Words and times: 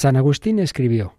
San 0.00 0.16
Agustín 0.16 0.60
escribió, 0.60 1.18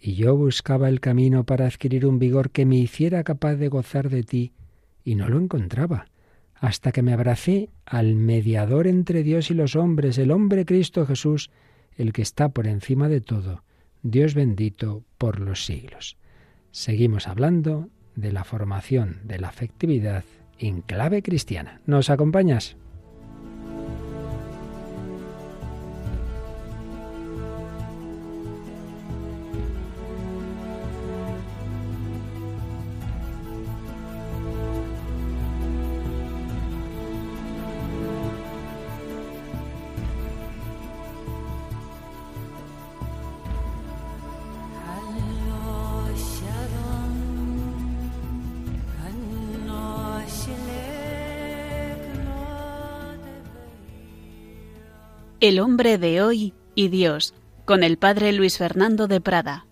y 0.00 0.14
yo 0.14 0.34
buscaba 0.34 0.88
el 0.88 1.00
camino 1.00 1.44
para 1.44 1.66
adquirir 1.66 2.06
un 2.06 2.18
vigor 2.18 2.52
que 2.52 2.64
me 2.64 2.76
hiciera 2.76 3.22
capaz 3.22 3.56
de 3.56 3.68
gozar 3.68 4.08
de 4.08 4.22
ti, 4.22 4.54
y 5.04 5.14
no 5.14 5.28
lo 5.28 5.38
encontraba, 5.38 6.06
hasta 6.54 6.90
que 6.90 7.02
me 7.02 7.12
abracé 7.12 7.68
al 7.84 8.14
mediador 8.14 8.86
entre 8.86 9.24
Dios 9.24 9.50
y 9.50 9.54
los 9.54 9.76
hombres, 9.76 10.16
el 10.16 10.30
hombre 10.30 10.64
Cristo 10.64 11.04
Jesús, 11.04 11.50
el 11.98 12.14
que 12.14 12.22
está 12.22 12.48
por 12.48 12.66
encima 12.66 13.10
de 13.10 13.20
todo, 13.20 13.62
Dios 14.02 14.32
bendito 14.32 15.04
por 15.18 15.38
los 15.38 15.66
siglos. 15.66 16.16
Seguimos 16.70 17.28
hablando 17.28 17.90
de 18.16 18.32
la 18.32 18.44
formación 18.44 19.20
de 19.24 19.38
la 19.38 19.48
afectividad 19.48 20.24
en 20.58 20.80
clave 20.80 21.22
cristiana. 21.22 21.82
¿Nos 21.84 22.08
acompañas? 22.08 22.78
El 55.44 55.60
hombre 55.60 55.98
de 55.98 56.22
hoy 56.22 56.54
y 56.74 56.88
Dios, 56.88 57.34
con 57.66 57.82
el 57.82 57.98
padre 57.98 58.32
Luis 58.32 58.56
Fernando 58.56 59.08
de 59.08 59.20
Prada. 59.20 59.66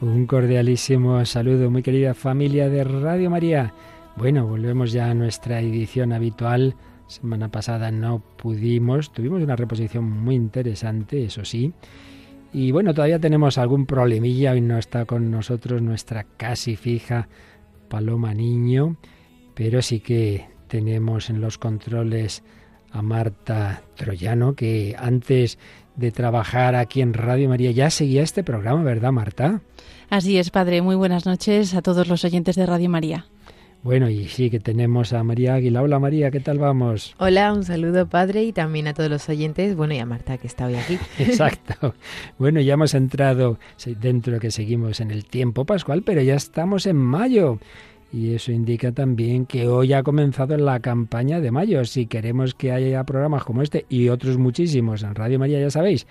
Un 0.00 0.26
cordialísimo 0.26 1.24
saludo, 1.24 1.70
muy 1.70 1.84
querida 1.84 2.14
familia 2.14 2.68
de 2.68 2.82
Radio 2.82 3.30
María. 3.30 3.72
Bueno, 4.16 4.48
volvemos 4.48 4.90
ya 4.90 5.08
a 5.08 5.14
nuestra 5.14 5.60
edición 5.60 6.12
habitual. 6.12 6.74
Semana 7.06 7.48
pasada 7.48 7.92
no 7.92 8.18
pudimos, 8.36 9.12
tuvimos 9.12 9.40
una 9.40 9.54
reposición 9.54 10.10
muy 10.10 10.34
interesante, 10.34 11.26
eso 11.26 11.44
sí. 11.44 11.72
Y 12.52 12.72
bueno, 12.72 12.92
todavía 12.92 13.20
tenemos 13.20 13.56
algún 13.56 13.86
problemilla, 13.86 14.50
hoy 14.50 14.62
no 14.62 14.78
está 14.78 15.04
con 15.04 15.30
nosotros 15.30 15.80
nuestra 15.80 16.24
casi 16.24 16.74
fija 16.74 17.28
Paloma 17.88 18.34
Niño, 18.34 18.96
pero 19.54 19.80
sí 19.80 20.00
que 20.00 20.50
tenemos 20.72 21.28
en 21.28 21.42
los 21.42 21.58
controles 21.58 22.42
a 22.92 23.02
Marta 23.02 23.82
Troyano, 23.94 24.54
que 24.54 24.96
antes 24.98 25.58
de 25.96 26.12
trabajar 26.12 26.76
aquí 26.76 27.02
en 27.02 27.12
Radio 27.12 27.50
María 27.50 27.72
ya 27.72 27.90
seguía 27.90 28.22
este 28.22 28.42
programa, 28.42 28.82
¿verdad, 28.82 29.12
Marta? 29.12 29.60
Así 30.08 30.38
es, 30.38 30.48
padre. 30.48 30.80
Muy 30.80 30.96
buenas 30.96 31.26
noches 31.26 31.74
a 31.74 31.82
todos 31.82 32.08
los 32.08 32.24
oyentes 32.24 32.56
de 32.56 32.64
Radio 32.64 32.88
María. 32.88 33.26
Bueno, 33.82 34.08
y 34.08 34.28
sí 34.28 34.48
que 34.48 34.60
tenemos 34.60 35.12
a 35.12 35.22
María 35.22 35.54
Águila. 35.54 35.82
Hola 35.82 35.98
María, 35.98 36.30
¿qué 36.30 36.40
tal 36.40 36.58
vamos? 36.58 37.14
Hola, 37.18 37.52
un 37.52 37.64
saludo 37.64 38.08
padre 38.08 38.44
y 38.44 38.52
también 38.52 38.86
a 38.86 38.94
todos 38.94 39.10
los 39.10 39.28
oyentes. 39.28 39.76
Bueno, 39.76 39.92
y 39.92 39.98
a 39.98 40.06
Marta 40.06 40.38
que 40.38 40.46
está 40.46 40.66
hoy 40.66 40.76
aquí. 40.76 40.98
Exacto. 41.18 41.94
Bueno, 42.38 42.62
ya 42.62 42.74
hemos 42.74 42.94
entrado 42.94 43.58
dentro 44.00 44.40
que 44.40 44.50
seguimos 44.50 45.00
en 45.00 45.10
el 45.10 45.26
tiempo 45.26 45.66
pascual, 45.66 46.02
pero 46.02 46.22
ya 46.22 46.34
estamos 46.34 46.86
en 46.86 46.96
mayo. 46.96 47.58
Y 48.12 48.34
eso 48.34 48.52
indica 48.52 48.92
también 48.92 49.46
que 49.46 49.68
hoy 49.68 49.94
ha 49.94 50.02
comenzado 50.02 50.56
la 50.58 50.80
campaña 50.80 51.40
de 51.40 51.50
mayo. 51.50 51.82
Si 51.86 52.06
queremos 52.06 52.54
que 52.54 52.70
haya 52.70 53.04
programas 53.04 53.42
como 53.42 53.62
este 53.62 53.86
y 53.88 54.10
otros 54.10 54.36
muchísimos 54.36 55.02
en 55.02 55.14
Radio 55.14 55.38
María, 55.38 55.58
ya 55.60 55.70
sabéis, 55.70 56.06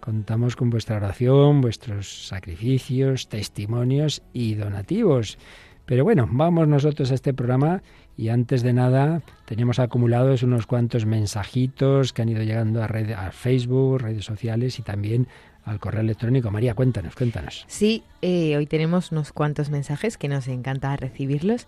contamos 0.00 0.56
con 0.56 0.68
vuestra 0.68 0.96
oración, 0.96 1.60
vuestros 1.60 2.26
sacrificios, 2.26 3.28
testimonios 3.28 4.22
y 4.32 4.54
donativos. 4.54 5.38
Pero 5.86 6.02
bueno, 6.02 6.28
vamos 6.30 6.66
nosotros 6.66 7.12
a 7.12 7.14
este 7.14 7.32
programa 7.32 7.82
y 8.16 8.30
antes 8.30 8.62
de 8.62 8.72
nada 8.72 9.22
tenemos 9.44 9.78
acumulados 9.78 10.42
unos 10.42 10.66
cuantos 10.66 11.06
mensajitos 11.06 12.12
que 12.12 12.22
han 12.22 12.30
ido 12.30 12.42
llegando 12.42 12.82
a, 12.82 12.88
red, 12.88 13.12
a 13.12 13.30
Facebook, 13.30 14.00
redes 14.00 14.24
sociales 14.24 14.78
y 14.78 14.82
también 14.82 15.28
al 15.64 15.80
correo 15.80 16.00
electrónico. 16.00 16.50
María, 16.50 16.74
cuéntanos, 16.74 17.14
cuéntanos. 17.14 17.64
Sí, 17.66 18.02
eh, 18.22 18.56
hoy 18.56 18.66
tenemos 18.66 19.12
unos 19.12 19.32
cuantos 19.32 19.70
mensajes 19.70 20.18
que 20.18 20.28
nos 20.28 20.48
encanta 20.48 20.96
recibirlos. 20.96 21.66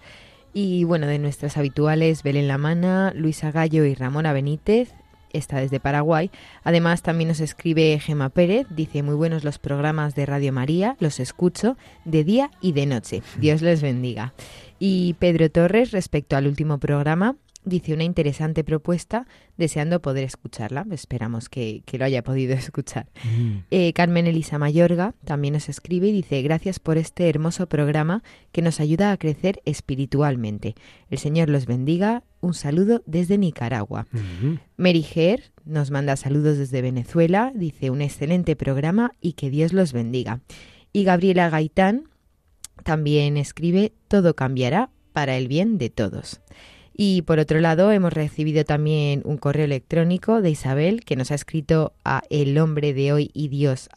Y 0.52 0.84
bueno, 0.84 1.06
de 1.06 1.18
nuestras 1.18 1.56
habituales, 1.56 2.22
Belén 2.22 2.48
Lamana, 2.48 3.12
Luisa 3.14 3.50
Gallo 3.50 3.84
y 3.84 3.94
Ramona 3.94 4.32
Benítez, 4.32 4.94
está 5.32 5.58
desde 5.58 5.80
Paraguay. 5.80 6.30
Además, 6.64 7.02
también 7.02 7.28
nos 7.28 7.40
escribe 7.40 7.98
Gema 8.00 8.30
Pérez, 8.30 8.66
dice 8.70 9.02
muy 9.02 9.14
buenos 9.14 9.44
los 9.44 9.58
programas 9.58 10.14
de 10.14 10.26
Radio 10.26 10.52
María, 10.52 10.96
los 10.98 11.20
escucho 11.20 11.76
de 12.04 12.24
día 12.24 12.50
y 12.60 12.72
de 12.72 12.86
noche. 12.86 13.22
Dios 13.38 13.62
les 13.62 13.82
bendiga. 13.82 14.32
Y 14.78 15.14
Pedro 15.18 15.50
Torres, 15.50 15.92
respecto 15.92 16.36
al 16.36 16.46
último 16.46 16.78
programa, 16.78 17.36
dice 17.66 17.93
una 17.93 18.04
interesante 18.04 18.65
propuesta, 18.65 19.27
deseando 19.59 20.00
poder 20.00 20.25
escucharla. 20.25 20.87
Esperamos 20.91 21.50
que, 21.50 21.82
lo 21.93 22.04
haya 22.04 22.22
podido 22.22 22.54
escuchar. 22.54 23.09
Mm. 23.25 23.59
Eh, 23.71 23.93
Carmen 23.93 24.27
Elisa 24.27 24.59
Mayorga 24.59 25.15
también 25.25 25.54
nos 25.54 25.69
escribe 25.69 26.09
y 26.09 26.12
dice, 26.12 26.41
gracias 26.41 26.78
por 26.78 26.97
este 26.97 27.28
hermoso 27.28 27.69
programa 27.69 28.22
que 28.53 28.62
nos 28.62 28.81
ayuda 28.81 29.12
a 29.12 29.16
crecer 29.19 29.60
espiritualmente. 29.66 30.75
El 31.10 31.19
Señor 31.19 31.50
los 31.50 31.66
bendiga. 31.66 32.22
Un 32.41 32.55
saludo 32.55 33.03
desde 33.06 33.38
Nicaragua. 33.38 34.06
Mm-hmm. 34.12 34.60
Mary 34.76 35.03
Ger 35.03 35.50
nos 35.65 35.91
manda 35.91 36.16
saludos 36.16 36.59
desde 36.59 36.81
Venezuela, 36.81 37.50
dice 37.55 37.91
un 37.91 38.03
excelente 38.03 38.55
programa 38.55 39.12
y 39.21 39.32
que 39.32 39.50
Dios 39.50 39.72
los 39.72 39.93
bendiga. 39.93 40.41
Y 40.93 41.03
Gabriela 41.03 41.50
Gaitán 41.50 42.09
también 42.84 43.37
escribe, 43.37 43.93
todo 44.06 44.37
cambiará 44.37 44.91
para 45.12 45.37
el 45.37 45.49
bien 45.49 45.78
de 45.78 45.91
todos. 45.91 46.41
Y 46.98 47.22
por 47.22 47.38
otro 47.38 47.60
lado, 47.60 47.92
hemos 47.92 48.14
recibido 48.14 48.64
también 48.64 49.20
un 49.26 49.36
correo 49.36 49.66
electrónico 49.66 50.40
de 50.40 50.48
Isabel 50.48 51.04
que 51.04 51.14
nos 51.14 51.30
ha 51.30 51.34
escrito 51.34 51.92
a 52.06 52.22
el 52.30 52.56
hombre 52.56 52.94
de 52.94 53.12
hoy 53.12 53.30
y 53.34 53.48
Dios 53.48 53.90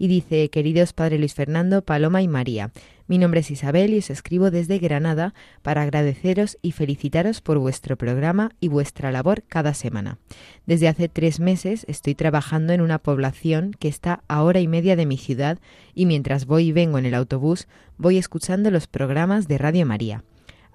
y 0.00 0.08
dice, 0.08 0.48
queridos 0.50 0.92
Padre 0.92 1.18
Luis 1.18 1.34
Fernando, 1.34 1.82
Paloma 1.82 2.22
y 2.22 2.28
María, 2.28 2.72
mi 3.06 3.18
nombre 3.18 3.40
es 3.40 3.50
Isabel 3.50 3.94
y 3.94 3.98
os 3.98 4.10
escribo 4.10 4.50
desde 4.50 4.78
Granada 4.78 5.34
para 5.62 5.82
agradeceros 5.82 6.58
y 6.62 6.72
felicitaros 6.72 7.40
por 7.40 7.58
vuestro 7.58 7.96
programa 7.96 8.50
y 8.60 8.68
vuestra 8.68 9.12
labor 9.12 9.44
cada 9.48 9.74
semana. 9.74 10.18
Desde 10.66 10.88
hace 10.88 11.08
tres 11.08 11.38
meses 11.40 11.84
estoy 11.88 12.14
trabajando 12.16 12.72
en 12.72 12.80
una 12.80 12.98
población 12.98 13.70
que 13.78 13.88
está 13.88 14.22
a 14.28 14.42
hora 14.42 14.60
y 14.60 14.68
media 14.68 14.96
de 14.96 15.06
mi 15.06 15.16
ciudad 15.16 15.58
y 15.94 16.06
mientras 16.06 16.46
voy 16.46 16.68
y 16.68 16.72
vengo 16.72 16.98
en 16.98 17.06
el 17.06 17.14
autobús 17.14 17.68
voy 17.98 18.18
escuchando 18.18 18.70
los 18.70 18.88
programas 18.88 19.46
de 19.46 19.58
Radio 19.58 19.86
María. 19.86 20.24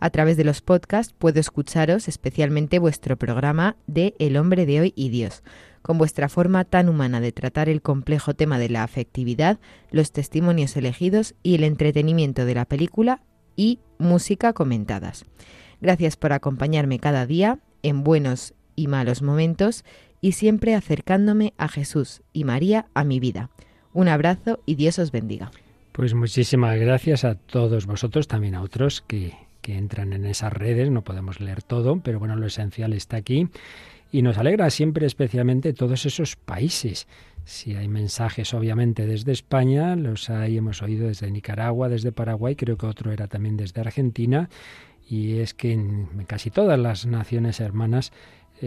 A 0.03 0.09
través 0.09 0.35
de 0.35 0.43
los 0.43 0.59
podcasts 0.59 1.15
puedo 1.17 1.39
escucharos 1.39 2.09
especialmente 2.09 2.77
vuestro 2.77 3.15
programa 3.15 3.77
de 3.87 4.15
El 4.19 4.35
hombre 4.35 4.65
de 4.65 4.81
hoy 4.81 4.93
y 4.97 5.07
Dios, 5.07 5.43
con 5.81 5.97
vuestra 5.97 6.27
forma 6.27 6.65
tan 6.65 6.89
humana 6.89 7.21
de 7.21 7.31
tratar 7.31 7.69
el 7.69 7.81
complejo 7.81 8.33
tema 8.33 8.59
de 8.59 8.67
la 8.67 8.83
afectividad, 8.83 9.61
los 9.91 10.11
testimonios 10.11 10.75
elegidos 10.75 11.35
y 11.41 11.55
el 11.55 11.63
entretenimiento 11.63 12.43
de 12.43 12.53
la 12.53 12.65
película 12.65 13.21
y 13.55 13.79
música 13.97 14.51
comentadas. 14.51 15.23
Gracias 15.79 16.17
por 16.17 16.33
acompañarme 16.33 16.99
cada 16.99 17.25
día 17.25 17.59
en 17.81 18.03
buenos 18.03 18.55
y 18.75 18.87
malos 18.87 19.21
momentos 19.21 19.85
y 20.19 20.33
siempre 20.33 20.75
acercándome 20.75 21.53
a 21.57 21.69
Jesús 21.69 22.23
y 22.33 22.43
María 22.43 22.87
a 22.93 23.05
mi 23.05 23.21
vida. 23.21 23.51
Un 23.93 24.09
abrazo 24.09 24.59
y 24.65 24.75
Dios 24.75 24.99
os 24.99 25.13
bendiga. 25.13 25.51
Pues 25.93 26.13
muchísimas 26.13 26.77
gracias 26.77 27.23
a 27.23 27.35
todos 27.35 27.85
vosotros, 27.85 28.27
también 28.27 28.55
a 28.55 28.63
otros 28.63 29.01
que 29.01 29.31
que 29.63 29.77
entran 29.77 30.13
en 30.13 30.25
esas 30.25 30.53
redes, 30.53 30.91
no 30.91 31.03
podemos 31.03 31.39
leer 31.39 31.63
todo, 31.63 32.01
pero 32.03 32.19
bueno, 32.19 32.35
lo 32.35 32.45
esencial 32.45 32.93
está 32.93 33.17
aquí. 33.17 33.47
Y 34.11 34.21
nos 34.21 34.37
alegra 34.37 34.69
siempre 34.69 35.07
especialmente 35.07 35.73
todos 35.73 36.05
esos 36.05 36.35
países. 36.35 37.07
Si 37.45 37.73
hay 37.73 37.87
mensajes, 37.87 38.53
obviamente, 38.53 39.07
desde 39.07 39.31
España, 39.31 39.95
los 39.95 40.29
hay, 40.29 40.57
hemos 40.57 40.81
oído 40.83 41.07
desde 41.07 41.31
Nicaragua, 41.31 41.89
desde 41.89 42.11
Paraguay, 42.11 42.55
creo 42.55 42.77
que 42.77 42.85
otro 42.85 43.11
era 43.11 43.27
también 43.27 43.57
desde 43.57 43.81
Argentina, 43.81 44.49
y 45.09 45.37
es 45.39 45.53
que 45.53 45.71
en 45.71 46.07
casi 46.27 46.51
todas 46.51 46.77
las 46.77 47.05
naciones 47.05 47.59
hermanas 47.59 48.11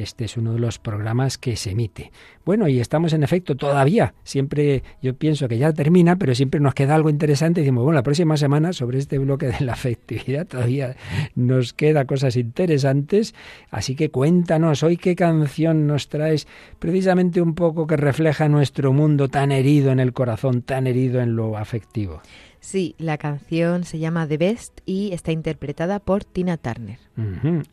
este 0.02 0.24
es 0.24 0.36
uno 0.36 0.52
de 0.52 0.58
los 0.58 0.78
programas 0.78 1.38
que 1.38 1.56
se 1.56 1.70
emite. 1.70 2.12
Bueno, 2.44 2.68
y 2.68 2.80
estamos 2.80 3.12
en 3.12 3.22
efecto 3.22 3.56
todavía. 3.56 4.14
Siempre 4.22 4.82
yo 5.02 5.14
pienso 5.14 5.48
que 5.48 5.58
ya 5.58 5.72
termina, 5.72 6.16
pero 6.16 6.34
siempre 6.34 6.60
nos 6.60 6.74
queda 6.74 6.94
algo 6.94 7.10
interesante. 7.10 7.60
Decimos, 7.60 7.84
bueno, 7.84 7.96
la 7.96 8.02
próxima 8.02 8.36
semana 8.36 8.72
sobre 8.72 8.98
este 8.98 9.18
bloque 9.18 9.46
de 9.46 9.60
la 9.64 9.72
afectividad 9.72 10.46
todavía 10.46 10.96
nos 11.34 11.72
queda 11.72 12.04
cosas 12.04 12.36
interesantes. 12.36 13.34
Así 13.70 13.96
que 13.96 14.10
cuéntanos 14.10 14.82
hoy 14.82 14.96
qué 14.96 15.16
canción 15.16 15.86
nos 15.86 16.08
traes 16.08 16.46
precisamente 16.78 17.40
un 17.40 17.54
poco 17.54 17.86
que 17.86 17.96
refleja 17.96 18.48
nuestro 18.48 18.92
mundo 18.92 19.28
tan 19.28 19.52
herido 19.52 19.90
en 19.90 20.00
el 20.00 20.12
corazón, 20.12 20.62
tan 20.62 20.86
herido 20.86 21.20
en 21.20 21.36
lo 21.36 21.56
afectivo. 21.56 22.20
Sí, 22.60 22.96
la 22.98 23.16
canción 23.16 23.84
se 23.84 24.00
llama 24.00 24.26
The 24.26 24.38
Best 24.38 24.80
y 24.86 25.12
está 25.12 25.30
interpretada 25.30 26.00
por 26.00 26.24
Tina 26.24 26.56
Turner. 26.56 26.98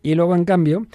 Y 0.03 0.13
luego, 0.13 0.35
en 0.35 0.45
cambio, 0.45 0.85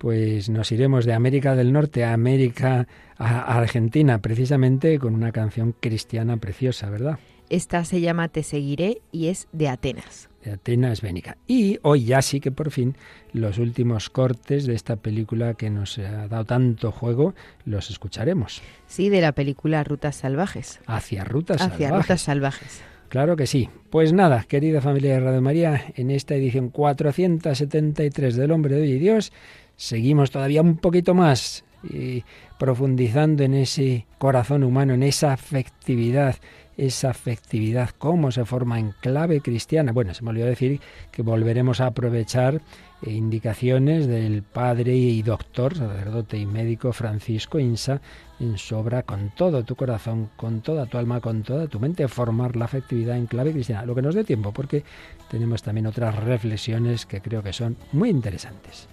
pues 0.00 0.48
nos 0.48 0.72
iremos 0.72 1.04
de 1.04 1.12
América 1.12 1.54
del 1.54 1.74
Norte 1.74 2.04
a 2.04 2.14
América, 2.14 2.88
a 3.18 3.58
Argentina, 3.58 4.22
precisamente 4.22 4.98
con 4.98 5.14
una 5.14 5.30
canción 5.30 5.74
cristiana 5.78 6.38
preciosa, 6.38 6.88
¿verdad? 6.88 7.18
Esta 7.50 7.84
se 7.84 8.00
llama 8.00 8.28
Te 8.28 8.42
seguiré 8.42 9.02
y 9.12 9.26
es 9.26 9.46
de 9.52 9.68
Atenas. 9.68 10.30
De 10.42 10.52
Atenas 10.52 11.02
Bénica. 11.02 11.36
Y 11.46 11.78
hoy 11.82 12.04
ya 12.04 12.22
sí 12.22 12.40
que 12.40 12.50
por 12.50 12.70
fin 12.70 12.96
los 13.34 13.58
últimos 13.58 14.08
cortes 14.08 14.64
de 14.64 14.72
esta 14.72 14.96
película 14.96 15.52
que 15.52 15.68
nos 15.68 15.98
ha 15.98 16.28
dado 16.28 16.46
tanto 16.46 16.92
juego 16.92 17.34
los 17.66 17.90
escucharemos. 17.90 18.62
Sí, 18.86 19.10
de 19.10 19.20
la 19.20 19.32
película 19.32 19.84
Rutas 19.84 20.16
Salvajes. 20.16 20.80
Hacia 20.86 21.24
Rutas 21.24 21.60
Hacia 21.60 21.88
Salvajes. 21.88 22.06
Rutas 22.06 22.20
Salvajes. 22.22 22.82
Claro 23.10 23.36
que 23.36 23.46
sí. 23.46 23.68
Pues 23.90 24.14
nada, 24.14 24.44
querida 24.44 24.80
familia 24.80 25.14
de 25.14 25.20
Radio 25.20 25.42
María, 25.42 25.92
en 25.96 26.10
esta 26.10 26.36
edición 26.36 26.70
473 26.70 28.36
del 28.36 28.52
Hombre 28.52 28.76
de 28.76 28.82
Hoy 28.82 28.92
y 28.92 28.98
Dios, 29.00 29.32
seguimos 29.80 30.30
todavía 30.30 30.60
un 30.60 30.76
poquito 30.76 31.14
más 31.14 31.64
y 31.82 32.22
profundizando 32.58 33.42
en 33.42 33.54
ese 33.54 34.04
corazón 34.18 34.62
humano, 34.62 34.92
en 34.92 35.02
esa 35.02 35.32
afectividad, 35.32 36.36
esa 36.76 37.08
afectividad, 37.08 37.88
cómo 37.96 38.30
se 38.30 38.44
forma 38.44 38.78
en 38.78 38.92
clave 39.00 39.40
cristiana. 39.40 39.92
Bueno, 39.92 40.12
se 40.12 40.22
me 40.22 40.30
olvidó 40.30 40.44
decir 40.44 40.80
que 41.10 41.22
volveremos 41.22 41.80
a 41.80 41.86
aprovechar 41.86 42.60
eh, 43.00 43.10
indicaciones 43.10 44.06
del 44.06 44.42
padre 44.42 44.94
y 44.94 45.22
doctor, 45.22 45.74
sacerdote 45.74 46.36
y 46.36 46.44
médico 46.44 46.92
Francisco 46.92 47.58
Insa 47.58 48.02
en 48.38 48.58
su 48.58 48.76
obra 48.76 49.02
Con 49.04 49.30
todo 49.34 49.64
tu 49.64 49.76
corazón, 49.76 50.28
con 50.36 50.60
toda 50.60 50.84
tu 50.84 50.98
alma, 50.98 51.22
con 51.22 51.42
toda 51.42 51.68
tu 51.68 51.80
mente, 51.80 52.06
formar 52.06 52.54
la 52.54 52.66
afectividad 52.66 53.16
en 53.16 53.26
clave 53.26 53.52
cristiana. 53.52 53.86
Lo 53.86 53.94
que 53.94 54.02
nos 54.02 54.14
dé 54.14 54.24
tiempo, 54.24 54.52
porque 54.52 54.84
tenemos 55.30 55.62
también 55.62 55.86
otras 55.86 56.16
reflexiones 56.16 57.06
que 57.06 57.22
creo 57.22 57.42
que 57.42 57.54
son 57.54 57.78
muy 57.92 58.10
interesantes. 58.10 58.86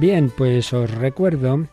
Bien, 0.00 0.32
pues 0.34 0.72
os 0.72 0.90
recuerdo 0.90 1.66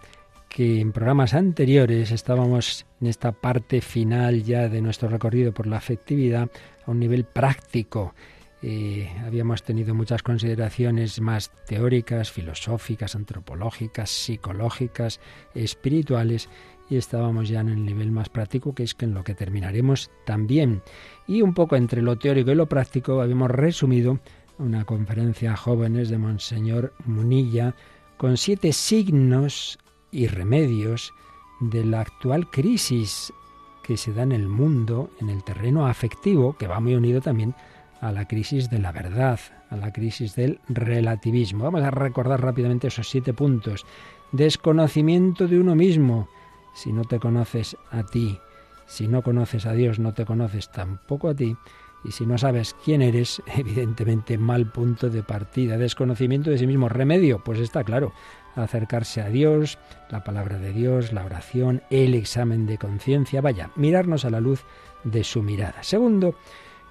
que 0.49 0.81
en 0.81 0.91
programas 0.91 1.33
anteriores 1.33 2.11
estábamos 2.11 2.85
en 2.99 3.07
esta 3.07 3.31
parte 3.31 3.79
final 3.79 4.43
ya 4.43 4.67
de 4.67 4.81
nuestro 4.81 5.07
recorrido 5.07 5.53
por 5.53 5.65
la 5.65 5.77
afectividad 5.77 6.49
a 6.85 6.91
un 6.91 6.99
nivel 6.99 7.23
práctico. 7.23 8.13
Eh, 8.61 9.09
habíamos 9.25 9.63
tenido 9.63 9.95
muchas 9.95 10.23
consideraciones 10.23 11.21
más 11.21 11.53
teóricas, 11.67 12.29
filosóficas, 12.29 13.15
antropológicas, 13.15 14.09
psicológicas, 14.09 15.21
espirituales 15.55 16.49
y 16.89 16.97
estábamos 16.97 17.47
ya 17.47 17.61
en 17.61 17.69
el 17.69 17.85
nivel 17.85 18.11
más 18.11 18.27
práctico 18.27 18.75
que 18.75 18.83
es 18.83 18.95
en 18.99 19.13
lo 19.13 19.23
que 19.23 19.35
terminaremos 19.35 20.11
también. 20.25 20.81
Y 21.27 21.43
un 21.43 21.53
poco 21.53 21.77
entre 21.77 22.01
lo 22.01 22.17
teórico 22.17 22.51
y 22.51 22.55
lo 22.55 22.67
práctico 22.67 23.21
habíamos 23.21 23.51
resumido 23.51 24.19
una 24.59 24.83
conferencia 24.83 25.53
a 25.53 25.55
jóvenes 25.55 26.09
de 26.09 26.17
Monseñor 26.17 26.93
Munilla 27.05 27.73
con 28.17 28.37
siete 28.37 28.73
signos 28.73 29.77
y 30.11 30.27
remedios 30.27 31.13
de 31.59 31.85
la 31.85 32.01
actual 32.01 32.49
crisis 32.49 33.31
que 33.83 33.97
se 33.97 34.11
da 34.13 34.23
en 34.23 34.31
el 34.31 34.47
mundo, 34.47 35.09
en 35.21 35.29
el 35.29 35.43
terreno 35.43 35.87
afectivo, 35.87 36.57
que 36.57 36.67
va 36.67 36.79
muy 36.79 36.95
unido 36.95 37.21
también 37.21 37.55
a 38.01 38.11
la 38.11 38.27
crisis 38.27 38.69
de 38.69 38.79
la 38.79 38.91
verdad, 38.91 39.39
a 39.69 39.77
la 39.77 39.93
crisis 39.93 40.35
del 40.35 40.59
relativismo. 40.67 41.63
Vamos 41.63 41.81
a 41.83 41.91
recordar 41.91 42.41
rápidamente 42.41 42.87
esos 42.87 43.09
siete 43.09 43.33
puntos. 43.33 43.85
Desconocimiento 44.31 45.47
de 45.47 45.59
uno 45.59 45.75
mismo. 45.75 46.27
Si 46.75 46.91
no 46.91 47.05
te 47.05 47.19
conoces 47.19 47.77
a 47.91 48.03
ti, 48.03 48.37
si 48.87 49.07
no 49.07 49.21
conoces 49.21 49.65
a 49.65 49.73
Dios, 49.73 49.99
no 49.99 50.13
te 50.13 50.25
conoces 50.25 50.71
tampoco 50.71 51.29
a 51.29 51.35
ti. 51.35 51.55
Y 52.03 52.11
si 52.11 52.25
no 52.25 52.37
sabes 52.37 52.75
quién 52.83 53.01
eres, 53.01 53.41
evidentemente 53.57 54.37
mal 54.37 54.71
punto 54.71 55.09
de 55.09 55.23
partida. 55.23 55.77
Desconocimiento 55.77 56.49
de 56.49 56.57
sí 56.57 56.67
mismo. 56.67 56.89
Remedio, 56.89 57.39
pues 57.43 57.59
está 57.59 57.83
claro. 57.83 58.13
Acercarse 58.55 59.21
a 59.21 59.29
Dios, 59.29 59.77
la 60.09 60.23
palabra 60.23 60.57
de 60.57 60.73
Dios, 60.73 61.13
la 61.13 61.25
oración, 61.25 61.83
el 61.91 62.15
examen 62.15 62.65
de 62.65 62.77
conciencia. 62.77 63.41
Vaya, 63.41 63.69
mirarnos 63.75 64.25
a 64.25 64.31
la 64.31 64.39
luz 64.39 64.63
de 65.03 65.23
su 65.23 65.43
mirada. 65.43 65.83
Segundo, 65.83 66.35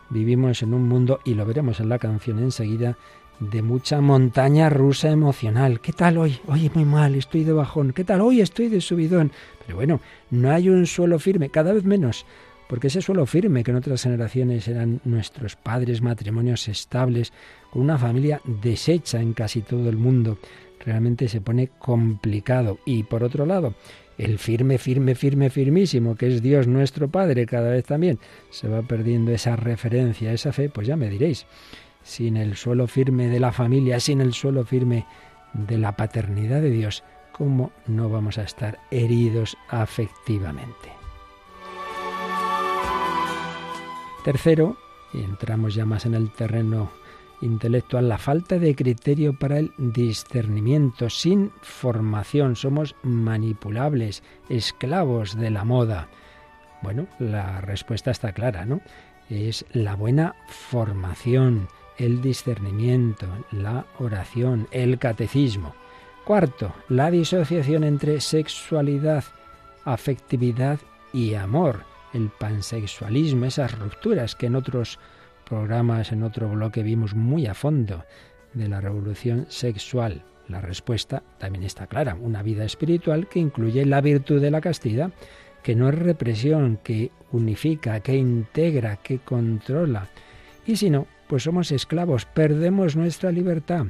vivimos 0.08 0.62
en 0.62 0.74
un 0.74 0.88
mundo, 0.88 1.18
y 1.24 1.34
lo 1.34 1.44
veremos 1.44 1.80
en 1.80 1.88
la 1.88 1.98
canción 1.98 2.38
enseguida, 2.38 2.96
de 3.40 3.62
mucha 3.62 4.00
montaña 4.00 4.70
rusa 4.70 5.10
emocional. 5.10 5.80
¿Qué 5.80 5.92
tal 5.92 6.18
hoy? 6.18 6.38
Oye, 6.46 6.70
muy 6.72 6.84
mal, 6.84 7.16
estoy 7.16 7.44
de 7.44 7.52
bajón. 7.52 7.92
¿Qué 7.92 8.04
tal 8.04 8.20
hoy? 8.20 8.40
Estoy 8.40 8.68
de 8.68 8.80
subidón. 8.80 9.32
Pero 9.64 9.76
bueno, 9.76 10.00
no 10.30 10.52
hay 10.52 10.68
un 10.68 10.86
suelo 10.86 11.18
firme, 11.18 11.50
cada 11.50 11.72
vez 11.72 11.84
menos 11.84 12.24
porque 12.68 12.88
ese 12.88 13.02
suelo 13.02 13.26
firme 13.26 13.62
que 13.62 13.70
en 13.70 13.76
otras 13.76 14.02
generaciones 14.02 14.66
eran 14.68 15.00
nuestros 15.04 15.56
padres, 15.56 16.02
matrimonios 16.02 16.68
estables, 16.68 17.32
con 17.70 17.82
una 17.82 17.98
familia 17.98 18.40
deshecha 18.44 19.20
en 19.20 19.32
casi 19.32 19.62
todo 19.62 19.88
el 19.88 19.96
mundo, 19.96 20.38
realmente 20.84 21.28
se 21.28 21.40
pone 21.40 21.68
complicado. 21.78 22.78
Y 22.84 23.04
por 23.04 23.22
otro 23.22 23.46
lado, 23.46 23.74
el 24.18 24.38
firme, 24.38 24.78
firme, 24.78 25.14
firme, 25.14 25.50
firmísimo, 25.50 26.16
que 26.16 26.28
es 26.28 26.42
Dios 26.42 26.66
nuestro 26.66 27.08
Padre, 27.08 27.46
cada 27.46 27.70
vez 27.70 27.84
también 27.84 28.18
se 28.50 28.68
va 28.68 28.82
perdiendo 28.82 29.32
esa 29.32 29.56
referencia, 29.56 30.32
esa 30.32 30.52
fe, 30.52 30.68
pues 30.68 30.86
ya 30.86 30.96
me 30.96 31.10
diréis, 31.10 31.46
sin 32.02 32.36
el 32.36 32.56
suelo 32.56 32.86
firme 32.86 33.28
de 33.28 33.40
la 33.40 33.52
familia, 33.52 34.00
sin 34.00 34.20
el 34.20 34.32
suelo 34.32 34.64
firme 34.64 35.06
de 35.52 35.78
la 35.78 35.96
paternidad 35.96 36.62
de 36.62 36.70
Dios, 36.70 37.04
¿cómo 37.32 37.72
no 37.86 38.08
vamos 38.08 38.38
a 38.38 38.44
estar 38.44 38.78
heridos 38.90 39.56
afectivamente? 39.68 40.95
Tercero, 44.26 44.76
y 45.12 45.22
entramos 45.22 45.76
ya 45.76 45.84
más 45.84 46.04
en 46.04 46.16
el 46.16 46.32
terreno 46.32 46.90
intelectual, 47.42 48.08
la 48.08 48.18
falta 48.18 48.58
de 48.58 48.74
criterio 48.74 49.38
para 49.38 49.56
el 49.60 49.72
discernimiento, 49.78 51.08
sin 51.08 51.52
formación, 51.62 52.56
somos 52.56 52.96
manipulables, 53.04 54.24
esclavos 54.48 55.36
de 55.36 55.50
la 55.50 55.62
moda. 55.62 56.08
Bueno, 56.82 57.06
la 57.20 57.60
respuesta 57.60 58.10
está 58.10 58.32
clara, 58.32 58.64
¿no? 58.64 58.80
Es 59.30 59.64
la 59.72 59.94
buena 59.94 60.34
formación, 60.48 61.68
el 61.96 62.20
discernimiento, 62.20 63.28
la 63.52 63.86
oración, 64.00 64.66
el 64.72 64.98
catecismo. 64.98 65.76
Cuarto, 66.24 66.72
la 66.88 67.12
disociación 67.12 67.84
entre 67.84 68.20
sexualidad, 68.20 69.22
afectividad 69.84 70.80
y 71.12 71.34
amor 71.34 71.84
el 72.16 72.30
pansexualismo, 72.30 73.44
esas 73.44 73.78
rupturas 73.78 74.34
que 74.34 74.46
en 74.46 74.56
otros 74.56 74.98
programas, 75.48 76.12
en 76.12 76.22
otro 76.22 76.48
bloque 76.48 76.82
vimos 76.82 77.14
muy 77.14 77.46
a 77.46 77.54
fondo 77.54 78.04
de 78.54 78.68
la 78.68 78.80
revolución 78.80 79.46
sexual. 79.48 80.24
La 80.48 80.60
respuesta 80.60 81.22
también 81.38 81.64
está 81.64 81.86
clara, 81.86 82.16
una 82.20 82.42
vida 82.42 82.64
espiritual 82.64 83.28
que 83.28 83.38
incluye 83.38 83.84
la 83.84 84.00
virtud 84.00 84.40
de 84.40 84.50
la 84.50 84.60
castidad, 84.60 85.12
que 85.62 85.74
no 85.74 85.88
es 85.88 85.94
represión, 85.94 86.78
que 86.82 87.10
unifica, 87.32 88.00
que 88.00 88.16
integra, 88.16 88.96
que 88.96 89.18
controla. 89.18 90.08
Y 90.66 90.76
si 90.76 90.88
no, 90.88 91.06
pues 91.28 91.42
somos 91.42 91.70
esclavos, 91.72 92.24
perdemos 92.24 92.96
nuestra 92.96 93.30
libertad. 93.30 93.86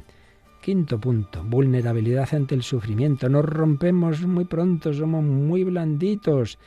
Quinto 0.61 0.99
punto, 0.99 1.43
vulnerabilidad 1.43 2.33
ante 2.33 2.55
el 2.55 2.63
sufrimiento. 2.63 3.29
Nos 3.29 3.45
rompemos 3.45 4.21
muy 4.23 4.45
pronto, 4.45 4.91
somos 4.93 5.23
muy 5.23 5.63
blanditos. 5.63 6.57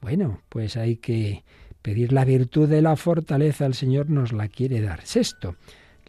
Bueno, 0.00 0.40
pues 0.48 0.76
hay 0.76 0.96
que 0.96 1.44
pedir 1.82 2.12
la 2.12 2.24
virtud 2.24 2.68
de 2.68 2.82
la 2.82 2.96
fortaleza, 2.96 3.66
el 3.66 3.74
Señor 3.74 4.10
nos 4.10 4.32
la 4.32 4.48
quiere 4.48 4.80
dar. 4.80 5.04
Sexto, 5.04 5.56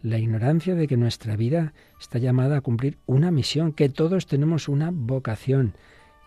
la 0.00 0.18
ignorancia 0.18 0.74
de 0.74 0.88
que 0.88 0.96
nuestra 0.96 1.36
vida 1.36 1.74
está 2.00 2.18
llamada 2.18 2.58
a 2.58 2.60
cumplir 2.60 2.98
una 3.06 3.30
misión, 3.30 3.72
que 3.72 3.88
todos 3.88 4.26
tenemos 4.26 4.68
una 4.68 4.90
vocación. 4.92 5.74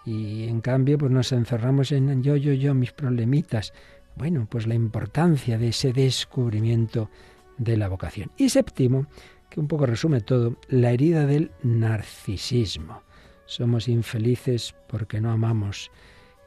Y 0.06 0.48
en 0.48 0.62
cambio, 0.62 0.98
pues 0.98 1.12
nos 1.12 1.32
encerramos 1.32 1.92
en 1.92 2.22
yo, 2.24 2.36
yo, 2.36 2.54
yo, 2.54 2.74
mis 2.74 2.92
problemitas. 2.92 3.74
Bueno, 4.16 4.48
pues 4.50 4.68
la 4.68 4.76
importancia 4.76 5.58
de 5.58 5.70
ese 5.70 5.92
descubrimiento 5.92 7.10
de 7.58 7.78
la 7.78 7.88
vocación. 7.88 8.32
Y 8.38 8.50
séptimo, 8.50 9.08
que 9.50 9.60
un 9.60 9.68
poco 9.68 9.86
resume 9.86 10.22
todo, 10.22 10.58
la 10.70 10.92
herida 10.92 11.26
del 11.26 11.52
narcisismo. 11.64 13.02
Somos 13.46 13.88
infelices 13.88 14.76
porque 14.88 15.22
no 15.22 15.32
amamos 15.32 15.92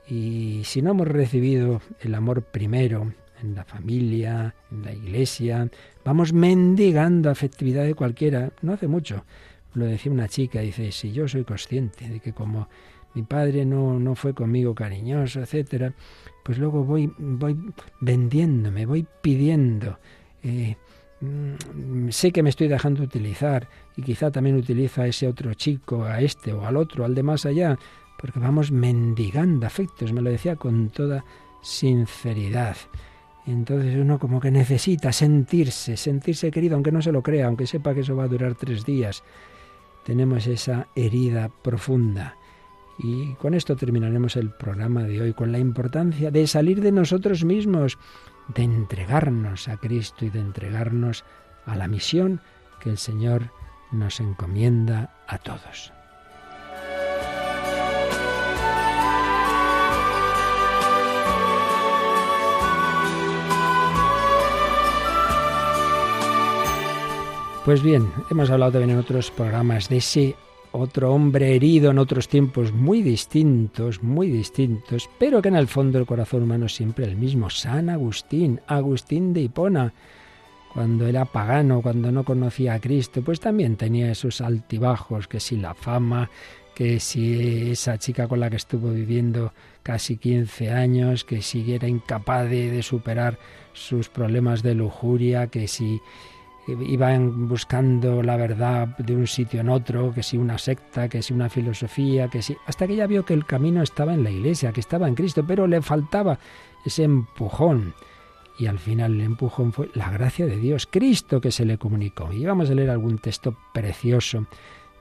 y 0.09 0.63
si 0.65 0.83
no 0.83 0.93
hemos 0.93 1.09
recibido 1.09 1.81
el 2.01 2.15
amor 2.15 2.43
primero 2.43 3.13
en 3.43 3.55
la 3.55 3.65
familia, 3.65 4.55
en 4.71 4.83
la 4.83 4.93
iglesia, 4.93 5.69
vamos 6.05 6.33
mendigando 6.33 7.31
afectividad 7.31 7.85
de 7.85 7.95
cualquiera. 7.95 8.51
No 8.63 8.73
hace 8.73 8.89
mucho 8.89 9.25
lo 9.75 9.87
decía 9.87 10.13
una 10.13 10.29
chica, 10.29 10.61
dice, 10.61 10.93
si 10.93 11.13
yo 11.13 11.29
soy 11.29 11.45
consciente 11.45 12.09
de 12.09 12.21
que 12.21 12.33
como 12.33 12.69
mi 13.15 13.23
padre 13.23 13.65
no, 13.65 13.99
no 13.99 14.15
fue 14.15 14.35
conmigo 14.35 14.75
cariñoso, 14.75 15.41
etcétera, 15.41 15.95
pues 16.45 16.59
luego 16.59 16.85
voy, 16.85 17.13
voy 17.19 17.57
vendiéndome, 18.01 18.87
voy 18.87 19.07
pidiendo. 19.23 19.99
Eh, 20.43 20.77
mm, 21.21 22.09
sé 22.11 22.33
que 22.33 22.43
me 22.43 22.51
estoy 22.51 22.69
dejando 22.69 23.03
utilizar 23.03 23.69
y 23.97 24.03
quizá 24.03 24.31
también 24.31 24.57
utilizo 24.57 25.03
a 25.03 25.07
ese 25.07 25.27
otro 25.27 25.55
chico, 25.55 26.05
a 26.05 26.21
este 26.21 26.53
o 26.53 26.67
al 26.67 26.77
otro, 26.77 27.05
al 27.05 27.15
de 27.15 27.23
más 27.23 27.47
allá, 27.47 27.79
porque 28.19 28.41
vamos 28.41 28.71
mendigando 28.71 29.67
afectos, 29.67 30.13
me 30.13 30.21
lo 30.21 30.31
decía 30.31 30.57
con 30.57 30.91
toda 30.91 31.25
sinceridad. 31.63 32.77
Entonces 33.47 33.97
uno 33.97 34.19
como 34.19 34.41
que 34.41 34.51
necesita 34.51 35.13
sentirse, 35.13 35.97
sentirse 35.97 36.51
querido, 36.51 36.75
aunque 36.75 36.93
no 36.93 37.01
se 37.01 37.13
lo 37.13 37.23
crea, 37.23 37.47
aunque 37.47 37.67
sepa 37.67 37.95
que 37.95 38.01
eso 38.01 38.17
va 38.17 38.25
a 38.25 38.29
durar 38.29 38.55
tres 38.55 38.85
días. 38.85 39.23
Tenemos 40.05 40.47
esa 40.47 40.89
herida 40.95 41.49
profunda. 41.49 42.37
Y 42.99 43.35
con 43.35 43.55
esto 43.55 43.77
terminaremos 43.77 44.37
el 44.37 44.51
programa 44.51 45.05
de 45.05 45.23
hoy, 45.23 45.33
con 45.33 45.53
la 45.53 45.59
importancia 45.59 46.31
de 46.31 46.47
salir 46.47 46.81
de 46.81 46.93
nosotros 46.93 47.45
mismos, 47.45 47.97
de 48.55 48.65
entregarnos 48.65 49.69
a 49.69 49.77
Cristo 49.77 50.25
y 50.25 50.31
de 50.31 50.41
entregarnos 50.41 51.25
a 51.65 51.77
la 51.77 51.87
misión 51.87 52.41
que 52.81 52.91
el 52.91 52.99
Señor 52.99 53.53
nos 53.93 54.21
encomienda 54.21 55.15
a 55.29 55.39
todos. 55.39 55.93
Pues 67.69 67.83
bien, 67.83 68.11
hemos 68.31 68.49
hablado 68.49 68.73
también 68.73 68.93
en 68.93 68.99
otros 68.99 69.31
programas 69.31 69.91
de 69.91 69.99
ese 69.99 70.37
otro 70.73 71.13
hombre 71.13 71.55
herido 71.55 71.91
en 71.91 71.99
otros 71.99 72.27
tiempos 72.27 72.73
muy 72.73 73.03
distintos, 73.03 74.03
muy 74.03 74.31
distintos, 74.31 75.11
pero 75.19 75.43
que 75.43 75.49
en 75.49 75.57
el 75.57 75.69
fondo 75.69 75.99
el 75.99 76.07
corazón 76.07 76.45
humano 76.45 76.65
es 76.65 76.75
siempre 76.75 77.05
el 77.05 77.15
mismo. 77.15 77.51
San 77.51 77.91
Agustín, 77.91 78.63
Agustín 78.67 79.35
de 79.35 79.43
Hipona, 79.43 79.93
cuando 80.73 81.07
era 81.07 81.27
pagano, 81.27 81.83
cuando 81.83 82.11
no 82.11 82.25
conocía 82.25 82.73
a 82.73 82.81
Cristo, 82.81 83.21
pues 83.21 83.39
también 83.39 83.77
tenía 83.77 84.11
esos 84.11 84.41
altibajos, 84.41 85.29
que 85.29 85.39
si 85.39 85.59
la 85.59 85.75
fama, 85.75 86.31
que 86.75 87.01
si 87.01 87.71
esa 87.71 87.99
chica 87.99 88.29
con 88.29 88.41
la 88.41 88.49
que 88.49 88.57
estuvo 88.57 88.89
viviendo 88.93 89.53
casi 89.83 90.17
15 90.17 90.71
años, 90.71 91.23
que 91.23 91.43
si 91.43 91.71
era 91.71 91.87
incapaz 91.87 92.49
de, 92.49 92.71
de 92.71 92.83
superar 92.83 93.39
sus 93.75 94.09
problemas 94.09 94.63
de 94.63 94.75
lujuria, 94.75 95.49
que 95.49 95.69
si 95.69 96.01
iban 96.73 97.49
buscando 97.49 98.23
la 98.23 98.37
verdad 98.37 98.89
de 98.99 99.17
un 99.17 99.27
sitio 99.27 99.61
en 99.61 99.69
otro, 99.69 100.13
que 100.13 100.23
si 100.23 100.37
una 100.37 100.59
secta, 100.59 101.09
que 101.09 101.23
si 101.23 101.33
una 101.33 101.49
filosofía, 101.49 102.29
que 102.29 102.43
si 102.43 102.57
hasta 102.67 102.87
que 102.87 102.95
ella 102.95 103.07
vio 103.07 103.25
que 103.25 103.35
el 103.35 103.47
camino 103.47 103.83
estaba 103.83 104.15
en 104.15 104.23
la 104.23 104.31
iglesia, 104.31 104.73
que 104.73 104.81
estaba 104.81 105.09
en 105.09 105.15
Cristo, 105.15 105.45
pero 105.47 105.67
le 105.67 105.81
faltaba 105.81 106.39
ese 106.85 107.05
empujón. 107.05 107.95
Y 108.59 108.67
al 108.67 108.79
final 108.79 109.15
el 109.15 109.21
empujón 109.23 109.73
fue 109.73 109.89
la 109.95 110.11
gracia 110.11 110.47
de 110.47 110.59
Dios, 110.59 110.89
Cristo 110.91 111.41
que 111.41 111.53
se 111.53 111.65
le 111.65 111.79
comunicó. 111.79 112.33
Y 112.33 112.45
vamos 112.45 112.71
a 112.71 112.75
leer 112.75 112.91
algún 112.91 113.19
texto 113.19 113.57
precioso 113.73 114.47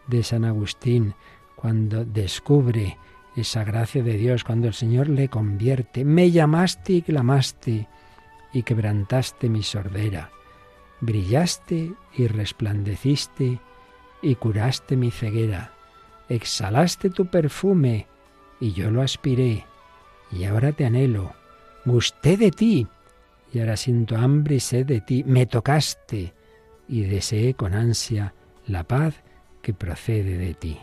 de 0.08 0.24
San 0.24 0.46
Agustín 0.46 1.16
cuando 1.56 2.06
descubre 2.06 2.98
esa 3.36 3.64
gracia 3.64 4.04
de 4.04 4.14
Dios, 4.14 4.44
cuando 4.44 4.68
el 4.68 4.74
Señor 4.74 5.10
le 5.10 5.28
convierte. 5.28 6.06
Me 6.06 6.32
llamaste 6.32 6.94
y 6.94 7.02
clamaste 7.02 7.88
y 8.54 8.64
quebrantaste 8.64 9.50
mi 9.50 9.64
sordera 9.64 10.32
brillaste 11.02 11.94
y 12.16 12.28
resplandeciste 12.28 13.60
y 14.22 14.36
curaste 14.36 14.96
mi 14.96 15.12
ceguera, 15.12 15.74
exhalaste 16.30 17.10
tu 17.10 17.28
perfume 17.28 18.08
y 18.60 18.74
yo 18.74 18.90
lo 18.90 19.02
aspiré, 19.02 19.66
y 20.32 20.46
ahora 20.46 20.72
te 20.72 20.86
anhelo, 20.86 21.34
gusté 21.86 22.38
de 22.38 22.52
ti, 22.52 22.88
y 23.54 23.60
ahora 23.60 23.78
siento 23.78 24.18
hambre 24.18 24.56
y 24.56 24.60
sed 24.60 24.86
de 24.86 25.02
ti, 25.02 25.24
me 25.24 25.46
tocaste 25.46 26.34
y 26.88 27.02
deseé 27.02 27.54
con 27.54 27.74
ansia 27.74 28.34
la 28.66 28.84
paz 28.84 29.22
que 29.62 29.74
procede 29.74 30.38
de 30.38 30.54
ti. 30.54 30.78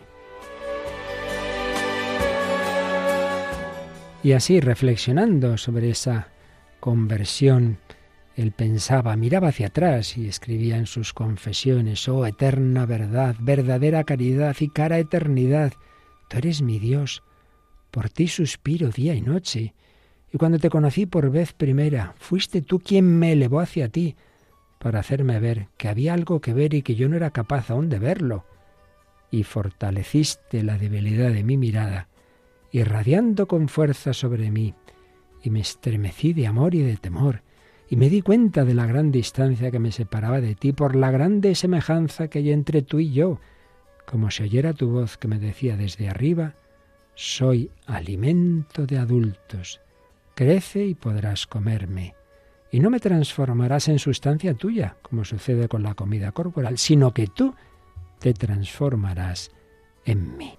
Y 4.22 4.32
así, 4.32 4.60
reflexionando 4.60 5.58
sobre 5.58 5.90
esa 5.90 6.28
conversión 6.80 7.78
él 8.36 8.50
pensaba, 8.50 9.14
miraba 9.16 9.48
hacia 9.48 9.68
atrás 9.68 10.16
y 10.16 10.26
escribía 10.26 10.76
en 10.76 10.86
sus 10.86 11.12
confesiones, 11.12 12.08
oh 12.08 12.26
eterna 12.26 12.84
verdad, 12.84 13.36
verdadera 13.38 14.02
caridad 14.02 14.56
y 14.58 14.68
cara 14.68 14.98
eternidad, 14.98 15.72
tú 16.28 16.38
eres 16.38 16.60
mi 16.60 16.80
Dios, 16.80 17.22
por 17.92 18.10
ti 18.10 18.26
suspiro 18.26 18.88
día 18.88 19.14
y 19.14 19.20
noche. 19.20 19.74
Y 20.32 20.38
cuando 20.38 20.58
te 20.58 20.68
conocí 20.68 21.06
por 21.06 21.30
vez 21.30 21.52
primera, 21.52 22.14
fuiste 22.18 22.60
tú 22.60 22.80
quien 22.80 23.18
me 23.18 23.32
elevó 23.32 23.60
hacia 23.60 23.88
ti, 23.88 24.16
para 24.80 24.98
hacerme 24.98 25.38
ver 25.38 25.68
que 25.76 25.88
había 25.88 26.12
algo 26.12 26.40
que 26.40 26.52
ver 26.52 26.74
y 26.74 26.82
que 26.82 26.96
yo 26.96 27.08
no 27.08 27.16
era 27.16 27.30
capaz 27.30 27.70
aún 27.70 27.88
de 27.88 28.00
verlo. 28.00 28.44
Y 29.30 29.44
fortaleciste 29.44 30.64
la 30.64 30.76
debilidad 30.76 31.30
de 31.30 31.44
mi 31.44 31.56
mirada, 31.56 32.08
irradiando 32.72 33.46
con 33.46 33.68
fuerza 33.68 34.12
sobre 34.12 34.50
mí, 34.50 34.74
y 35.40 35.50
me 35.50 35.60
estremecí 35.60 36.32
de 36.32 36.48
amor 36.48 36.74
y 36.74 36.82
de 36.82 36.96
temor 36.96 37.43
y 37.94 37.96
me 37.96 38.10
di 38.10 38.22
cuenta 38.22 38.64
de 38.64 38.74
la 38.74 38.86
gran 38.86 39.12
distancia 39.12 39.70
que 39.70 39.78
me 39.78 39.92
separaba 39.92 40.40
de 40.40 40.56
ti 40.56 40.72
por 40.72 40.96
la 40.96 41.12
grande 41.12 41.54
semejanza 41.54 42.26
que 42.26 42.40
hay 42.40 42.50
entre 42.50 42.82
tú 42.82 42.98
y 42.98 43.12
yo, 43.12 43.38
como 44.04 44.32
si 44.32 44.42
oyera 44.42 44.72
tu 44.72 44.88
voz 44.90 45.16
que 45.16 45.28
me 45.28 45.38
decía 45.38 45.76
desde 45.76 46.08
arriba, 46.08 46.56
soy 47.14 47.70
alimento 47.86 48.84
de 48.84 48.98
adultos, 48.98 49.80
crece 50.34 50.84
y 50.84 50.96
podrás 50.96 51.46
comerme, 51.46 52.16
y 52.72 52.80
no 52.80 52.90
me 52.90 52.98
transformarás 52.98 53.86
en 53.86 54.00
sustancia 54.00 54.54
tuya, 54.54 54.96
como 55.00 55.24
sucede 55.24 55.68
con 55.68 55.84
la 55.84 55.94
comida 55.94 56.32
corporal, 56.32 56.78
sino 56.78 57.14
que 57.14 57.28
tú 57.28 57.54
te 58.18 58.34
transformarás 58.34 59.52
en 60.04 60.36
mí. 60.36 60.52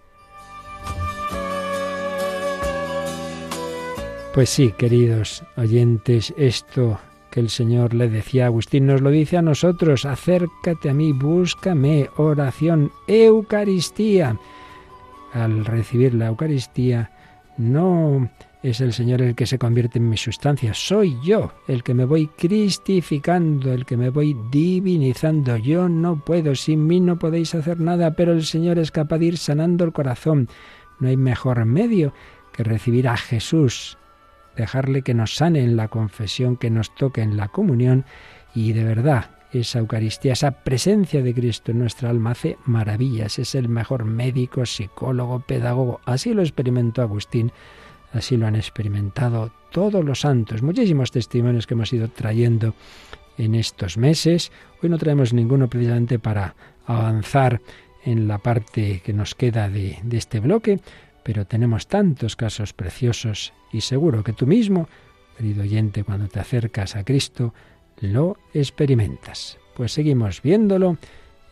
Pues 4.33 4.49
sí, 4.49 4.71
queridos 4.77 5.43
oyentes, 5.57 6.33
esto 6.37 6.97
el 7.35 7.49
Señor 7.49 7.93
le 7.93 8.09
decía 8.09 8.45
a 8.45 8.47
Agustín, 8.47 8.87
nos 8.87 9.01
lo 9.01 9.09
dice 9.09 9.37
a 9.37 9.41
nosotros, 9.41 10.05
acércate 10.05 10.89
a 10.89 10.93
mí, 10.93 11.11
búscame, 11.11 12.09
oración, 12.15 12.91
Eucaristía. 13.07 14.39
Al 15.33 15.65
recibir 15.65 16.13
la 16.13 16.27
Eucaristía, 16.27 17.11
no 17.57 18.29
es 18.63 18.79
el 18.79 18.93
Señor 18.93 19.21
el 19.21 19.35
que 19.35 19.45
se 19.45 19.59
convierte 19.59 19.99
en 19.99 20.09
mi 20.09 20.15
sustancia, 20.15 20.73
soy 20.73 21.17
yo 21.23 21.51
el 21.67 21.83
que 21.83 21.93
me 21.93 22.05
voy 22.05 22.27
cristificando, 22.27 23.73
el 23.73 23.85
que 23.85 23.97
me 23.97 24.09
voy 24.09 24.35
divinizando. 24.49 25.57
Yo 25.57 25.89
no 25.89 26.23
puedo, 26.23 26.55
sin 26.55 26.87
mí 26.87 27.01
no 27.01 27.19
podéis 27.19 27.53
hacer 27.53 27.81
nada, 27.81 28.15
pero 28.15 28.31
el 28.31 28.45
Señor 28.45 28.79
es 28.79 28.91
capaz 28.91 29.17
de 29.17 29.25
ir 29.25 29.37
sanando 29.37 29.83
el 29.83 29.91
corazón. 29.91 30.47
No 30.99 31.09
hay 31.09 31.17
mejor 31.17 31.65
medio 31.65 32.13
que 32.53 32.63
recibir 32.63 33.09
a 33.09 33.17
Jesús 33.17 33.97
dejarle 34.55 35.01
que 35.01 35.13
nos 35.13 35.35
sane 35.35 35.63
en 35.63 35.75
la 35.75 35.87
confesión, 35.87 36.57
que 36.57 36.69
nos 36.69 36.93
toque 36.95 37.21
en 37.21 37.37
la 37.37 37.47
comunión 37.47 38.05
y 38.53 38.73
de 38.73 38.83
verdad 38.83 39.29
esa 39.51 39.79
Eucaristía, 39.79 40.33
esa 40.33 40.51
presencia 40.51 41.21
de 41.21 41.33
Cristo 41.33 41.71
en 41.71 41.79
nuestra 41.79 42.09
alma 42.09 42.31
hace 42.31 42.57
maravillas, 42.65 43.39
es 43.39 43.55
el 43.55 43.69
mejor 43.69 44.05
médico, 44.05 44.65
psicólogo, 44.65 45.39
pedagogo. 45.39 46.01
Así 46.05 46.33
lo 46.33 46.41
experimentó 46.41 47.01
Agustín, 47.01 47.51
así 48.11 48.37
lo 48.37 48.47
han 48.47 48.55
experimentado 48.55 49.51
todos 49.71 50.03
los 50.03 50.21
santos. 50.21 50.61
Muchísimos 50.61 51.11
testimonios 51.11 51.67
que 51.67 51.73
hemos 51.73 51.93
ido 51.93 52.09
trayendo 52.09 52.73
en 53.37 53.55
estos 53.55 53.97
meses. 53.97 54.51
Hoy 54.81 54.89
no 54.89 54.97
traemos 54.97 55.33
ninguno 55.33 55.69
precisamente 55.69 56.19
para 56.19 56.55
avanzar 56.85 57.61
en 58.03 58.27
la 58.27 58.37
parte 58.37 59.01
que 59.03 59.13
nos 59.13 59.35
queda 59.35 59.69
de, 59.69 59.97
de 60.03 60.17
este 60.17 60.39
bloque, 60.39 60.79
pero 61.25 61.47
tenemos 61.47 61.87
tantos 61.87 62.35
casos 62.35 62.73
preciosos 62.73 63.51
y 63.73 63.81
seguro 63.81 64.23
que 64.23 64.31
tú 64.31 64.45
mismo, 64.45 64.87
querido 65.35 65.63
oyente, 65.63 66.03
cuando 66.03 66.27
te 66.27 66.39
acercas 66.39 66.95
a 66.95 67.03
Cristo, 67.03 67.51
lo 67.99 68.37
experimentas. 68.53 69.57
Pues 69.73 69.91
seguimos 69.91 70.43
viéndolo 70.43 70.99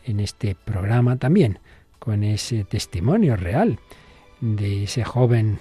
en 0.04 0.20
este 0.20 0.54
programa 0.54 1.16
también, 1.16 1.58
con 1.98 2.22
ese 2.22 2.62
testimonio 2.62 3.34
real 3.34 3.80
de 4.40 4.84
ese 4.84 5.02
joven 5.02 5.58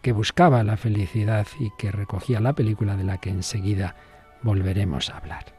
que 0.00 0.12
buscaba 0.12 0.64
la 0.64 0.78
felicidad 0.78 1.46
y 1.60 1.68
que 1.76 1.92
recogía 1.92 2.40
la 2.40 2.54
película 2.54 2.96
de 2.96 3.04
la 3.04 3.18
que 3.18 3.28
enseguida 3.28 3.96
volveremos 4.42 5.10
a 5.10 5.18
hablar. 5.18 5.55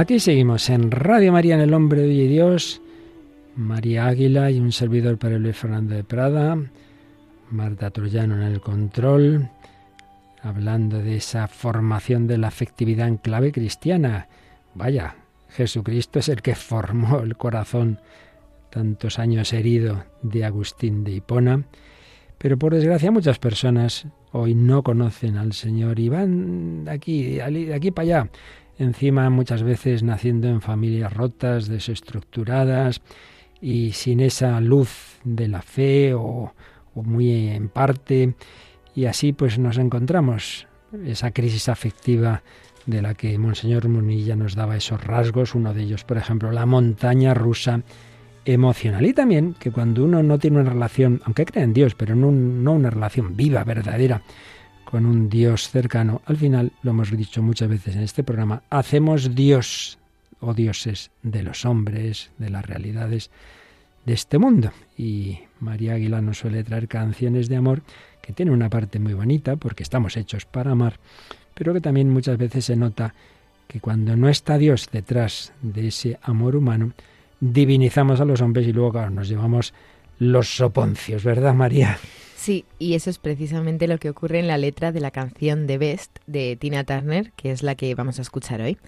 Aquí 0.00 0.18
seguimos 0.18 0.70
en 0.70 0.90
Radio 0.90 1.30
María 1.30 1.56
en 1.56 1.60
el 1.60 1.74
Hombre 1.74 2.00
de 2.00 2.26
Dios. 2.26 2.80
María 3.54 4.06
Águila 4.06 4.50
y 4.50 4.58
un 4.58 4.72
servidor 4.72 5.18
para 5.18 5.38
Luis 5.38 5.58
Fernando 5.58 5.94
de 5.94 6.04
Prada. 6.04 6.56
Marta 7.50 7.90
Troyano 7.90 8.34
en 8.36 8.40
el 8.40 8.62
control. 8.62 9.50
Hablando 10.42 11.00
de 11.00 11.16
esa 11.16 11.48
formación 11.48 12.26
de 12.26 12.38
la 12.38 12.48
afectividad 12.48 13.08
en 13.08 13.18
clave 13.18 13.52
cristiana. 13.52 14.28
Vaya, 14.74 15.16
Jesucristo 15.50 16.18
es 16.18 16.30
el 16.30 16.40
que 16.40 16.54
formó 16.54 17.20
el 17.20 17.36
corazón 17.36 18.00
tantos 18.70 19.18
años 19.18 19.52
herido 19.52 20.04
de 20.22 20.46
Agustín 20.46 21.04
de 21.04 21.10
Hipona. 21.10 21.64
Pero 22.38 22.58
por 22.58 22.72
desgracia 22.72 23.10
muchas 23.10 23.38
personas 23.38 24.06
hoy 24.32 24.54
no 24.54 24.82
conocen 24.82 25.36
al 25.36 25.52
Señor 25.52 26.00
y 26.00 26.08
van 26.08 26.86
de 26.86 26.90
aquí, 26.90 27.34
de 27.34 27.74
aquí 27.74 27.90
para 27.90 28.04
allá 28.04 28.30
encima 28.80 29.28
muchas 29.30 29.62
veces 29.62 30.02
naciendo 30.02 30.48
en 30.48 30.60
familias 30.60 31.12
rotas, 31.12 31.68
desestructuradas 31.68 33.02
y 33.60 33.92
sin 33.92 34.20
esa 34.20 34.60
luz 34.60 35.18
de 35.24 35.48
la 35.48 35.62
fe 35.62 36.14
o, 36.14 36.54
muy 36.94 37.48
en 37.48 37.68
parte 37.68 38.34
y 38.94 39.06
así 39.06 39.32
pues 39.32 39.58
nos 39.58 39.78
encontramos 39.78 40.66
esa 41.06 41.30
crisis 41.30 41.68
afectiva 41.68 42.42
de 42.84 43.00
la 43.00 43.14
que 43.14 43.38
Monseñor 43.38 43.88
Munilla 43.88 44.36
nos 44.36 44.54
daba 44.54 44.76
esos 44.76 45.02
rasgos, 45.02 45.54
uno 45.54 45.72
de 45.72 45.82
ellos, 45.82 46.04
por 46.04 46.18
ejemplo, 46.18 46.50
la 46.50 46.66
montaña 46.66 47.32
rusa 47.32 47.82
emocional. 48.44 49.06
Y 49.06 49.12
también 49.12 49.54
que 49.54 49.70
cuando 49.70 50.04
uno 50.04 50.22
no 50.22 50.38
tiene 50.38 50.60
una 50.60 50.70
relación, 50.70 51.20
aunque 51.24 51.44
cree 51.44 51.64
en 51.64 51.72
Dios, 51.72 51.94
pero 51.94 52.14
no, 52.16 52.30
no 52.32 52.72
una 52.72 52.90
relación 52.90 53.36
viva, 53.36 53.64
verdadera, 53.64 54.22
con 54.90 55.06
un 55.06 55.28
Dios 55.28 55.68
cercano, 55.68 56.20
al 56.26 56.36
final, 56.36 56.72
lo 56.82 56.90
hemos 56.90 57.10
dicho 57.10 57.42
muchas 57.42 57.68
veces 57.68 57.94
en 57.94 58.02
este 58.02 58.24
programa, 58.24 58.62
hacemos 58.70 59.34
Dios 59.34 59.98
o 60.40 60.52
dioses 60.52 61.10
de 61.22 61.42
los 61.42 61.64
hombres, 61.64 62.30
de 62.38 62.50
las 62.50 62.66
realidades 62.66 63.30
de 64.04 64.14
este 64.14 64.38
mundo. 64.38 64.72
Y 64.96 65.38
María 65.60 65.94
Águila 65.94 66.20
nos 66.20 66.38
suele 66.38 66.64
traer 66.64 66.88
canciones 66.88 67.48
de 67.48 67.56
amor 67.56 67.82
que 68.20 68.32
tienen 68.32 68.54
una 68.54 68.68
parte 68.68 68.98
muy 68.98 69.14
bonita 69.14 69.56
porque 69.56 69.82
estamos 69.82 70.16
hechos 70.16 70.44
para 70.44 70.72
amar, 70.72 70.98
pero 71.54 71.72
que 71.72 71.80
también 71.80 72.10
muchas 72.10 72.36
veces 72.36 72.64
se 72.64 72.76
nota 72.76 73.14
que 73.68 73.80
cuando 73.80 74.16
no 74.16 74.28
está 74.28 74.58
Dios 74.58 74.88
detrás 74.90 75.52
de 75.62 75.88
ese 75.88 76.18
amor 76.22 76.56
humano, 76.56 76.92
divinizamos 77.38 78.20
a 78.20 78.24
los 78.24 78.40
hombres 78.40 78.66
y 78.66 78.72
luego 78.72 79.08
nos 79.10 79.28
llevamos 79.28 79.72
los 80.18 80.56
soponcios, 80.56 81.22
¿verdad 81.22 81.54
María? 81.54 81.98
Sí, 82.40 82.64
y 82.78 82.94
eso 82.94 83.10
es 83.10 83.18
precisamente 83.18 83.86
lo 83.86 83.98
que 83.98 84.08
ocurre 84.08 84.38
en 84.38 84.46
la 84.46 84.56
letra 84.56 84.92
de 84.92 85.00
la 85.00 85.10
canción 85.10 85.66
The 85.66 85.76
Best 85.76 86.20
de 86.26 86.56
Tina 86.56 86.84
Turner, 86.84 87.32
que 87.32 87.50
es 87.50 87.62
la 87.62 87.74
que 87.74 87.94
vamos 87.94 88.18
a 88.18 88.22
escuchar 88.22 88.62
hoy. 88.62 88.78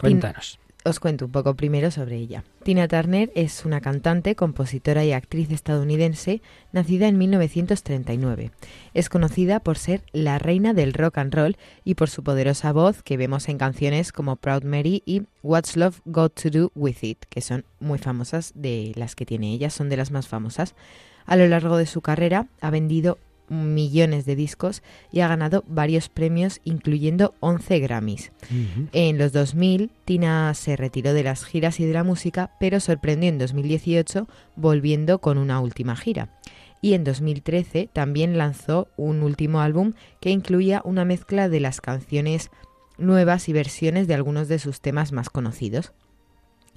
Cuéntanos. 0.00 0.58
os 0.84 0.98
cuento 0.98 1.26
un 1.26 1.30
poco 1.30 1.54
primero 1.54 1.92
sobre 1.92 2.16
ella. 2.16 2.42
Tina 2.64 2.88
Turner 2.88 3.30
es 3.36 3.64
una 3.64 3.80
cantante, 3.80 4.34
compositora 4.34 5.04
y 5.04 5.12
actriz 5.12 5.52
estadounidense 5.52 6.42
nacida 6.72 7.06
en 7.06 7.18
1939. 7.18 8.50
Es 8.94 9.08
conocida 9.08 9.60
por 9.60 9.78
ser 9.78 10.02
la 10.10 10.40
reina 10.40 10.74
del 10.74 10.92
rock 10.92 11.18
and 11.18 11.32
roll 11.32 11.56
y 11.84 11.94
por 11.94 12.10
su 12.10 12.24
poderosa 12.24 12.72
voz 12.72 13.04
que 13.04 13.16
vemos 13.16 13.48
en 13.48 13.58
canciones 13.58 14.10
como 14.10 14.34
Proud 14.34 14.64
Mary 14.64 15.04
y 15.06 15.22
What's 15.44 15.76
Love 15.76 16.00
Got 16.04 16.42
to 16.42 16.50
Do 16.50 16.72
With 16.74 16.96
It, 17.02 17.26
que 17.28 17.42
son 17.42 17.64
muy 17.78 17.98
famosas 17.98 18.50
de 18.56 18.90
las 18.96 19.14
que 19.14 19.24
tiene 19.24 19.52
ella, 19.52 19.70
son 19.70 19.88
de 19.88 19.98
las 19.98 20.10
más 20.10 20.26
famosas. 20.26 20.74
A 21.26 21.36
lo 21.36 21.46
largo 21.48 21.76
de 21.76 21.86
su 21.86 22.00
carrera 22.00 22.46
ha 22.60 22.70
vendido 22.70 23.18
millones 23.52 24.24
de 24.24 24.34
discos 24.36 24.82
y 25.12 25.20
ha 25.20 25.28
ganado 25.28 25.62
varios 25.66 26.08
premios, 26.08 26.60
incluyendo 26.64 27.34
11 27.40 27.80
Grammys. 27.80 28.32
En 28.92 29.18
los 29.18 29.32
2000, 29.32 29.90
Tina 30.04 30.52
se 30.54 30.76
retiró 30.76 31.12
de 31.12 31.22
las 31.22 31.44
giras 31.44 31.78
y 31.80 31.84
de 31.84 31.92
la 31.92 32.04
música, 32.04 32.52
pero 32.58 32.80
sorprendió 32.80 33.28
en 33.28 33.38
2018 33.38 34.26
volviendo 34.56 35.18
con 35.18 35.38
una 35.38 35.60
última 35.60 35.96
gira. 35.96 36.30
Y 36.80 36.94
en 36.94 37.04
2013 37.04 37.88
también 37.92 38.38
lanzó 38.38 38.88
un 38.96 39.22
último 39.22 39.60
álbum 39.60 39.92
que 40.20 40.30
incluía 40.30 40.82
una 40.84 41.04
mezcla 41.04 41.48
de 41.48 41.60
las 41.60 41.80
canciones 41.80 42.50
nuevas 42.98 43.48
y 43.48 43.52
versiones 43.52 44.08
de 44.08 44.14
algunos 44.14 44.48
de 44.48 44.58
sus 44.58 44.80
temas 44.80 45.12
más 45.12 45.30
conocidos. 45.30 45.92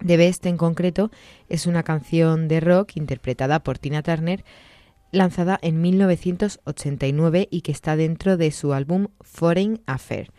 The 0.04 0.18
Best 0.18 0.46
en 0.46 0.58
concreto 0.58 1.12
es 1.50 1.68
una 1.68 1.84
canción 1.84 2.48
de 2.48 2.60
rock 2.60 2.96
interpretada 2.96 3.62
por 3.62 3.78
Tina 3.78 4.04
Turner 4.04 4.44
lanzada 5.12 5.58
en 5.62 5.82
1989 5.82 7.48
y 7.50 7.62
que 7.62 7.72
está 7.72 7.96
dentro 7.96 8.38
de 8.38 8.52
su 8.52 8.74
álbum 8.74 9.08
Foreign 9.22 9.82
Affair. 9.86 10.32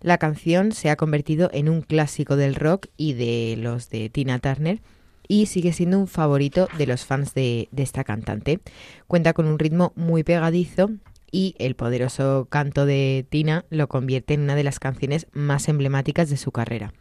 La 0.00 0.18
canción 0.18 0.72
se 0.72 0.90
ha 0.90 0.96
convertido 0.96 1.50
en 1.52 1.68
un 1.68 1.80
clásico 1.80 2.36
del 2.36 2.54
rock 2.54 2.86
y 2.96 3.14
de 3.14 3.56
los 3.58 3.90
de 3.90 4.10
Tina 4.10 4.38
Turner 4.38 4.80
y 5.26 5.46
sigue 5.46 5.72
siendo 5.72 5.98
un 5.98 6.06
favorito 6.06 6.68
de 6.78 6.86
los 6.86 7.04
fans 7.04 7.34
de, 7.34 7.68
de 7.72 7.82
esta 7.82 8.04
cantante. 8.04 8.60
Cuenta 9.06 9.32
con 9.32 9.46
un 9.46 9.58
ritmo 9.58 9.92
muy 9.96 10.22
pegadizo 10.22 10.90
y 11.30 11.54
el 11.58 11.74
poderoso 11.74 12.46
canto 12.48 12.86
de 12.86 13.26
Tina 13.28 13.64
lo 13.70 13.88
convierte 13.88 14.34
en 14.34 14.42
una 14.42 14.54
de 14.54 14.64
las 14.64 14.78
canciones 14.78 15.26
más 15.32 15.68
emblemáticas 15.68 16.30
de 16.30 16.36
su 16.36 16.52
carrera. 16.52 16.92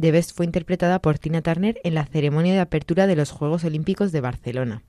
The 0.00 0.12
Best 0.12 0.36
fue 0.36 0.46
interpretada 0.46 1.00
por 1.00 1.18
Tina 1.18 1.42
Turner 1.42 1.80
en 1.84 1.94
la 1.94 2.06
ceremonia 2.06 2.54
de 2.54 2.60
apertura 2.60 3.06
de 3.06 3.16
los 3.16 3.30
Juegos 3.30 3.64
Olímpicos 3.64 4.12
de 4.12 4.20
Barcelona. 4.20 4.82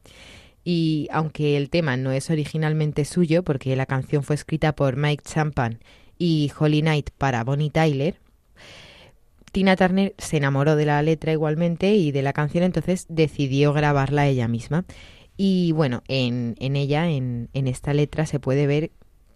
Y 0.64 1.08
aunque 1.12 1.58
el 1.58 1.70
tema 1.70 1.98
no 1.98 2.12
es 2.12 2.30
originalmente 2.30 3.04
suyo, 3.06 3.44
porque 3.44 3.76
la 3.76 3.86
canción 3.86 4.24
fue 4.24 4.36
escrita 4.36 4.74
por 4.74 4.96
Mike 4.96 5.24
Champan 5.26 5.80
y 6.18 6.52
Holly 6.58 6.82
Knight 6.82 7.10
para 7.18 7.44
Bonnie 7.44 7.72
Tyler, 7.72 8.16
Tina 9.52 9.76
Turner 9.76 10.16
se 10.18 10.38
enamoró 10.38 10.76
de 10.76 10.86
la 10.86 11.02
letra 11.02 11.34
igualmente 11.34 11.96
y 11.96 12.12
de 12.12 12.22
la 12.22 12.32
canción, 12.32 12.64
entonces 12.64 13.06
decidió 13.10 13.74
grabarla 13.74 14.28
ella 14.28 14.48
misma. 14.48 14.86
Y 15.36 15.72
bueno, 15.74 16.04
en, 16.08 16.56
en 16.60 16.76
ella, 16.76 17.10
en, 17.10 17.50
en 17.54 17.68
esta 17.68 17.94
letra, 17.94 18.26
se 18.26 18.40
puede 18.40 18.68
ver 18.68 18.92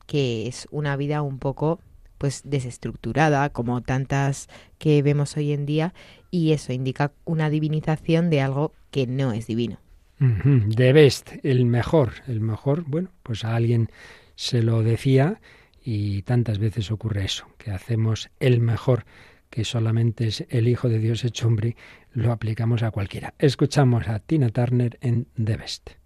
que 0.05 0.47
es 0.47 0.67
una 0.71 0.95
vida 0.95 1.21
un 1.21 1.39
poco 1.39 1.79
pues 2.25 2.41
desestructurada 2.43 3.51
como 3.51 3.83
tantas 3.83 4.47
que 4.79 5.03
vemos 5.03 5.37
hoy 5.37 5.51
en 5.51 5.67
día 5.67 5.93
y 6.31 6.53
eso 6.53 6.73
indica 6.73 7.11
una 7.23 7.51
divinización 7.51 8.31
de 8.31 8.41
algo 8.41 8.73
que 8.89 9.05
no 9.05 9.31
es 9.31 9.45
divino. 9.45 9.77
The 10.17 10.91
best, 10.91 11.33
el 11.43 11.67
mejor, 11.67 12.13
el 12.25 12.39
mejor, 12.39 12.83
bueno, 12.87 13.11
pues 13.21 13.45
a 13.45 13.55
alguien 13.55 13.91
se 14.33 14.63
lo 14.63 14.81
decía 14.81 15.39
y 15.83 16.23
tantas 16.23 16.57
veces 16.57 16.89
ocurre 16.89 17.25
eso, 17.25 17.45
que 17.59 17.69
hacemos 17.69 18.31
el 18.39 18.59
mejor, 18.59 19.05
que 19.51 19.63
solamente 19.63 20.25
es 20.25 20.47
el 20.49 20.67
Hijo 20.67 20.89
de 20.89 20.97
Dios 20.97 21.23
hecho 21.25 21.45
hombre, 21.45 21.75
lo 22.11 22.31
aplicamos 22.31 22.81
a 22.81 22.89
cualquiera. 22.89 23.35
Escuchamos 23.37 24.07
a 24.07 24.17
Tina 24.17 24.49
Turner 24.49 24.97
en 24.99 25.27
The 25.35 25.57
Best. 25.57 26.04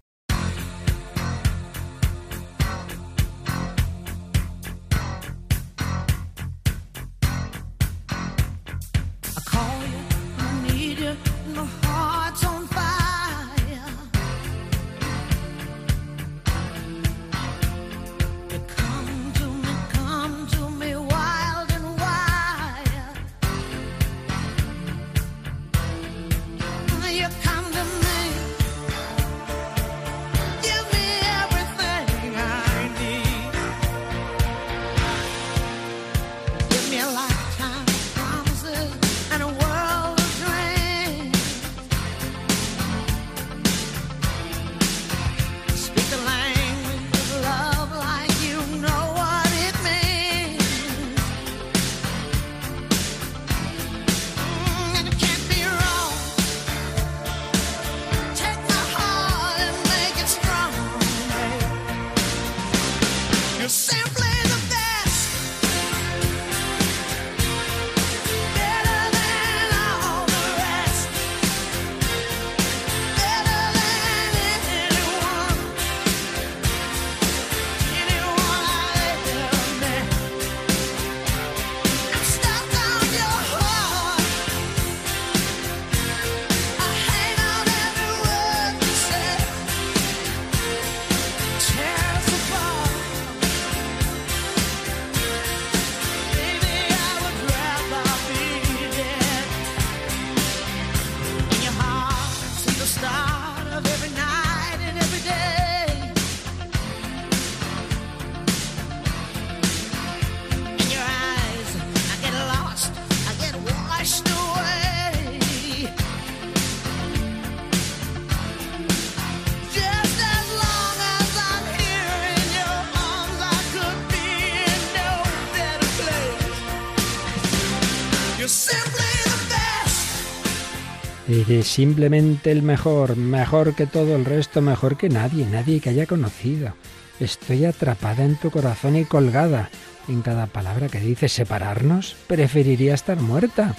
Simplemente 131.62 132.52
el 132.52 132.62
mejor, 132.62 133.16
mejor 133.16 133.74
que 133.74 133.86
todo 133.86 134.14
el 134.14 134.24
resto, 134.24 134.60
mejor 134.60 134.96
que 134.96 135.08
nadie, 135.08 135.44
nadie 135.46 135.80
que 135.80 135.90
haya 135.90 136.06
conocido. 136.06 136.74
Estoy 137.18 137.64
atrapada 137.64 138.24
en 138.24 138.36
tu 138.36 138.52
corazón 138.52 138.94
y 138.96 139.04
colgada 139.04 139.68
en 140.06 140.22
cada 140.22 140.46
palabra 140.46 140.88
que 140.88 141.00
dices. 141.00 141.32
¿Separarnos? 141.32 142.14
Preferiría 142.28 142.94
estar 142.94 143.20
muerta. 143.20 143.74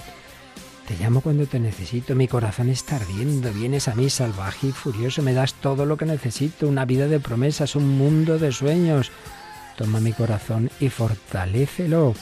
Te 0.86 1.02
llamo 1.02 1.22
cuando 1.22 1.46
te 1.46 1.58
necesito, 1.58 2.14
mi 2.14 2.28
corazón 2.28 2.68
está 2.68 2.96
ardiendo, 2.96 3.50
vienes 3.52 3.88
a 3.88 3.94
mí 3.94 4.10
salvaje 4.10 4.66
y 4.66 4.72
furioso, 4.72 5.22
me 5.22 5.32
das 5.32 5.54
todo 5.54 5.86
lo 5.86 5.96
que 5.96 6.04
necesito, 6.04 6.68
una 6.68 6.84
vida 6.84 7.08
de 7.08 7.20
promesas, 7.20 7.74
un 7.74 7.88
mundo 7.96 8.38
de 8.38 8.52
sueños. 8.52 9.10
Toma 9.78 9.98
mi 9.98 10.12
corazón 10.12 10.70
y 10.78 10.90
fortalécelo. 10.90 12.14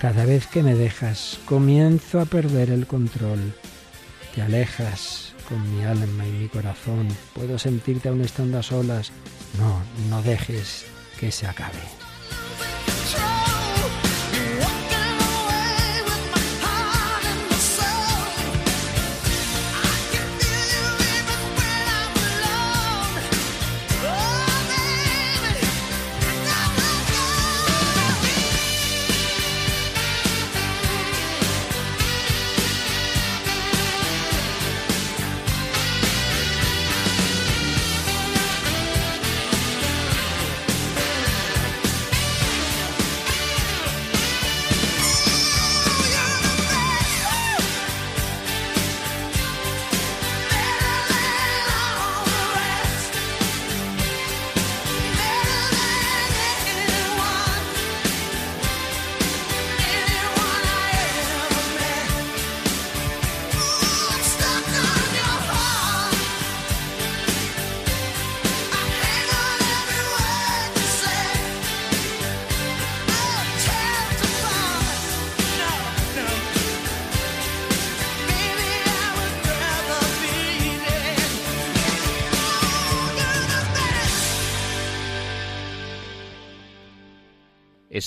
Cada 0.00 0.24
vez 0.24 0.48
que 0.48 0.64
me 0.64 0.74
dejas, 0.74 1.38
comienzo 1.44 2.20
a 2.20 2.24
perder 2.24 2.70
el 2.70 2.88
control. 2.88 3.52
Alejas 4.40 5.34
con 5.48 5.74
mi 5.74 5.84
alma 5.84 6.26
y 6.26 6.30
mi 6.30 6.48
corazón. 6.48 7.08
Puedo 7.34 7.58
sentirte 7.58 8.08
aún 8.08 8.20
estando 8.20 8.58
a 8.58 8.62
solas. 8.62 9.10
No, 9.58 9.82
no 10.10 10.22
dejes 10.22 10.86
que 11.18 11.32
se 11.32 11.46
acabe. 11.46 11.80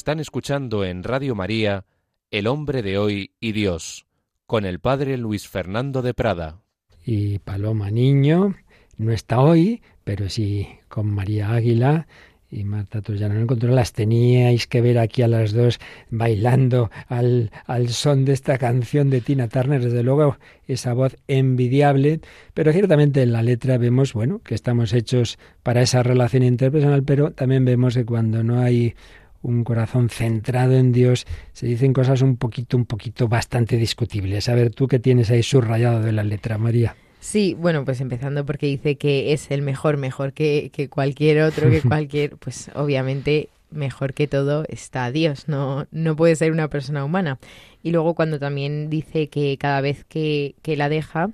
Están 0.02 0.20
escuchando 0.20 0.84
en 0.84 1.04
Radio 1.04 1.36
María 1.36 1.86
El 2.32 2.48
hombre 2.48 2.82
de 2.82 2.98
hoy 2.98 3.34
y 3.40 3.52
Dios, 3.52 4.08
con 4.48 4.66
el 4.66 4.80
padre 4.80 5.16
Luis 5.16 5.48
Fernando 5.48 6.02
de 6.02 6.16
Prada. 6.16 6.64
Y 7.06 7.38
Paloma 7.38 7.92
Niño 7.92 8.56
no 8.98 9.12
está 9.12 9.42
hoy, 9.42 9.84
pero 10.04 10.28
sí 10.28 10.68
con 10.88 11.06
María 11.06 11.52
Águila 11.52 12.08
y 12.50 12.64
Marta 12.64 13.02
ya 13.14 13.30
no 13.30 13.40
encontró, 13.40 13.72
las 13.74 13.94
teníais 13.94 14.66
que 14.66 14.82
ver 14.82 14.98
aquí 14.98 15.22
a 15.22 15.28
las 15.28 15.54
dos 15.54 15.80
bailando 16.10 16.90
al, 17.08 17.52
al, 17.66 17.90
son 17.90 18.26
de 18.26 18.34
esta 18.34 18.58
canción 18.58 19.12
de 19.12 19.22
Tina 19.22 19.48
Turner, 19.48 19.84
desde 19.84 20.04
luego 20.04 20.38
esa 20.68 20.94
voz 20.94 21.16
envidiable, 21.28 22.22
pero 22.54 22.74
ciertamente 22.74 23.22
en 23.22 23.32
la 23.32 23.44
letra 23.44 23.78
vemos, 23.78 24.14
bueno, 24.14 24.42
que 24.44 24.56
estamos 24.56 24.94
hechos 24.94 25.38
para 25.64 25.84
esa 25.84 26.04
relación 26.04 26.44
interpersonal, 26.44 27.04
pero 27.04 27.32
también 27.32 27.64
vemos 27.64 27.94
que 27.94 28.04
cuando 28.04 28.44
no 28.44 28.60
hay 28.60 28.96
un 29.42 29.64
corazón 29.64 30.10
centrado 30.10 30.74
en 30.74 30.92
Dios, 30.92 31.26
se 31.54 31.66
dicen 31.66 31.94
cosas 31.94 32.22
un 32.22 32.38
poquito, 32.38 32.78
un 32.78 32.86
poquito 32.86 33.28
bastante 33.28 33.78
discutibles. 33.78 34.50
A 34.50 34.56
ver, 34.56 34.72
tú 34.72 34.88
qué 34.88 35.00
tienes 35.00 35.32
ahí 35.32 35.44
subrayado 35.44 36.02
de 36.02 36.12
la 36.12 36.24
letra, 36.24 36.58
María. 36.58 36.96
Sí, 37.20 37.56
bueno, 37.58 37.86
pues 37.86 38.02
empezando 38.02 38.46
porque 38.46 38.66
dice 38.66 38.96
que 38.96 39.32
es 39.34 39.52
el 39.52 39.62
mejor, 39.62 39.98
mejor 39.98 40.34
que, 40.34 40.72
que 40.74 40.90
cualquier 40.90 41.42
otro, 41.44 41.70
que 41.70 41.82
cualquier, 41.88 42.38
pues 42.38 42.72
obviamente 42.74 43.50
mejor 43.70 44.14
que 44.14 44.28
todo 44.28 44.66
está 44.68 45.12
Dios, 45.12 45.48
no, 45.48 45.88
no 45.92 46.16
puede 46.16 46.36
ser 46.36 46.52
una 46.52 46.68
persona 46.68 47.06
humana. 47.06 47.40
Y 47.84 47.92
luego 47.92 48.16
cuando 48.16 48.40
también 48.40 48.90
dice 48.90 49.30
que 49.30 49.58
cada 49.58 49.82
vez 49.82 50.04
que, 50.04 50.56
que 50.62 50.76
la 50.76 50.90
deja, 50.90 51.30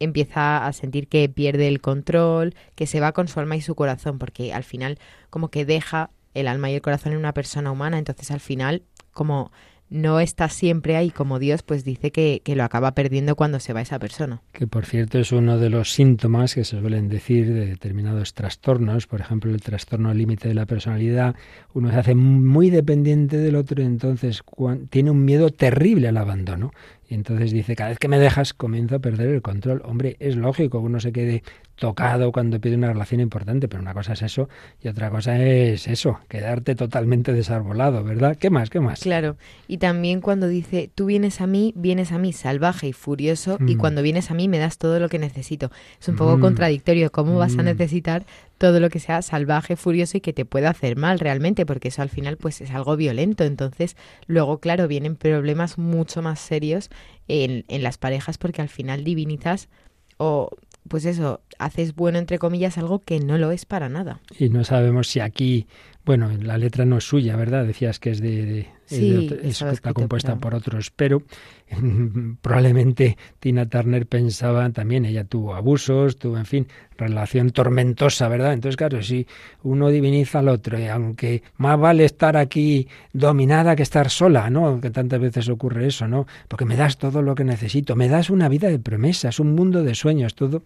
empieza 0.00 0.66
a 0.66 0.72
sentir 0.72 1.06
que 1.06 1.28
pierde 1.28 1.68
el 1.68 1.80
control, 1.80 2.54
que 2.74 2.86
se 2.86 3.00
va 3.00 3.12
con 3.12 3.28
su 3.28 3.38
alma 3.38 3.56
y 3.56 3.60
su 3.60 3.74
corazón, 3.74 4.18
porque 4.18 4.52
al 4.52 4.64
final 4.64 4.98
como 5.30 5.48
que 5.48 5.64
deja 5.64 6.10
el 6.34 6.48
alma 6.48 6.70
y 6.70 6.74
el 6.74 6.82
corazón 6.82 7.12
en 7.12 7.18
una 7.18 7.34
persona 7.34 7.70
humana, 7.70 7.98
entonces 7.98 8.30
al 8.30 8.40
final, 8.40 8.82
como 9.12 9.52
no 9.92 10.20
está 10.20 10.48
siempre 10.48 10.96
ahí 10.96 11.10
como 11.10 11.38
Dios, 11.38 11.62
pues 11.62 11.84
dice 11.84 12.10
que, 12.10 12.40
que, 12.42 12.56
lo 12.56 12.64
acaba 12.64 12.94
perdiendo 12.94 13.36
cuando 13.36 13.60
se 13.60 13.74
va 13.74 13.82
esa 13.82 13.98
persona. 13.98 14.40
Que 14.52 14.66
por 14.66 14.86
cierto 14.86 15.18
es 15.18 15.32
uno 15.32 15.58
de 15.58 15.68
los 15.68 15.92
síntomas 15.92 16.54
que 16.54 16.64
se 16.64 16.80
suelen 16.80 17.08
decir 17.08 17.52
de 17.52 17.66
determinados 17.66 18.32
trastornos, 18.32 19.06
por 19.06 19.20
ejemplo 19.20 19.50
el 19.52 19.60
trastorno 19.60 20.14
límite 20.14 20.48
de 20.48 20.54
la 20.54 20.64
personalidad, 20.64 21.36
uno 21.74 21.90
se 21.90 21.96
hace 21.96 22.14
muy 22.14 22.70
dependiente 22.70 23.36
del 23.36 23.54
otro 23.54 23.82
y 23.82 23.84
entonces 23.84 24.42
tiene 24.88 25.10
un 25.10 25.26
miedo 25.26 25.50
terrible 25.50 26.08
al 26.08 26.16
abandono. 26.16 26.72
Y 27.12 27.14
entonces 27.14 27.52
dice, 27.52 27.76
cada 27.76 27.90
vez 27.90 27.98
que 27.98 28.08
me 28.08 28.18
dejas 28.18 28.54
comienzo 28.54 28.96
a 28.96 28.98
perder 28.98 29.28
el 29.28 29.42
control. 29.42 29.82
Hombre, 29.84 30.16
es 30.18 30.34
lógico 30.34 30.80
que 30.80 30.86
uno 30.86 30.98
se 30.98 31.12
quede 31.12 31.42
tocado 31.76 32.32
cuando 32.32 32.58
pide 32.58 32.74
una 32.74 32.90
relación 32.90 33.20
importante, 33.20 33.68
pero 33.68 33.82
una 33.82 33.92
cosa 33.92 34.14
es 34.14 34.22
eso 34.22 34.48
y 34.80 34.88
otra 34.88 35.10
cosa 35.10 35.38
es 35.38 35.88
eso, 35.88 36.20
quedarte 36.28 36.74
totalmente 36.74 37.34
desarbolado, 37.34 38.02
¿verdad? 38.02 38.36
¿Qué 38.36 38.48
más? 38.48 38.70
¿Qué 38.70 38.80
más? 38.80 39.00
Claro, 39.00 39.36
y 39.68 39.78
también 39.78 40.22
cuando 40.22 40.48
dice, 40.48 40.90
tú 40.94 41.06
vienes 41.06 41.40
a 41.40 41.46
mí, 41.46 41.74
vienes 41.76 42.12
a 42.12 42.18
mí 42.18 42.32
salvaje 42.32 42.88
y 42.88 42.92
furioso, 42.92 43.58
y 43.66 43.74
mm. 43.74 43.78
cuando 43.78 44.00
vienes 44.00 44.30
a 44.30 44.34
mí 44.34 44.48
me 44.48 44.58
das 44.58 44.78
todo 44.78 45.00
lo 45.00 45.08
que 45.08 45.18
necesito. 45.18 45.70
Es 46.00 46.08
un 46.08 46.16
poco 46.16 46.38
mm. 46.38 46.40
contradictorio, 46.40 47.10
¿cómo 47.10 47.36
vas 47.36 47.58
a 47.58 47.62
mm. 47.62 47.66
necesitar 47.66 48.24
todo 48.62 48.78
lo 48.78 48.90
que 48.90 49.00
sea 49.00 49.22
salvaje, 49.22 49.74
furioso 49.74 50.18
y 50.18 50.20
que 50.20 50.32
te 50.32 50.44
pueda 50.44 50.70
hacer 50.70 50.96
mal 50.96 51.18
realmente, 51.18 51.66
porque 51.66 51.88
eso 51.88 52.00
al 52.00 52.10
final 52.10 52.36
pues 52.36 52.60
es 52.60 52.70
algo 52.70 52.96
violento. 52.96 53.42
Entonces, 53.42 53.96
luego, 54.28 54.60
claro, 54.60 54.86
vienen 54.86 55.16
problemas 55.16 55.78
mucho 55.78 56.22
más 56.22 56.38
serios 56.38 56.88
en, 57.26 57.64
en 57.66 57.82
las 57.82 57.98
parejas 57.98 58.38
porque 58.38 58.62
al 58.62 58.68
final 58.68 59.02
divinizas 59.02 59.68
o 60.16 60.48
pues 60.86 61.06
eso, 61.06 61.40
haces 61.58 61.96
bueno 61.96 62.18
entre 62.18 62.38
comillas 62.38 62.78
algo 62.78 63.00
que 63.00 63.18
no 63.18 63.36
lo 63.36 63.50
es 63.50 63.66
para 63.66 63.88
nada. 63.88 64.20
Y 64.38 64.48
no 64.48 64.62
sabemos 64.62 65.08
si 65.08 65.18
aquí, 65.18 65.66
bueno, 66.04 66.30
la 66.40 66.56
letra 66.56 66.84
no 66.84 66.98
es 66.98 67.04
suya, 67.04 67.34
¿verdad? 67.34 67.66
Decías 67.66 67.98
que 67.98 68.10
es 68.10 68.20
de, 68.20 68.68
sí, 68.96 69.28
está 69.42 69.92
compuesta 69.92 70.36
por 70.36 70.54
otros, 70.54 70.90
pero 70.90 71.22
probablemente 72.42 73.16
Tina 73.40 73.66
Turner 73.68 74.06
pensaba 74.06 74.68
también, 74.70 75.04
ella 75.04 75.24
tuvo 75.24 75.54
abusos, 75.54 76.18
tuvo, 76.18 76.38
en 76.38 76.46
fin, 76.46 76.66
relación 76.96 77.50
tormentosa, 77.50 78.28
¿verdad? 78.28 78.52
Entonces, 78.52 78.76
claro, 78.76 79.02
si 79.02 79.26
uno 79.62 79.88
diviniza 79.88 80.40
al 80.40 80.48
otro, 80.48 80.78
y 80.78 80.86
aunque 80.86 81.42
más 81.56 81.78
vale 81.78 82.04
estar 82.04 82.36
aquí 82.36 82.88
dominada 83.12 83.76
que 83.76 83.82
estar 83.82 84.10
sola, 84.10 84.50
¿no? 84.50 84.80
Que 84.80 84.90
tantas 84.90 85.20
veces 85.20 85.48
ocurre 85.48 85.86
eso, 85.86 86.06
¿no? 86.08 86.26
Porque 86.48 86.64
me 86.64 86.76
das 86.76 86.98
todo 86.98 87.22
lo 87.22 87.34
que 87.34 87.44
necesito, 87.44 87.96
me 87.96 88.08
das 88.08 88.30
una 88.30 88.48
vida 88.48 88.68
de 88.68 88.78
promesas, 88.78 89.40
un 89.40 89.54
mundo 89.54 89.82
de 89.82 89.94
sueños, 89.94 90.34
todo 90.34 90.62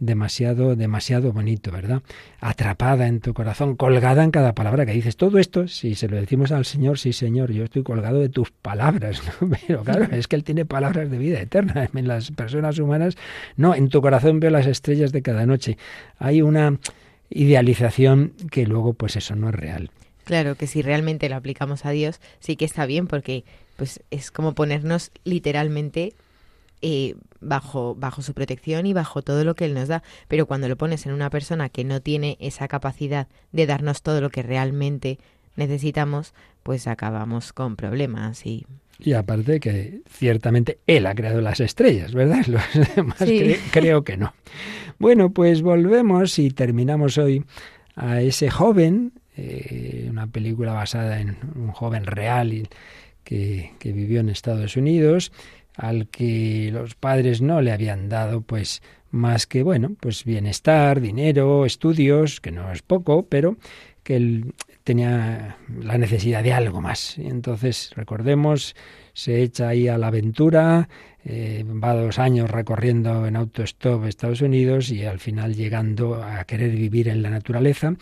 demasiado, 0.00 0.74
demasiado 0.74 1.32
bonito, 1.32 1.70
¿verdad? 1.70 2.02
Atrapada 2.40 3.06
en 3.06 3.20
tu 3.20 3.34
corazón, 3.34 3.76
colgada 3.76 4.24
en 4.24 4.30
cada 4.30 4.54
palabra 4.54 4.86
que 4.86 4.92
dices. 4.92 5.16
Todo 5.16 5.38
esto, 5.38 5.68
si 5.68 5.94
se 5.94 6.08
lo 6.08 6.16
decimos 6.16 6.50
al 6.50 6.64
Señor, 6.64 6.98
sí, 6.98 7.12
Señor, 7.12 7.52
yo 7.52 7.64
estoy 7.64 7.82
colgado 7.82 8.18
de 8.18 8.30
tus 8.30 8.50
palabras, 8.50 9.22
¿no? 9.40 9.50
Pero 9.66 9.84
claro, 9.84 10.04
es 10.10 10.26
que 10.26 10.36
Él 10.36 10.44
tiene 10.44 10.64
palabras 10.64 11.10
de 11.10 11.18
vida 11.18 11.40
eterna. 11.40 11.88
En 12.00 12.08
las 12.08 12.30
personas 12.30 12.78
humanas, 12.78 13.16
no, 13.56 13.74
en 13.74 13.90
tu 13.90 14.00
corazón 14.00 14.40
veo 14.40 14.50
las 14.50 14.66
estrellas 14.66 15.12
de 15.12 15.20
cada 15.20 15.44
noche. 15.44 15.76
Hay 16.18 16.40
una 16.40 16.78
idealización 17.28 18.32
que 18.50 18.64
luego, 18.64 18.94
pues 18.94 19.16
eso 19.16 19.36
no 19.36 19.50
es 19.50 19.54
real. 19.54 19.90
Claro, 20.24 20.54
que 20.54 20.66
si 20.66 20.80
realmente 20.80 21.28
lo 21.28 21.36
aplicamos 21.36 21.84
a 21.84 21.90
Dios, 21.90 22.20
sí 22.38 22.56
que 22.56 22.64
está 22.64 22.86
bien, 22.86 23.06
porque 23.06 23.44
pues 23.76 24.00
es 24.10 24.30
como 24.30 24.54
ponernos 24.54 25.10
literalmente 25.24 26.14
eh, 26.82 27.14
bajo, 27.40 27.94
bajo 27.94 28.22
su 28.22 28.34
protección 28.34 28.86
y 28.86 28.92
bajo 28.92 29.22
todo 29.22 29.44
lo 29.44 29.54
que 29.54 29.64
Él 29.64 29.74
nos 29.74 29.88
da. 29.88 30.02
Pero 30.28 30.46
cuando 30.46 30.68
lo 30.68 30.76
pones 30.76 31.06
en 31.06 31.12
una 31.12 31.30
persona 31.30 31.68
que 31.68 31.84
no 31.84 32.00
tiene 32.00 32.36
esa 32.40 32.68
capacidad 32.68 33.28
de 33.52 33.66
darnos 33.66 34.02
todo 34.02 34.20
lo 34.20 34.30
que 34.30 34.42
realmente 34.42 35.18
necesitamos, 35.56 36.34
pues 36.62 36.86
acabamos 36.86 37.52
con 37.52 37.76
problemas 37.76 38.46
y 38.46 38.66
Y 38.98 39.12
aparte 39.14 39.60
que 39.60 40.02
ciertamente 40.08 40.78
él 40.86 41.06
ha 41.06 41.14
creado 41.14 41.40
las 41.40 41.60
estrellas, 41.60 42.12
¿verdad? 42.12 42.44
Los 42.46 42.62
demás 42.94 43.18
creo 43.70 44.04
que 44.04 44.16
no. 44.16 44.34
Bueno, 44.98 45.30
pues 45.30 45.62
volvemos 45.62 46.38
y 46.38 46.50
terminamos 46.50 47.16
hoy 47.18 47.44
a 47.96 48.20
ese 48.20 48.50
joven, 48.50 49.12
eh, 49.36 50.06
una 50.10 50.26
película 50.26 50.72
basada 50.72 51.20
en 51.20 51.36
un 51.54 51.72
joven 51.72 52.04
real 52.04 52.68
que, 53.24 53.72
que 53.78 53.92
vivió 53.92 54.20
en 54.20 54.28
Estados 54.28 54.76
Unidos, 54.76 55.32
al 55.76 56.08
que 56.08 56.70
los 56.72 56.94
padres 56.94 57.40
no 57.40 57.60
le 57.60 57.72
habían 57.72 58.08
dado 58.08 58.42
pues 58.42 58.82
más 59.10 59.46
que 59.46 59.62
bueno, 59.62 59.92
pues 60.00 60.24
bienestar, 60.24 61.00
dinero, 61.00 61.66
estudios, 61.66 62.40
que 62.40 62.52
no 62.52 62.70
es 62.72 62.82
poco, 62.82 63.26
pero 63.26 63.56
que 64.02 64.16
él 64.16 64.54
tenía 64.84 65.56
la 65.82 65.98
necesidad 65.98 66.42
de 66.42 66.52
algo 66.52 66.80
más. 66.80 67.18
Y 67.18 67.26
entonces, 67.26 67.92
recordemos, 67.94 68.74
se 69.12 69.42
echa 69.42 69.68
ahí 69.68 69.88
a 69.88 69.98
la 69.98 70.08
aventura, 70.08 70.88
eh, 71.24 71.64
va 71.66 71.94
dos 71.94 72.18
años 72.18 72.50
recorriendo 72.50 73.26
en 73.26 73.36
autostop 73.36 74.04
Estados 74.06 74.40
Unidos 74.40 74.90
y 74.90 75.04
al 75.04 75.18
final 75.18 75.54
llegando 75.54 76.22
a 76.22 76.44
querer 76.44 76.70
vivir 76.70 77.08
en 77.08 77.22
la 77.22 77.30
naturaleza. 77.30 77.94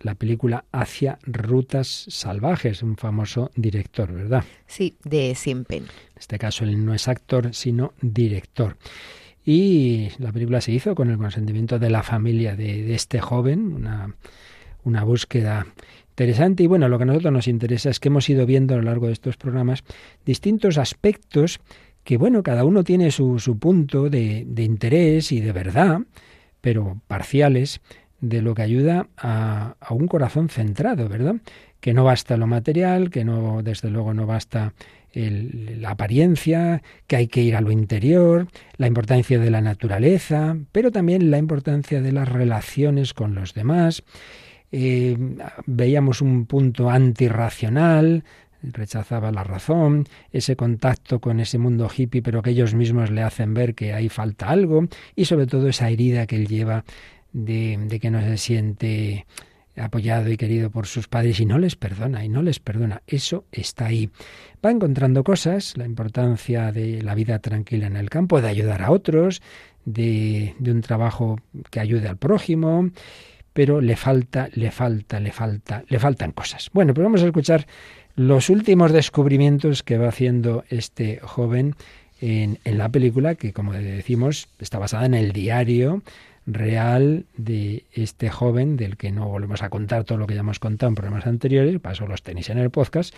La 0.00 0.14
película 0.14 0.64
Hacia 0.72 1.18
Rutas 1.24 2.06
Salvajes, 2.08 2.82
un 2.82 2.96
famoso 2.96 3.50
director, 3.54 4.10
¿verdad? 4.12 4.44
Sí, 4.66 4.96
de 5.04 5.34
Siempen. 5.34 5.84
En 5.84 6.18
este 6.18 6.38
caso 6.38 6.64
él 6.64 6.84
no 6.84 6.94
es 6.94 7.06
actor, 7.06 7.54
sino 7.54 7.92
director. 8.00 8.76
Y 9.44 10.08
la 10.18 10.32
película 10.32 10.62
se 10.62 10.72
hizo 10.72 10.94
con 10.94 11.10
el 11.10 11.18
consentimiento 11.18 11.78
de 11.78 11.90
la 11.90 12.02
familia 12.02 12.56
de, 12.56 12.94
este 12.94 13.20
joven, 13.20 13.74
una, 13.74 14.14
una 14.84 15.04
búsqueda 15.04 15.66
interesante. 16.16 16.62
Y 16.62 16.66
bueno, 16.66 16.88
lo 16.88 16.96
que 16.96 17.02
a 17.02 17.06
nosotros 17.06 17.32
nos 17.32 17.48
interesa 17.48 17.90
es 17.90 18.00
que 18.00 18.08
hemos 18.08 18.30
ido 18.30 18.46
viendo 18.46 18.72
a 18.72 18.78
lo 18.78 18.84
largo 18.84 19.08
de 19.08 19.12
estos 19.12 19.36
programas 19.36 19.84
distintos 20.24 20.78
aspectos 20.78 21.60
que, 22.04 22.16
bueno, 22.16 22.42
cada 22.42 22.64
uno 22.64 22.84
tiene 22.84 23.10
su, 23.10 23.38
su 23.38 23.58
punto 23.58 24.08
de, 24.08 24.44
de, 24.46 24.62
interés 24.62 25.32
y 25.32 25.40
de 25.40 25.52
verdad, 25.52 26.00
pero 26.60 27.00
parciales, 27.06 27.80
de 28.20 28.40
lo 28.40 28.54
que 28.54 28.62
ayuda 28.62 29.08
a, 29.16 29.76
a 29.80 29.94
un 29.94 30.06
corazón 30.06 30.48
centrado, 30.48 31.08
¿verdad? 31.08 31.36
Que 31.80 31.92
no 31.92 32.04
basta 32.04 32.36
lo 32.36 32.46
material, 32.46 33.10
que 33.10 33.24
no, 33.24 33.62
desde 33.62 33.90
luego, 33.90 34.14
no 34.14 34.26
basta 34.26 34.72
la 35.14 35.90
apariencia, 35.90 36.82
que 37.06 37.16
hay 37.16 37.28
que 37.28 37.42
ir 37.42 37.56
a 37.56 37.60
lo 37.60 37.70
interior, 37.70 38.48
la 38.76 38.86
importancia 38.86 39.38
de 39.38 39.50
la 39.50 39.60
naturaleza, 39.60 40.56
pero 40.72 40.90
también 40.90 41.30
la 41.30 41.38
importancia 41.38 42.00
de 42.02 42.12
las 42.12 42.28
relaciones 42.28 43.14
con 43.14 43.34
los 43.34 43.54
demás. 43.54 44.02
Eh, 44.72 45.16
veíamos 45.66 46.20
un 46.20 46.46
punto 46.46 46.90
antirracional, 46.90 48.24
rechazaba 48.72 49.30
la 49.32 49.44
razón, 49.44 50.04
ese 50.32 50.56
contacto 50.56 51.20
con 51.20 51.40
ese 51.40 51.58
mundo 51.58 51.90
hippie, 51.94 52.22
pero 52.22 52.42
que 52.42 52.50
ellos 52.50 52.74
mismos 52.74 53.10
le 53.10 53.22
hacen 53.22 53.54
ver 53.54 53.74
que 53.74 53.92
ahí 53.92 54.08
falta 54.08 54.48
algo, 54.48 54.86
y 55.14 55.24
sobre 55.26 55.46
todo 55.46 55.68
esa 55.68 55.90
herida 55.90 56.26
que 56.26 56.36
él 56.36 56.48
lleva 56.48 56.84
de, 57.32 57.98
que 58.00 58.10
no 58.10 58.20
se 58.20 58.36
siente 58.38 59.26
apoyado 59.76 60.30
y 60.30 60.36
querido 60.36 60.70
por 60.70 60.86
sus 60.86 61.08
padres 61.08 61.40
y 61.40 61.46
no 61.46 61.58
les 61.58 61.74
perdona 61.74 62.24
y 62.24 62.28
no 62.28 62.42
les 62.42 62.60
perdona. 62.60 63.02
Eso 63.06 63.44
está 63.50 63.86
ahí. 63.86 64.08
Va 64.64 64.70
encontrando 64.70 65.24
cosas, 65.24 65.76
la 65.76 65.84
importancia 65.84 66.70
de 66.70 67.02
la 67.02 67.14
vida 67.14 67.40
tranquila 67.40 67.88
en 67.88 67.96
el 67.96 68.08
campo, 68.08 68.40
de 68.40 68.48
ayudar 68.48 68.82
a 68.82 68.92
otros, 68.92 69.42
de, 69.84 70.54
de 70.60 70.70
un 70.70 70.80
trabajo 70.80 71.40
que 71.70 71.80
ayude 71.80 72.08
al 72.08 72.16
prójimo, 72.16 72.88
pero 73.52 73.80
le 73.80 73.96
falta, 73.96 74.48
le 74.54 74.70
falta, 74.70 75.20
le 75.20 75.32
falta, 75.32 75.84
le 75.88 75.98
faltan 75.98 76.32
cosas. 76.32 76.70
Bueno, 76.72 76.94
pues 76.94 77.04
vamos 77.04 77.22
a 77.22 77.26
escuchar 77.26 77.66
los 78.16 78.50
últimos 78.50 78.92
descubrimientos 78.92 79.82
que 79.82 79.98
va 79.98 80.08
haciendo 80.08 80.64
este 80.68 81.18
joven 81.20 81.74
en, 82.20 82.58
en 82.64 82.78
la 82.78 82.88
película, 82.88 83.34
que 83.34 83.52
como 83.52 83.72
decimos, 83.72 84.48
está 84.58 84.78
basada 84.78 85.06
en 85.06 85.14
el 85.14 85.32
diario 85.32 86.02
real 86.46 87.24
de 87.36 87.84
este 87.92 88.28
joven, 88.30 88.76
del 88.76 88.96
que 88.96 89.10
no 89.10 89.28
volvemos 89.28 89.62
a 89.62 89.70
contar 89.70 90.04
todo 90.04 90.18
lo 90.18 90.26
que 90.26 90.34
ya 90.34 90.40
hemos 90.40 90.58
contado 90.58 90.88
en 90.88 90.94
programas 90.94 91.26
anteriores, 91.26 91.80
paso 91.80 92.06
los 92.06 92.22
tenéis 92.22 92.50
en 92.50 92.58
el 92.58 92.70
podcast, 92.70 93.14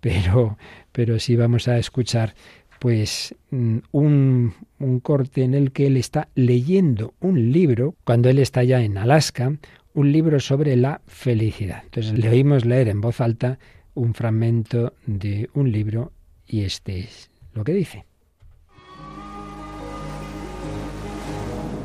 pero, 0.00 0.56
pero 0.92 1.18
sí 1.18 1.36
vamos 1.36 1.68
a 1.68 1.78
escuchar 1.78 2.34
pues 2.78 3.34
mm, 3.50 3.78
un, 3.92 4.54
un 4.78 5.00
corte 5.00 5.44
en 5.44 5.54
el 5.54 5.72
que 5.72 5.86
él 5.86 5.96
está 5.96 6.28
leyendo 6.34 7.14
un 7.20 7.52
libro, 7.52 7.94
cuando 8.04 8.30
él 8.30 8.38
está 8.38 8.64
ya 8.64 8.82
en 8.82 8.96
Alaska, 8.96 9.52
un 9.92 10.12
libro 10.12 10.40
sobre 10.40 10.76
la 10.76 11.02
felicidad. 11.06 11.82
Entonces 11.84 12.18
le 12.18 12.28
oímos 12.28 12.64
leer 12.64 12.88
en 12.88 13.00
voz 13.00 13.20
alta 13.20 13.58
un 13.94 14.14
fragmento 14.14 14.92
de 15.06 15.50
un 15.54 15.70
libro 15.70 16.12
y 16.46 16.64
este 16.64 17.00
es 17.00 17.30
lo 17.52 17.64
que 17.64 17.72
dice. 17.72 18.06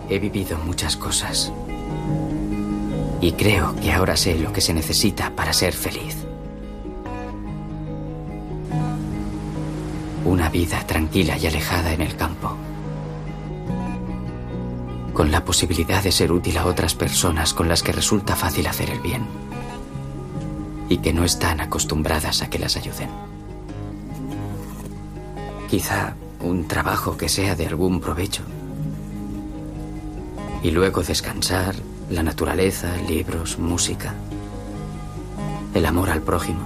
He 0.10 0.20
vivido 0.20 0.58
muchas 0.60 0.96
cosas. 0.96 1.52
Y 3.22 3.32
creo 3.32 3.76
que 3.78 3.92
ahora 3.92 4.16
sé 4.16 4.38
lo 4.38 4.54
que 4.54 4.62
se 4.62 4.74
necesita 4.74 5.36
para 5.36 5.54
ser 5.54 5.74
feliz. 5.74 6.16
Una 10.26 10.50
vida 10.50 10.86
tranquila 10.86 11.38
y 11.38 11.48
alejada 11.48 11.94
en 11.94 12.02
el 12.02 12.16
campo. 12.16 12.56
Con 15.14 15.32
la 15.32 15.46
posibilidad 15.46 16.04
de 16.04 16.12
ser 16.12 16.32
útil 16.32 16.58
a 16.58 16.66
otras 16.66 16.94
personas 16.94 17.54
con 17.54 17.68
las 17.68 17.82
que 17.82 17.92
resulta 17.92 18.36
fácil 18.36 18.68
hacer 18.68 18.90
el 18.90 19.00
bien. 19.00 19.45
Y 20.90 20.98
que 20.98 21.14
no 21.14 21.24
están 21.24 21.62
acostumbradas 21.62 22.42
a 22.42 22.50
que 22.50 22.60
las 22.60 22.78
ayuden. 22.78 23.10
Quizá 25.70 26.16
un 26.42 26.68
trabajo 26.68 27.18
que 27.18 27.30
sea 27.30 27.56
de 27.56 27.68
algún 27.68 28.00
provecho 28.00 28.44
y 30.66 30.72
luego 30.72 31.04
descansar, 31.04 31.76
la 32.10 32.24
naturaleza, 32.24 32.96
libros, 33.08 33.60
música, 33.60 34.16
el 35.74 35.86
amor 35.86 36.10
al 36.10 36.22
prójimo. 36.22 36.60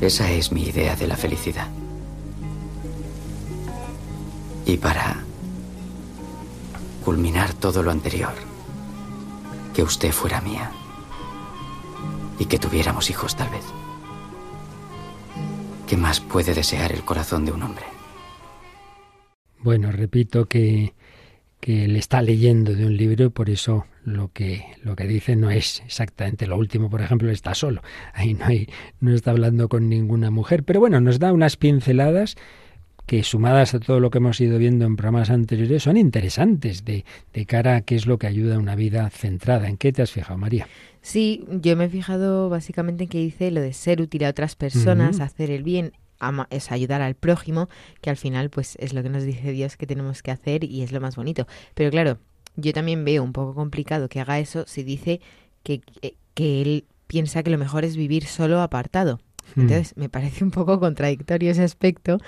Esa 0.00 0.30
es 0.30 0.52
mi 0.52 0.62
idea 0.62 0.94
de 0.96 1.06
la 1.06 1.16
felicidad. 1.16 1.68
Y 4.64 4.76
para 4.78 5.16
culminar 7.04 7.52
todo 7.54 7.82
lo 7.82 7.90
anterior, 7.90 8.32
que 9.76 9.82
usted 9.82 10.10
fuera 10.10 10.40
mía 10.40 10.70
y 12.38 12.46
que 12.46 12.58
tuviéramos 12.58 13.10
hijos 13.10 13.36
tal 13.36 13.50
vez. 13.50 13.64
¿Qué 15.86 15.98
más 15.98 16.18
puede 16.18 16.54
desear 16.54 16.92
el 16.92 17.02
corazón 17.02 17.44
de 17.44 17.52
un 17.52 17.62
hombre? 17.62 17.84
Bueno, 19.58 19.92
repito 19.92 20.46
que, 20.46 20.94
que 21.60 21.88
le 21.88 21.98
está 21.98 22.22
leyendo 22.22 22.72
de 22.72 22.86
un 22.86 22.96
libro 22.96 23.26
y 23.26 23.28
por 23.28 23.50
eso 23.50 23.84
lo 24.02 24.32
que, 24.32 24.64
lo 24.82 24.96
que 24.96 25.06
dice 25.06 25.36
no 25.36 25.50
es 25.50 25.82
exactamente 25.84 26.46
lo 26.46 26.56
último. 26.56 26.88
Por 26.88 27.02
ejemplo, 27.02 27.30
está 27.30 27.54
solo. 27.54 27.82
Ahí 28.14 28.32
no, 28.32 28.46
hay, 28.46 28.70
no 29.00 29.12
está 29.12 29.32
hablando 29.32 29.68
con 29.68 29.90
ninguna 29.90 30.30
mujer. 30.30 30.64
Pero 30.64 30.80
bueno, 30.80 31.02
nos 31.02 31.18
da 31.18 31.34
unas 31.34 31.58
pinceladas 31.58 32.36
que 33.06 33.22
sumadas 33.22 33.74
a 33.74 33.80
todo 33.80 34.00
lo 34.00 34.10
que 34.10 34.18
hemos 34.18 34.40
ido 34.40 34.58
viendo 34.58 34.84
en 34.84 34.96
programas 34.96 35.30
anteriores 35.30 35.84
son 35.84 35.96
interesantes 35.96 36.84
de, 36.84 37.04
de 37.32 37.46
cara 37.46 37.76
a 37.76 37.80
qué 37.82 37.94
es 37.94 38.06
lo 38.06 38.18
que 38.18 38.26
ayuda 38.26 38.56
a 38.56 38.58
una 38.58 38.74
vida 38.74 39.08
centrada. 39.10 39.68
¿En 39.68 39.76
qué 39.76 39.92
te 39.92 40.02
has 40.02 40.10
fijado, 40.10 40.38
María? 40.38 40.66
Sí, 41.02 41.44
yo 41.48 41.76
me 41.76 41.84
he 41.84 41.88
fijado 41.88 42.48
básicamente 42.48 43.04
en 43.04 43.08
que 43.08 43.18
dice 43.18 43.52
lo 43.52 43.60
de 43.60 43.72
ser 43.72 44.02
útil 44.02 44.24
a 44.24 44.30
otras 44.30 44.56
personas, 44.56 45.20
hacer 45.20 45.50
el 45.52 45.62
bien 45.62 45.92
es 46.50 46.72
ayudar 46.72 47.02
al 47.02 47.14
prójimo, 47.14 47.68
que 48.00 48.10
al 48.10 48.16
final 48.16 48.50
pues 48.50 48.76
es 48.80 48.92
lo 48.92 49.02
que 49.02 49.10
nos 49.10 49.22
dice 49.22 49.52
Dios 49.52 49.76
que 49.76 49.86
tenemos 49.86 50.22
que 50.22 50.30
hacer 50.30 50.64
y 50.64 50.82
es 50.82 50.92
lo 50.92 51.00
más 51.00 51.14
bonito. 51.16 51.46
Pero 51.74 51.90
claro, 51.90 52.18
yo 52.56 52.72
también 52.72 53.04
veo 53.04 53.22
un 53.22 53.32
poco 53.32 53.54
complicado 53.54 54.08
que 54.08 54.20
haga 54.20 54.38
eso 54.38 54.64
si 54.66 54.82
dice 54.82 55.20
que, 55.62 55.82
que 56.34 56.62
él 56.62 56.84
piensa 57.06 57.42
que 57.42 57.50
lo 57.50 57.58
mejor 57.58 57.84
es 57.84 57.96
vivir 57.96 58.24
solo 58.24 58.60
apartado. 58.60 59.20
Hmm. 59.54 59.62
Entonces, 59.62 59.96
me 59.96 60.08
parece 60.08 60.42
un 60.42 60.50
poco 60.50 60.80
contradictorio 60.80 61.50
ese 61.50 61.62
aspecto 61.62 62.18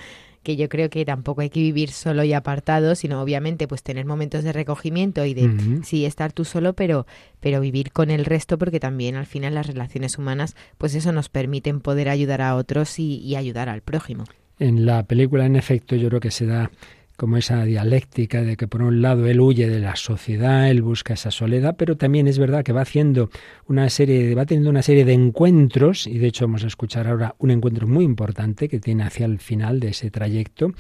que 0.49 0.57
yo 0.57 0.71
creo 0.71 0.89
que 0.89 1.05
tampoco 1.05 1.43
hay 1.43 1.51
que 1.51 1.61
vivir 1.61 1.91
solo 1.91 2.25
y 2.25 2.33
apartado, 2.33 2.95
sino 2.95 3.21
obviamente 3.21 3.69
pues 3.69 3.83
tener 3.83 4.07
momentos 4.07 4.45
de 4.45 4.55
recogimiento 4.55 5.27
y 5.27 5.35
de 5.35 5.83
sí 5.85 6.07
estar 6.07 6.33
tú 6.33 6.47
solo, 6.47 6.73
pero 6.73 7.07
pero 7.39 7.61
vivir 7.61 7.93
con 7.93 8.11
el 8.11 8.25
resto 8.25 8.57
porque 8.57 8.81
también 8.81 9.17
al 9.17 9.27
final 9.27 9.53
las 9.53 9.67
relaciones 9.67 10.17
humanas 10.17 10.57
pues 10.79 10.95
eso 10.95 11.13
nos 11.13 11.29
permiten 11.29 11.81
poder 11.81 12.09
ayudar 12.09 12.41
a 12.41 12.57
otros 12.57 12.99
y, 12.99 13.19
y 13.19 13.37
ayudar 13.37 13.69
al 13.69 13.83
prójimo. 13.83 14.25
En 14.59 14.87
la 14.87 15.03
película, 15.03 15.45
en 15.45 15.55
efecto, 15.55 15.97
yo 15.97 16.09
creo 16.09 16.21
que 16.21 16.31
se 16.31 16.47
da 16.47 16.71
como 17.19 17.37
esa 17.37 17.65
dialéctica 17.65 18.43
de 18.43 18.57
que 18.57 18.69
por 18.69 18.81
un 18.81 19.03
lado 19.03 19.27
él 19.27 19.41
huye 19.41 19.69
de 19.69 19.81
la 19.81 19.97
sociedad, 19.97 20.71
él 20.71 20.83
busca 20.83 21.15
esa 21.15 21.33
soledad, 21.33 21.75
pero 21.77 21.97
también 21.97 22.29
es 22.29 22.39
verdad 22.39 22.63
que 22.63 22.73
va 22.73 22.83
haciendo 22.83 23.29
una 23.67 23.91
serie, 23.91 24.37
va 24.37 24.47
teniendo 24.47 24.71
una 24.71 24.83
serie 24.83 25.05
de 25.05 25.15
encuentros, 25.15 26.07
y 26.07 26.19
de 26.19 26.29
hecho 26.29 26.47
vamos 26.47 26.63
a 26.63 26.69
escuchar 26.69 27.09
ahora 27.09 27.35
un 27.41 27.51
encuentro 27.51 27.89
muy 27.89 28.05
importante 28.05 28.69
que 28.69 28.79
tiene 28.79 29.03
hacia 29.03 29.27
el 29.27 29.41
final 29.41 29.81
de 29.81 29.89
ese 29.89 30.13
trayecto, 30.13 30.71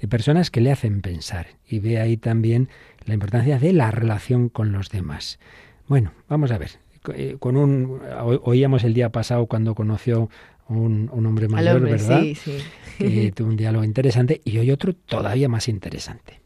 de 0.00 0.06
personas 0.06 0.52
que 0.52 0.60
le 0.60 0.70
hacen 0.70 1.00
pensar, 1.00 1.48
y 1.68 1.80
ve 1.80 1.98
ahí 1.98 2.16
también 2.16 2.68
la 3.04 3.14
importancia 3.14 3.58
de 3.58 3.72
la 3.72 3.90
relación 3.90 4.50
con 4.50 4.70
los 4.70 4.90
demás. 4.90 5.40
Bueno, 5.88 6.12
vamos 6.28 6.52
a 6.52 6.58
ver, 6.58 6.78
eh, 7.14 7.36
con 7.40 7.56
un 7.56 8.00
oíamos 8.44 8.84
el 8.84 8.94
día 8.94 9.10
pasado 9.10 9.46
cuando 9.46 9.74
conoció 9.74 10.30
un, 10.68 11.10
un 11.12 11.26
hombre 11.26 11.48
mayor, 11.48 11.80
¿verdad? 11.80 12.20
Sí, 12.22 12.34
sí. 12.34 12.58
Que 12.98 13.32
tuvo 13.36 13.48
un 13.48 13.56
diálogo 13.56 13.84
interesante 13.84 14.40
y 14.44 14.58
hoy 14.58 14.70
otro 14.70 14.94
todavía 14.94 15.48
más 15.48 15.68
interesante. 15.68 16.40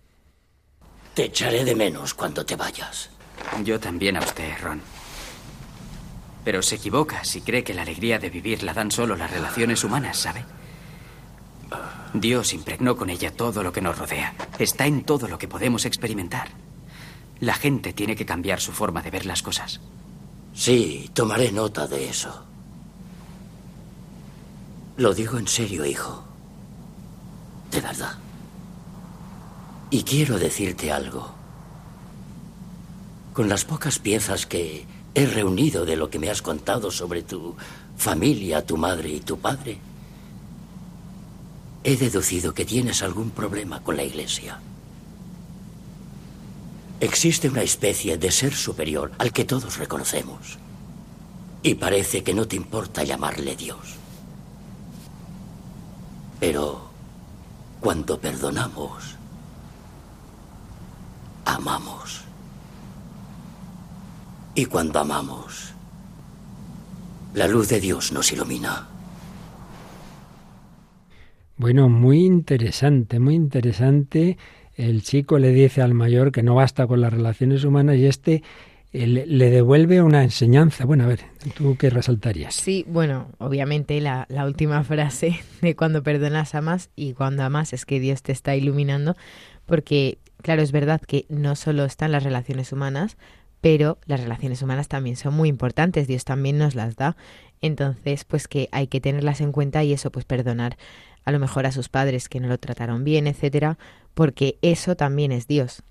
Te 1.15 1.25
echaré 1.25 1.65
de 1.65 1.75
menos 1.75 2.15
cuando 2.15 2.45
te 2.45 2.57
vayas. 2.57 3.11
Yo 3.65 3.79
también 3.79 4.17
a 4.17 4.21
usted, 4.21 4.51
Ron. 4.63 4.81
Pero 6.45 6.63
se 6.63 6.77
equivoca 6.77 7.25
si 7.25 7.41
cree 7.41 7.63
que 7.63 7.75
la 7.75 7.83
alegría 7.83 8.19
de 8.19 8.31
vivir 8.31 8.63
la 8.63 8.75
dan 8.75 8.91
solo 8.91 9.17
las 9.17 9.31
relaciones 9.31 9.85
humanas, 9.85 10.17
¿sabe? 10.17 10.45
Dios 12.15 12.53
impregnó 12.53 12.97
con 12.97 13.11
ella 13.11 13.31
todo 13.31 13.63
lo 13.63 13.73
que 13.73 13.81
nos 13.81 13.99
rodea. 13.99 14.35
Está 14.59 14.87
en 14.87 15.05
todo 15.05 15.29
lo 15.29 15.39
que 15.39 15.49
podemos 15.49 15.85
experimentar. 15.85 16.49
La 17.41 17.55
gente 17.55 17.93
tiene 17.93 18.17
que 18.17 18.27
cambiar 18.27 18.61
su 18.61 18.73
forma 18.73 19.03
de 19.03 19.11
ver 19.11 19.27
las 19.27 19.43
cosas. 19.43 19.81
Sí, 20.53 21.11
tomaré 21.15 21.53
nota 21.53 21.87
de 21.87 22.09
eso. 22.09 22.47
Lo 25.03 25.15
digo 25.15 25.37
en 25.37 25.49
serio, 25.49 25.85
hijo. 25.85 26.23
De 27.73 27.81
verdad. 27.81 28.15
Y 29.91 30.05
quiero 30.05 30.39
decirte 30.39 30.93
algo. 30.93 31.29
Con 33.33 33.49
las 33.49 33.65
pocas 33.65 33.99
piezas 33.99 34.47
que 34.47 34.87
he 35.17 35.27
reunido 35.27 35.85
de 35.85 35.97
lo 35.97 36.09
que 36.09 36.21
me 36.21 36.31
has 36.31 36.41
contado 36.41 36.93
sobre 36.93 37.25
tu 37.25 37.57
familia, 37.97 38.65
tu 38.65 38.77
madre 38.77 39.09
y 39.09 39.19
tu 39.19 39.41
padre, 39.41 39.81
he 41.83 41.97
deducido 41.97 42.55
que 42.55 42.65
tienes 42.65 43.03
algún 43.03 43.31
problema 43.31 43.83
con 43.83 43.97
la 43.97 44.05
iglesia. 44.05 44.61
Existe 47.01 47.49
una 47.49 47.63
especie 47.63 48.19
de 48.19 48.31
ser 48.31 48.55
superior 48.55 49.11
al 49.19 49.33
que 49.33 49.45
todos 49.45 49.79
reconocemos. 49.79 50.59
Y 51.65 51.75
parece 51.75 52.23
que 52.23 52.35
no 52.35 52.47
te 52.47 52.55
importa 52.55 53.03
llamarle 53.03 53.57
Dios. 53.57 54.02
Pero 56.43 56.81
cuando 57.79 58.19
perdonamos, 58.19 59.17
amamos. 61.45 62.25
Y 64.57 64.65
cuando 64.65 64.99
amamos, 64.99 65.73
la 67.35 67.47
luz 67.47 67.69
de 67.69 67.79
Dios 67.79 68.11
nos 68.11 68.33
ilumina. 68.33 68.89
Bueno, 71.59 71.89
muy 71.89 72.25
interesante, 72.25 73.21
muy 73.21 73.37
interesante 73.37 74.37
el 74.75 75.03
chico 75.03 75.39
le 75.39 75.53
dice 75.53 75.81
al 75.81 75.95
mayor 75.95 76.33
que 76.33 76.43
no 76.43 76.57
basta 76.57 76.89
con 76.89 77.01
las 77.01 77.13
relaciones 77.13 77.63
humanas 77.63 77.97
y 77.99 78.07
este 78.07 78.43
le 78.93 79.51
devuelve 79.51 80.03
una 80.03 80.23
enseñanza. 80.23 80.85
Bueno, 80.85 81.05
a 81.05 81.07
ver, 81.07 81.21
¿tú 81.55 81.77
qué 81.77 81.91
resaltarías? 81.91 82.55
Sí, 82.55 82.85
bueno, 82.87 83.29
obviamente 83.39 84.01
la, 84.01 84.27
la, 84.29 84.45
última 84.45 84.85
frase 84.85 85.41
de 85.61 85.75
cuando 85.75 86.03
perdonas 86.03 86.55
amas 86.55 86.91
y 86.95 87.15
cuando 87.15 87.43
amas 87.43 87.73
es 87.73 87.87
que 87.87 88.01
Dios 88.01 88.23
te 88.23 88.33
está 88.33 88.55
iluminando, 88.55 89.17
porque 89.67 90.19
claro, 90.43 90.61
es 90.61 90.73
verdad 90.73 91.01
que 91.01 91.25
no 91.29 91.57
solo 91.57 91.85
están 91.85 92.13
las 92.13 92.25
relaciones 92.25 92.73
humanas, 92.73 93.17
pero 93.63 93.99
las 94.07 94.21
relaciones 94.21 94.61
humanas 94.61 94.89
también 94.89 95.17
son 95.17 95.35
muy 95.35 95.49
importantes, 95.49 96.09
Dios 96.09 96.25
también 96.25 96.59
nos 96.59 96.75
las 96.75 96.97
da. 96.97 97.17
Entonces, 97.63 98.25
pues 98.25 98.49
que 98.49 98.69
hay 98.73 98.89
que 98.89 99.01
tenerlas 99.01 99.41
en 99.41 99.53
cuenta 99.53 99.85
y 99.85 99.93
eso, 99.93 100.11
pues 100.11 100.25
perdonar 100.25 100.77
a 101.25 101.31
lo 101.31 101.39
mejor 101.39 101.65
a 101.65 101.73
sus 101.73 101.89
padres 101.89 102.29
que 102.29 102.41
no 102.41 102.49
lo 102.49 102.59
trataron 102.59 103.05
bien, 103.05 103.29
etcétera, 103.29 103.79
porque 104.15 104.59
eso 104.63 104.97
también 104.97 105.31
es 105.31 105.47
Dios. 105.47 105.85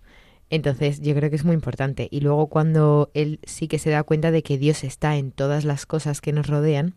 Entonces 0.52 1.02
yo 1.02 1.16
creo 1.16 1.30
que 1.30 1.38
es 1.38 1.46
muy 1.46 1.56
importante. 1.56 2.08
Y 2.12 2.20
luego 2.20 2.48
cuando 2.48 3.10
él 3.14 3.40
sí 3.44 3.68
que 3.68 3.80
se 3.80 3.90
da 3.90 4.04
cuenta 4.04 4.30
de 4.32 4.44
que 4.44 4.58
Dios 4.58 4.84
está 4.84 5.16
en 5.16 5.32
todas 5.32 5.66
las 5.66 5.86
cosas 5.86 6.22
que 6.22 6.34
nos 6.34 6.46
rodean, 6.46 6.94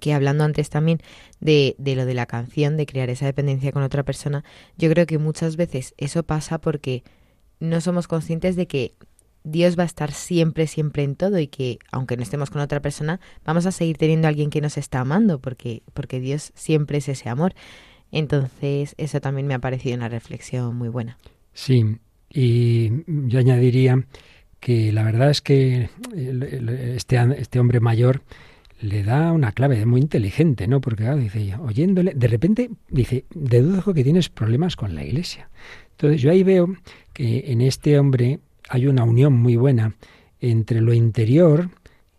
que 0.00 0.14
hablando 0.14 0.44
antes 0.44 0.70
también 0.70 1.00
de, 1.40 1.74
de, 1.78 1.96
lo 1.96 2.06
de 2.06 2.14
la 2.14 2.26
canción, 2.26 2.76
de 2.76 2.86
crear 2.86 3.10
esa 3.10 3.26
dependencia 3.26 3.72
con 3.72 3.82
otra 3.82 4.04
persona, 4.04 4.44
yo 4.78 4.88
creo 4.88 5.04
que 5.04 5.18
muchas 5.18 5.56
veces 5.56 5.94
eso 5.98 6.22
pasa 6.22 6.58
porque 6.58 7.02
no 7.58 7.80
somos 7.80 8.06
conscientes 8.06 8.54
de 8.54 8.68
que 8.68 8.94
Dios 9.42 9.76
va 9.76 9.82
a 9.82 9.86
estar 9.86 10.12
siempre, 10.12 10.68
siempre 10.68 11.02
en 11.02 11.16
todo 11.16 11.38
y 11.40 11.48
que 11.48 11.78
aunque 11.90 12.16
no 12.16 12.22
estemos 12.22 12.50
con 12.50 12.60
otra 12.60 12.80
persona, 12.80 13.20
vamos 13.44 13.66
a 13.66 13.72
seguir 13.72 13.96
teniendo 13.96 14.28
a 14.28 14.30
alguien 14.30 14.50
que 14.50 14.60
nos 14.60 14.76
está 14.76 15.00
amando 15.00 15.40
porque, 15.40 15.82
porque 15.92 16.20
Dios 16.20 16.52
siempre 16.54 16.98
es 16.98 17.08
ese 17.08 17.28
amor. 17.28 17.54
Entonces, 18.12 18.94
eso 18.96 19.20
también 19.20 19.48
me 19.48 19.54
ha 19.54 19.58
parecido 19.58 19.96
una 19.96 20.08
reflexión 20.08 20.76
muy 20.76 20.88
buena. 20.88 21.18
Sí, 21.52 21.82
y 22.36 22.90
yo 23.06 23.38
añadiría 23.38 24.04
que 24.60 24.92
la 24.92 25.02
verdad 25.04 25.30
es 25.30 25.40
que 25.40 25.88
este, 26.94 27.18
este 27.38 27.58
hombre 27.58 27.80
mayor 27.80 28.20
le 28.78 29.04
da 29.04 29.32
una 29.32 29.52
clave 29.52 29.86
muy 29.86 30.02
inteligente, 30.02 30.68
¿no? 30.68 30.82
Porque 30.82 31.10
dice, 31.14 31.54
oyéndole, 31.56 32.12
de 32.14 32.28
repente 32.28 32.70
dice, 32.90 33.24
deduzco 33.34 33.94
que 33.94 34.04
tienes 34.04 34.28
problemas 34.28 34.76
con 34.76 34.94
la 34.94 35.02
iglesia. 35.02 35.48
Entonces 35.92 36.20
yo 36.20 36.30
ahí 36.30 36.42
veo 36.42 36.76
que 37.14 37.50
en 37.50 37.62
este 37.62 37.98
hombre 37.98 38.40
hay 38.68 38.86
una 38.86 39.04
unión 39.04 39.32
muy 39.32 39.56
buena 39.56 39.94
entre 40.38 40.82
lo 40.82 40.92
interior 40.92 41.70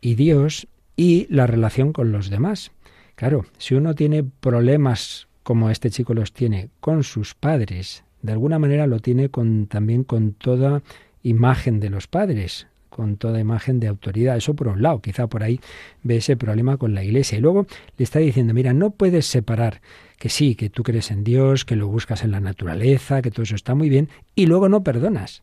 y 0.01 0.15
Dios 0.15 0.67
y 0.95 1.27
la 1.30 1.45
relación 1.45 1.93
con 1.93 2.12
los 2.12 2.32
demás. 2.32 2.71
Claro, 3.13 3.45
si 3.60 3.75
uno 3.75 3.93
tiene 3.93 4.23
problemas 4.23 5.27
como 5.43 5.69
este 5.69 5.91
chico 5.91 6.15
los 6.15 6.34
tiene 6.34 6.69
con 6.80 7.03
sus 7.03 7.36
padres, 7.36 8.03
de 8.28 8.34
alguna 8.34 8.60
manera 8.60 8.88
lo 8.88 9.00
tiene 9.00 9.30
con, 9.30 9.68
también 9.68 10.04
con 10.04 10.34
toda 10.34 10.82
imagen 11.24 11.80
de 11.80 11.90
los 11.90 12.08
padres, 12.08 12.68
con 12.90 13.16
toda 13.16 13.40
imagen 13.40 13.80
de 13.80 13.88
autoridad. 13.88 14.36
Eso 14.36 14.54
por 14.54 14.68
un 14.68 14.82
lado, 14.82 15.00
quizá 15.02 15.28
por 15.28 15.44
ahí 15.44 15.62
ve 16.04 16.18
ese 16.18 16.36
problema 16.36 16.76
con 16.76 16.94
la 16.94 17.06
iglesia. 17.06 17.38
Y 17.38 17.42
luego 17.42 17.68
le 17.98 18.04
está 18.04 18.20
diciendo, 18.20 18.54
mira, 18.54 18.74
no 18.74 18.90
puedes 18.90 19.28
separar 19.28 19.80
que 20.20 20.28
sí, 20.28 20.56
que 20.56 20.70
tú 20.70 20.84
crees 20.84 21.10
en 21.10 21.24
Dios, 21.24 21.63
que 21.63 21.78
lo 21.78 21.88
buscas 21.88 22.26
en 22.26 22.32
la 22.32 22.42
naturaleza, 22.42 23.22
que 23.22 23.32
todo 23.32 23.44
eso 23.44 23.56
está 23.56 23.76
muy 23.76 23.88
bien, 23.88 24.10
y 24.36 24.46
luego 24.46 24.68
no 24.68 24.84
perdonas. 24.84 25.42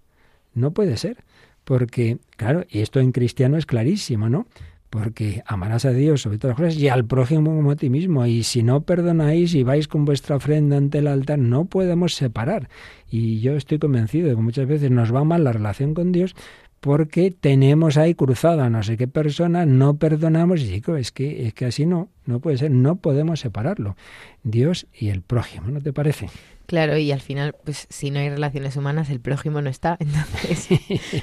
No 0.53 0.73
puede 0.73 0.99
ser. 0.99 1.17
Porque, 1.65 2.19
claro, 2.37 2.67
y 2.69 2.81
esto 2.81 3.01
en 3.01 3.13
cristiano 3.13 3.57
es 3.57 3.65
clarísimo, 3.65 4.29
¿no? 4.29 4.47
Porque 4.95 5.43
amarás 5.45 5.87
a 5.87 5.91
Dios 5.91 6.23
sobre 6.23 6.39
todas 6.39 6.57
las 6.57 6.69
cosas 6.69 6.81
y 6.81 6.87
al 6.87 7.05
prójimo 7.05 7.51
como 7.51 7.73
a 7.73 7.77
ti 7.77 7.91
mismo. 7.91 8.25
Y 8.27 8.45
si 8.45 8.63
no 8.63 8.83
perdonáis 8.83 9.53
y 9.57 9.65
vais 9.65 9.89
con 9.89 10.05
vuestra 10.05 10.37
ofrenda 10.37 10.77
ante 10.77 10.99
el 10.99 11.09
altar, 11.09 11.41
no 11.41 11.65
podemos 11.65 12.15
separar. 12.15 12.69
Y 13.11 13.41
yo 13.41 13.57
estoy 13.57 13.81
convencido 13.81 14.29
de 14.29 14.37
que 14.37 14.41
muchas 14.41 14.69
veces 14.69 14.93
nos 14.93 15.13
va 15.13 15.25
mal 15.25 15.43
la 15.43 15.51
relación 15.51 15.95
con 15.95 16.13
Dios 16.13 16.37
porque 16.79 17.33
tenemos 17.33 17.97
ahí 17.97 18.15
cruzada 18.15 18.71
no 18.71 18.85
sé 18.85 18.97
qué 18.97 19.09
persona, 19.09 19.67
no 19.67 19.97
perdonamos 19.97 20.61
y 20.61 20.69
digo, 20.69 20.97
es 20.97 21.11
que, 21.11 21.49
es 21.49 21.55
que 21.55 21.65
así 21.65 21.87
no, 21.87 22.09
no 22.25 22.39
puede 22.39 22.59
ser, 22.59 22.71
no 22.71 22.95
podemos 22.95 23.41
separarlo. 23.41 23.97
Dios 24.45 24.87
y 24.97 25.09
el 25.09 25.23
prójimo, 25.23 25.71
¿no 25.71 25.81
te 25.81 25.93
parece? 25.93 26.29
Claro, 26.67 26.97
y 26.97 27.13
al 27.13 27.21
final, 27.21 27.55
pues 27.65 27.87
si 27.91 28.11
no 28.11 28.21
hay 28.21 28.31
relaciones 28.31 28.77
humanas, 28.77 29.11
el 29.11 29.21
prójimo 29.21 29.61
no 29.61 29.71
está. 29.71 29.97
Entonces 30.01 30.69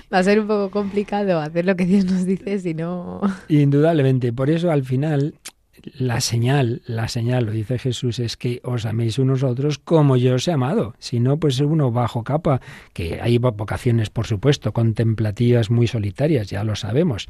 va 0.14 0.20
a 0.20 0.24
ser 0.24 0.39
un 0.39 0.48
poco 0.48 0.72
complicado 0.72 1.39
hacer 1.39 1.66
lo 1.66 1.76
que 1.76 1.86
Dios 1.86 2.06
nos 2.06 2.26
dice 2.26 2.60
si 2.60 2.74
no. 2.74 3.22
Indudablemente. 3.48 4.34
Por 4.34 4.50
eso 4.50 4.72
al 4.72 4.84
final 4.84 5.36
la 5.98 6.22
señal, 6.22 6.82
la 6.86 7.08
señal, 7.08 7.46
lo 7.46 7.52
dice 7.52 7.80
Jesús, 7.80 8.20
es 8.20 8.38
que 8.38 8.62
os 8.64 8.86
améis 8.86 9.20
unos 9.20 9.44
a 9.44 9.48
otros 9.48 9.78
como 9.78 10.18
yo 10.18 10.36
os 10.36 10.48
he 10.48 10.52
amado. 10.52 10.96
Si 11.00 11.20
no, 11.20 11.38
pues 11.38 11.60
uno 11.60 11.92
bajo 11.92 12.24
capa, 12.24 12.62
que 12.94 13.20
hay 13.22 13.38
vocaciones, 13.38 14.10
por 14.10 14.28
supuesto, 14.28 14.74
contemplativas 14.74 15.70
muy 15.70 15.88
solitarias, 15.88 16.50
ya 16.50 16.64
lo 16.64 16.76
sabemos. 16.76 17.28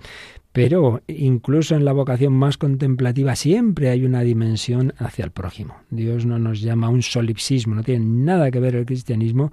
Pero 0.52 1.02
incluso 1.08 1.76
en 1.76 1.86
la 1.86 1.94
vocación 1.94 2.34
más 2.34 2.58
contemplativa 2.58 3.36
siempre 3.36 3.90
hay 3.90 4.06
una 4.06 4.22
dimensión 4.22 4.94
hacia 4.98 5.26
el 5.26 5.32
prójimo. 5.32 5.78
Dios 5.90 6.26
no 6.26 6.40
nos 6.40 6.62
llama 6.62 6.88
a 6.88 6.90
un 6.90 7.02
solipsismo, 7.02 7.76
no 7.76 7.84
tiene 7.84 8.06
nada 8.06 8.52
que 8.52 8.60
ver 8.60 8.76
el 8.76 8.86
cristianismo 8.86 9.52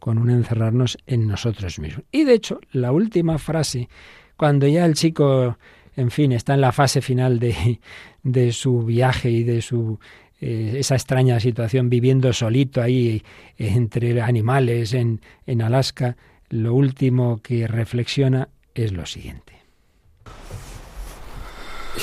con 0.00 0.18
un 0.18 0.30
encerrarnos 0.30 0.98
en 1.06 1.28
nosotros 1.28 1.78
mismos. 1.78 2.04
Y 2.10 2.24
de 2.24 2.34
hecho, 2.34 2.58
la 2.72 2.90
última 2.90 3.38
frase, 3.38 3.88
cuando 4.36 4.66
ya 4.66 4.86
el 4.86 4.94
chico 4.94 5.58
en 6.00 6.10
fin, 6.10 6.32
está 6.32 6.54
en 6.54 6.62
la 6.62 6.72
fase 6.72 7.02
final 7.02 7.38
de, 7.38 8.52
su 8.52 8.84
viaje 8.84 9.30
y 9.30 9.44
de 9.44 9.60
su 9.60 9.98
eh, 10.40 10.76
esa 10.78 10.94
extraña 10.94 11.38
situación 11.40 11.90
viviendo 11.90 12.32
solito 12.32 12.80
ahí 12.80 13.22
entre 13.58 14.20
animales 14.22 14.94
en, 14.94 15.20
Alaska, 15.62 16.16
lo 16.48 16.74
último 16.74 17.40
que 17.42 17.66
reflexiona 17.66 18.48
es 18.74 18.92
lo 18.92 19.04
siguiente. 19.04 19.52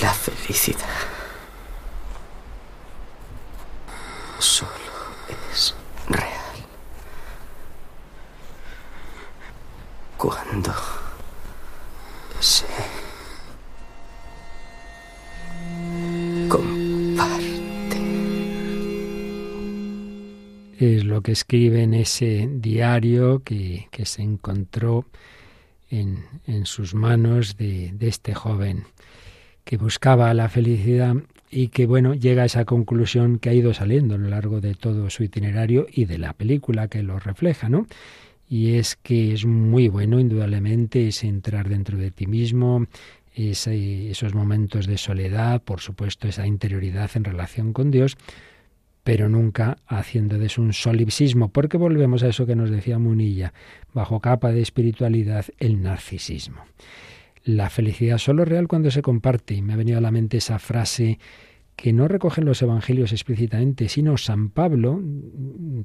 La 0.02 0.14
felicidad 0.14 0.86
lo 21.18 21.24
que 21.24 21.32
escribe 21.32 21.82
en 21.82 21.96
ese 21.96 22.48
diario 22.48 23.42
que, 23.42 23.88
se 24.04 24.22
encontró 24.22 25.08
en, 25.90 26.20
sus 26.66 26.94
manos 26.94 27.58
de, 27.58 27.92
de 27.94 28.08
este 28.08 28.36
joven 28.36 28.84
que 29.64 29.78
buscaba 29.78 30.32
la 30.36 30.48
felicidad 30.48 31.16
y 31.50 31.70
que 31.70 31.88
bueno 31.88 32.14
llega 32.14 32.44
a 32.44 32.46
esa 32.46 32.66
conclusión 32.66 33.40
que 33.40 33.50
ha 33.50 33.54
ido 33.54 33.74
saliendo 33.74 34.14
a 34.14 34.20
lo 34.20 34.30
largo 34.30 34.62
de 34.62 34.76
todo 34.76 35.10
su 35.10 35.24
itinerario 35.24 35.88
y 35.92 36.06
de 36.06 36.20
la 36.20 36.34
película 36.34 36.88
que 36.88 37.02
lo 37.02 37.18
refleja, 37.18 37.68
¿no? 37.68 37.88
Y 38.48 38.76
es 38.76 38.96
que 38.96 39.34
es 39.34 39.44
muy 39.44 39.88
bueno, 39.88 40.20
indudablemente, 40.20 41.08
es 41.08 41.24
entrar 41.24 41.68
dentro 41.68 41.98
de 41.98 42.12
ti 42.12 42.28
mismo, 42.28 42.86
esos 43.34 44.36
momentos 44.36 44.86
de 44.86 45.00
soledad, 45.00 45.64
por 45.64 45.82
supuesto, 45.82 46.28
esa 46.28 46.46
interioridad 46.46 47.10
en 47.16 47.24
relación 47.24 47.74
con 47.74 47.90
Dios, 47.90 48.18
pero 49.08 49.30
nunca 49.30 49.78
haciendo 49.88 50.38
de 50.38 50.48
eso 50.48 50.62
un 50.62 50.74
solipsismo, 50.74 51.48
porque 51.48 51.78
volvemos 51.78 52.24
a 52.24 52.28
eso 52.28 52.46
que 52.46 52.58
nos 52.58 52.70
decía 52.70 53.00
Munilla, 53.00 53.54
bajo 53.94 54.20
capa 54.20 54.52
de 54.52 54.60
espiritualidad, 54.60 55.46
el 55.60 55.82
narcisismo. 55.82 56.66
La 57.46 57.70
felicidad 57.70 58.18
solo 58.18 58.44
es 58.44 58.50
real 58.50 58.68
cuando 58.68 58.92
se 58.92 59.02
comparte, 59.02 59.54
y 59.54 59.62
me 59.62 59.72
ha 59.72 59.78
venido 59.78 59.98
a 59.98 60.02
la 60.02 60.12
mente 60.12 60.36
esa 60.36 60.60
frase 60.60 61.20
que 61.78 61.94
no 61.94 62.10
recogen 62.10 62.44
los 62.44 62.62
evangelios 62.62 63.14
explícitamente, 63.14 63.88
sino 63.88 64.18
San 64.18 64.50
Pablo 64.50 65.02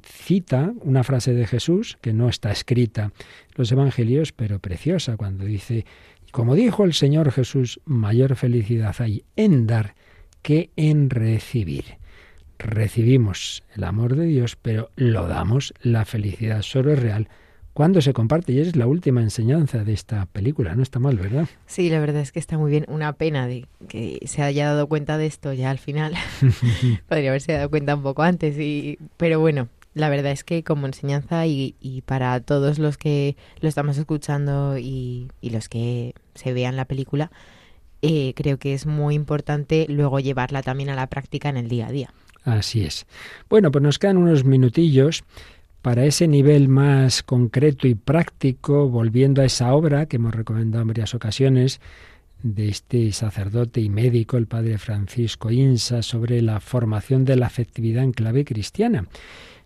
cita 0.05 0.73
una 0.81 1.05
frase 1.05 1.33
de 1.33 1.47
Jesús 1.47 1.97
que 2.01 2.11
no 2.11 2.27
está 2.27 2.51
escrita 2.51 3.03
en 3.03 3.11
los 3.55 3.71
evangelios, 3.71 4.33
pero 4.33 4.59
preciosa, 4.59 5.15
cuando 5.15 5.45
dice, 5.45 5.85
como 6.33 6.55
dijo 6.55 6.83
el 6.83 6.93
Señor 6.93 7.31
Jesús, 7.31 7.79
mayor 7.85 8.35
felicidad 8.35 8.93
hay 8.99 9.23
en 9.37 9.65
dar 9.65 9.95
que 10.41 10.71
en 10.75 11.09
recibir. 11.09 12.02
Recibimos 12.59 13.63
el 13.75 13.83
amor 13.83 14.15
de 14.15 14.25
Dios, 14.25 14.55
pero 14.61 14.89
lo 14.95 15.27
damos, 15.27 15.73
la 15.81 16.05
felicidad 16.05 16.61
solo 16.61 16.93
es 16.93 16.99
real 16.99 17.27
cuando 17.73 18.01
se 18.01 18.13
comparte. 18.13 18.53
Y 18.53 18.59
es 18.59 18.75
la 18.75 18.87
última 18.87 19.21
enseñanza 19.21 19.83
de 19.83 19.93
esta 19.93 20.25
película. 20.27 20.75
No 20.75 20.83
está 20.83 20.99
mal, 20.99 21.17
¿verdad? 21.17 21.47
Sí, 21.65 21.89
la 21.89 21.99
verdad 21.99 22.21
es 22.21 22.31
que 22.31 22.39
está 22.39 22.57
muy 22.57 22.71
bien. 22.71 22.85
Una 22.87 23.13
pena 23.13 23.47
de 23.47 23.65
que 23.87 24.19
se 24.25 24.41
haya 24.41 24.67
dado 24.67 24.87
cuenta 24.87 25.17
de 25.17 25.25
esto 25.25 25.53
ya 25.53 25.71
al 25.71 25.79
final. 25.79 26.13
Podría 27.09 27.29
haberse 27.29 27.53
dado 27.53 27.69
cuenta 27.69 27.95
un 27.95 28.03
poco 28.03 28.23
antes. 28.23 28.57
Y... 28.57 28.99
Pero 29.17 29.39
bueno, 29.39 29.67
la 29.93 30.09
verdad 30.09 30.31
es 30.31 30.43
que 30.43 30.63
como 30.63 30.87
enseñanza 30.87 31.45
y, 31.45 32.03
para 32.05 32.39
todos 32.39 32.79
los 32.79 32.97
que 32.97 33.35
lo 33.59 33.69
estamos 33.69 33.97
escuchando 33.97 34.77
y, 34.77 35.27
los 35.41 35.69
que 35.69 36.13
se 36.35 36.53
vean 36.53 36.75
la 36.75 36.85
película, 36.85 37.31
eh, 38.01 38.33
creo 38.35 38.57
que 38.57 38.73
es 38.73 38.85
muy 38.85 39.15
importante 39.15 39.85
luego 39.87 40.19
llevarla 40.19 40.61
también 40.61 40.89
a 40.89 40.95
la 40.95 41.07
práctica 41.07 41.49
en 41.49 41.57
el 41.57 41.69
día 41.69 41.87
a 41.87 41.91
día. 41.91 42.09
Así 42.43 42.83
es. 42.83 43.05
Bueno, 43.49 43.71
pues 43.71 43.83
nos 43.83 43.99
quedan 43.99 44.17
unos 44.17 44.43
minutillos 44.43 45.23
para 45.81 46.05
ese 46.05 46.27
nivel 46.27 46.69
más 46.69 47.23
concreto 47.23 47.87
y 47.87 47.95
práctico, 47.95 48.87
volviendo 48.87 49.41
a 49.41 49.45
esa 49.45 49.73
obra 49.73 50.05
que 50.05 50.15
hemos 50.15 50.33
recomendado 50.33 50.81
en 50.81 50.87
varias 50.87 51.13
ocasiones, 51.13 51.81
de 52.41 52.67
este 52.69 53.11
sacerdote 53.13 53.81
y 53.81 53.89
médico, 53.89 54.37
el 54.37 54.47
padre 54.47 54.77
Francisco 54.77 55.49
Insa, 55.49 56.01
sobre 56.01 56.41
la 56.41 56.59
formación 56.59 57.25
de 57.25 57.37
la 57.37 57.47
afectividad 57.47 58.03
en 58.03 58.11
clave 58.11 58.45
cristiana. 58.45 59.07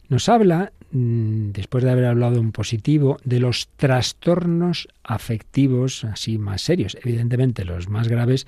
Nos 0.10 0.30
habla, 0.30 0.72
mm, 0.92 1.52
después 1.52 1.84
de 1.84 1.92
haber 1.92 2.06
hablado 2.06 2.38
en 2.38 2.52
positivo, 2.52 3.18
de 3.24 3.40
los 3.40 3.68
trastornos 3.76 4.88
afectivos 5.04 6.04
así 6.06 6.38
más 6.38 6.62
serios. 6.62 6.98
Evidentemente, 7.04 7.66
los 7.66 7.90
más 7.90 8.08
graves 8.08 8.48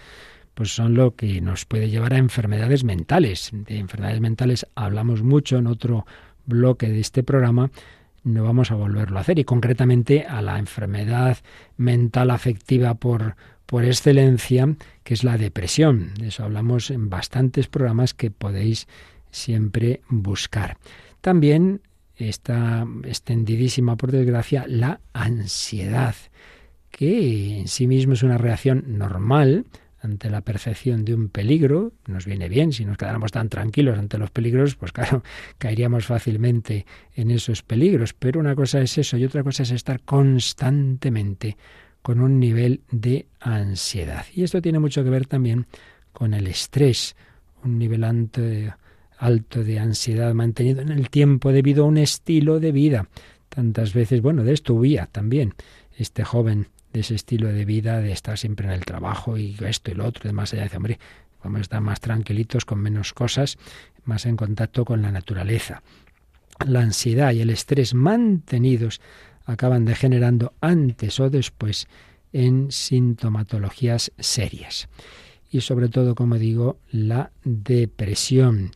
pues 0.59 0.75
son 0.75 0.93
lo 0.93 1.15
que 1.15 1.39
nos 1.39 1.63
puede 1.63 1.89
llevar 1.89 2.13
a 2.13 2.17
enfermedades 2.17 2.83
mentales. 2.83 3.51
De 3.53 3.77
enfermedades 3.77 4.19
mentales 4.19 4.67
hablamos 4.75 5.23
mucho 5.23 5.57
en 5.57 5.67
otro 5.67 6.05
bloque 6.45 6.89
de 6.89 6.99
este 6.99 7.23
programa, 7.23 7.71
no 8.25 8.43
vamos 8.43 8.69
a 8.69 8.75
volverlo 8.75 9.17
a 9.17 9.21
hacer. 9.21 9.39
Y 9.39 9.45
concretamente 9.45 10.25
a 10.25 10.41
la 10.41 10.59
enfermedad 10.59 11.37
mental 11.77 12.29
afectiva 12.29 12.95
por, 12.95 13.37
por 13.65 13.85
excelencia, 13.85 14.75
que 15.05 15.13
es 15.13 15.23
la 15.23 15.37
depresión. 15.37 16.13
De 16.15 16.27
eso 16.27 16.43
hablamos 16.43 16.91
en 16.91 17.09
bastantes 17.09 17.67
programas 17.67 18.13
que 18.13 18.29
podéis 18.29 18.89
siempre 19.31 20.01
buscar. 20.09 20.75
También 21.21 21.83
está 22.17 22.85
extendidísima, 23.05 23.95
por 23.95 24.11
desgracia, 24.11 24.65
la 24.67 24.99
ansiedad, 25.13 26.15
que 26.91 27.59
en 27.59 27.69
sí 27.69 27.87
mismo 27.87 28.11
es 28.11 28.23
una 28.23 28.37
reacción 28.37 28.83
normal 28.97 29.65
ante 30.01 30.29
la 30.29 30.41
percepción 30.41 31.03
de 31.03 31.13
un 31.13 31.29
peligro, 31.29 31.93
nos 32.07 32.25
viene 32.25 32.47
bien, 32.47 32.71
si 32.71 32.85
nos 32.85 32.97
quedáramos 32.97 33.31
tan 33.31 33.49
tranquilos 33.49 33.97
ante 33.97 34.17
los 34.17 34.31
peligros, 34.31 34.75
pues 34.75 34.91
claro, 34.91 35.23
caeríamos 35.57 36.05
fácilmente 36.05 36.85
en 37.15 37.31
esos 37.31 37.63
peligros, 37.63 38.13
pero 38.13 38.39
una 38.39 38.55
cosa 38.55 38.81
es 38.81 38.97
eso 38.97 39.17
y 39.17 39.25
otra 39.25 39.43
cosa 39.43 39.63
es 39.63 39.71
estar 39.71 40.01
constantemente 40.01 41.57
con 42.01 42.21
un 42.21 42.39
nivel 42.39 42.81
de 42.91 43.27
ansiedad. 43.39 44.25
Y 44.33 44.43
esto 44.43 44.61
tiene 44.61 44.79
mucho 44.79 45.03
que 45.03 45.09
ver 45.09 45.25
también 45.25 45.67
con 46.11 46.33
el 46.33 46.47
estrés, 46.47 47.15
un 47.63 47.77
nivel 47.77 48.03
alto 48.03 48.41
de, 49.63 49.79
ansiedad 49.79 50.33
mantenido 50.33 50.81
en 50.81 50.89
el 50.89 51.09
tiempo 51.09 51.51
debido 51.51 51.83
a 51.83 51.87
un 51.87 51.97
estilo 51.97 52.59
de 52.59 52.71
vida. 52.71 53.09
Tantas 53.49 53.93
veces, 53.93 54.21
bueno, 54.21 54.43
de 54.43 54.53
esto 54.53 54.73
huía 54.73 55.07
también 55.11 55.53
este 55.97 56.23
joven 56.23 56.67
de 56.93 57.01
ese 57.01 57.15
estilo 57.15 57.49
de 57.49 57.65
vida, 57.65 57.99
de 57.99 58.11
estar 58.11 58.37
siempre 58.37 58.67
en 58.67 58.73
el 58.73 58.85
trabajo 58.85 59.37
y 59.37 59.55
esto 59.65 59.91
y 59.91 59.95
lo 59.95 60.05
otro, 60.05 60.23
y 60.25 60.29
demás 60.29 60.53
allá, 60.53 60.63
dice, 60.63 60.77
hombre, 60.77 60.99
vamos 61.43 61.59
a 61.59 61.61
estar 61.61 61.81
más 61.81 61.99
tranquilitos, 61.99 62.65
con 62.65 62.79
menos 62.79 63.13
cosas, 63.13 63.57
más 64.05 64.25
en 64.25 64.35
contacto 64.35 64.85
con 64.85 65.01
la 65.01 65.11
naturaleza. 65.11 65.81
La 66.65 66.81
ansiedad 66.81 67.31
y 67.31 67.41
el 67.41 67.49
estrés 67.51 67.93
mantenidos 67.93 69.01
acaban 69.45 69.85
degenerando 69.85 70.53
antes 70.61 71.19
o 71.19 71.29
después 71.29 71.87
en 72.33 72.71
sintomatologías 72.71 74.11
serias. 74.19 74.89
Y 75.51 75.61
sobre 75.61 75.89
todo, 75.89 76.13
como 76.15 76.37
digo, 76.37 76.77
la 76.91 77.31
depresión, 77.43 78.71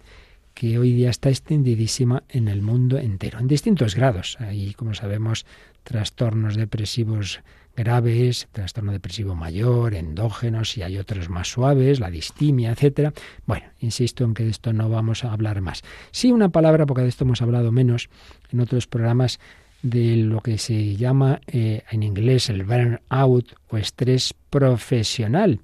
que 0.53 0.77
hoy 0.77 0.93
día 0.93 1.09
está 1.09 1.29
extendidísima 1.29 2.23
en 2.29 2.47
el 2.47 2.61
mundo 2.61 2.97
entero, 2.97 3.39
en 3.39 3.47
distintos 3.47 3.95
grados. 3.95 4.37
Hay, 4.39 4.73
como 4.73 4.93
sabemos, 4.93 5.45
trastornos 5.83 6.55
depresivos 6.55 7.41
graves, 7.75 8.47
trastorno 8.51 8.91
depresivo 8.91 9.35
mayor, 9.35 9.95
endógenos 9.95 10.77
y 10.77 10.83
hay 10.83 10.97
otros 10.97 11.29
más 11.29 11.47
suaves, 11.47 11.99
la 11.99 12.11
distimia, 12.11 12.71
etcétera. 12.71 13.13
Bueno, 13.45 13.65
insisto 13.79 14.23
en 14.23 14.33
que 14.33 14.43
de 14.43 14.51
esto 14.51 14.73
no 14.73 14.89
vamos 14.89 15.23
a 15.23 15.33
hablar 15.33 15.61
más. 15.61 15.81
Sí 16.11 16.31
una 16.31 16.49
palabra, 16.49 16.85
porque 16.85 17.01
de 17.01 17.09
esto 17.09 17.23
hemos 17.23 17.41
hablado 17.41 17.71
menos 17.71 18.09
en 18.51 18.59
otros 18.59 18.87
programas, 18.87 19.39
de 19.81 20.15
lo 20.15 20.39
que 20.39 20.57
se 20.57 20.95
llama 20.95 21.41
eh, 21.45 21.83
en 21.91 22.03
inglés 22.03 22.49
el 22.49 22.63
burnout 22.63 23.53
o 23.69 23.77
estrés 23.77 24.33
profesional. 24.49 25.59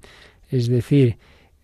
Es 0.50 0.68
decir, 0.68 1.16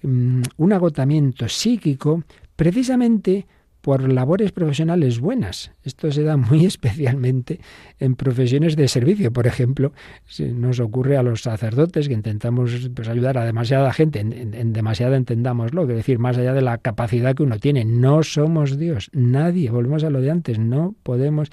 mm, 0.02 0.42
un 0.56 0.72
agotamiento 0.72 1.48
psíquico 1.48 2.24
precisamente 2.56 3.46
por 3.86 4.12
labores 4.12 4.50
profesionales 4.50 5.20
buenas. 5.20 5.70
Esto 5.84 6.10
se 6.10 6.24
da 6.24 6.36
muy 6.36 6.64
especialmente 6.66 7.60
en 8.00 8.16
profesiones 8.16 8.74
de 8.74 8.88
servicio. 8.88 9.32
Por 9.32 9.46
ejemplo, 9.46 9.92
nos 10.40 10.80
ocurre 10.80 11.16
a 11.16 11.22
los 11.22 11.42
sacerdotes 11.42 12.08
que 12.08 12.14
intentamos 12.14 12.90
pues, 12.96 13.06
ayudar 13.06 13.38
a 13.38 13.44
demasiada 13.44 13.92
gente, 13.92 14.18
en, 14.18 14.72
demasiado 14.72 15.14
entendámoslo, 15.14 15.82
es 15.82 15.88
decir, 15.88 16.18
más 16.18 16.36
allá 16.36 16.52
de 16.52 16.62
la 16.62 16.78
capacidad 16.78 17.36
que 17.36 17.44
uno 17.44 17.60
tiene. 17.60 17.84
No 17.84 18.24
somos 18.24 18.76
Dios, 18.76 19.08
nadie, 19.12 19.70
volvemos 19.70 20.02
a 20.02 20.10
lo 20.10 20.20
de 20.20 20.32
antes, 20.32 20.58
no 20.58 20.96
podemos 21.04 21.50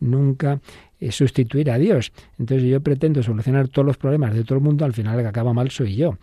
nunca 0.00 0.60
sustituir 1.10 1.70
a 1.70 1.78
Dios. 1.78 2.12
Entonces 2.38 2.68
yo 2.68 2.80
pretendo 2.80 3.22
solucionar 3.22 3.68
todos 3.68 3.86
los 3.86 3.96
problemas 3.96 4.34
de 4.34 4.44
todo 4.44 4.58
el 4.58 4.64
mundo, 4.64 4.84
al 4.84 4.92
final 4.92 5.16
el 5.16 5.22
que 5.22 5.28
acaba 5.28 5.52
mal 5.52 5.70
soy 5.70 5.96
yo. 5.96 6.18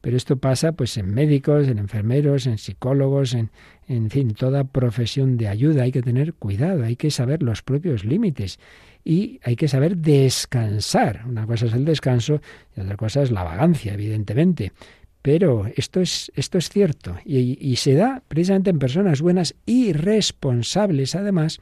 Pero 0.00 0.16
esto 0.16 0.36
pasa 0.36 0.72
pues 0.72 0.96
en 0.96 1.12
médicos, 1.12 1.68
en 1.68 1.78
enfermeros, 1.78 2.46
en 2.46 2.58
psicólogos, 2.58 3.34
en, 3.34 3.50
en 3.88 4.10
fin, 4.10 4.34
toda 4.34 4.64
profesión 4.64 5.36
de 5.36 5.48
ayuda. 5.48 5.84
Hay 5.84 5.92
que 5.92 6.02
tener 6.02 6.34
cuidado, 6.34 6.84
hay 6.84 6.96
que 6.96 7.10
saber 7.10 7.42
los 7.42 7.62
propios 7.62 8.04
límites 8.04 8.58
y 9.04 9.40
hay 9.42 9.56
que 9.56 9.68
saber 9.68 9.96
descansar. 9.96 11.22
Una 11.26 11.46
cosa 11.46 11.66
es 11.66 11.72
el 11.72 11.84
descanso 11.84 12.40
y 12.76 12.80
otra 12.80 12.96
cosa 12.96 13.22
es 13.22 13.30
la 13.30 13.44
vagancia, 13.44 13.94
evidentemente. 13.94 14.72
Pero 15.22 15.66
esto 15.74 16.00
es, 16.00 16.30
esto 16.36 16.58
es 16.58 16.68
cierto 16.68 17.16
y, 17.24 17.58
y 17.60 17.76
se 17.76 17.94
da 17.94 18.22
precisamente 18.28 18.70
en 18.70 18.78
personas 18.78 19.20
buenas 19.20 19.56
y 19.66 19.92
responsables, 19.92 21.16
además, 21.16 21.58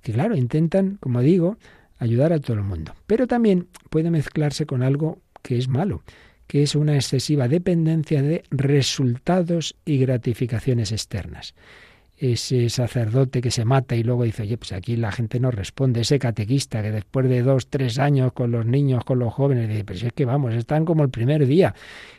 que 0.00 0.12
claro, 0.12 0.34
intentan, 0.34 0.96
como 0.98 1.20
digo, 1.20 1.58
ayudar 2.02 2.32
a 2.32 2.40
todo 2.40 2.56
el 2.56 2.64
mundo. 2.64 2.94
Pero 3.06 3.26
también 3.26 3.68
puede 3.88 4.10
mezclarse 4.10 4.66
con 4.66 4.82
algo 4.82 5.20
que 5.40 5.56
es 5.56 5.68
malo, 5.68 6.02
que 6.48 6.62
es 6.62 6.74
una 6.74 6.96
excesiva 6.96 7.46
dependencia 7.48 8.22
de 8.22 8.42
resultados 8.50 9.76
y 9.84 9.98
gratificaciones 9.98 10.90
externas. 10.90 11.54
Ese 12.16 12.68
sacerdote 12.70 13.40
que 13.40 13.50
se 13.50 13.64
mata 13.64 13.96
y 13.96 14.02
luego 14.02 14.22
dice, 14.24 14.42
oye, 14.42 14.56
pues 14.56 14.72
aquí 14.72 14.96
la 14.96 15.10
gente 15.10 15.40
no 15.40 15.50
responde. 15.50 16.00
Ese 16.02 16.18
catequista 16.18 16.82
que 16.82 16.90
después 16.92 17.28
de 17.28 17.42
dos, 17.42 17.68
tres 17.68 17.98
años 17.98 18.32
con 18.32 18.50
los 18.50 18.66
niños, 18.66 19.04
con 19.04 19.18
los 19.18 19.32
jóvenes, 19.32 19.68
dice, 19.68 19.84
pues 19.84 20.02
es 20.02 20.12
que 20.12 20.24
vamos, 20.24 20.54
están 20.54 20.84
como 20.84 21.02
el 21.02 21.10
primer 21.10 21.46
día. 21.46 21.74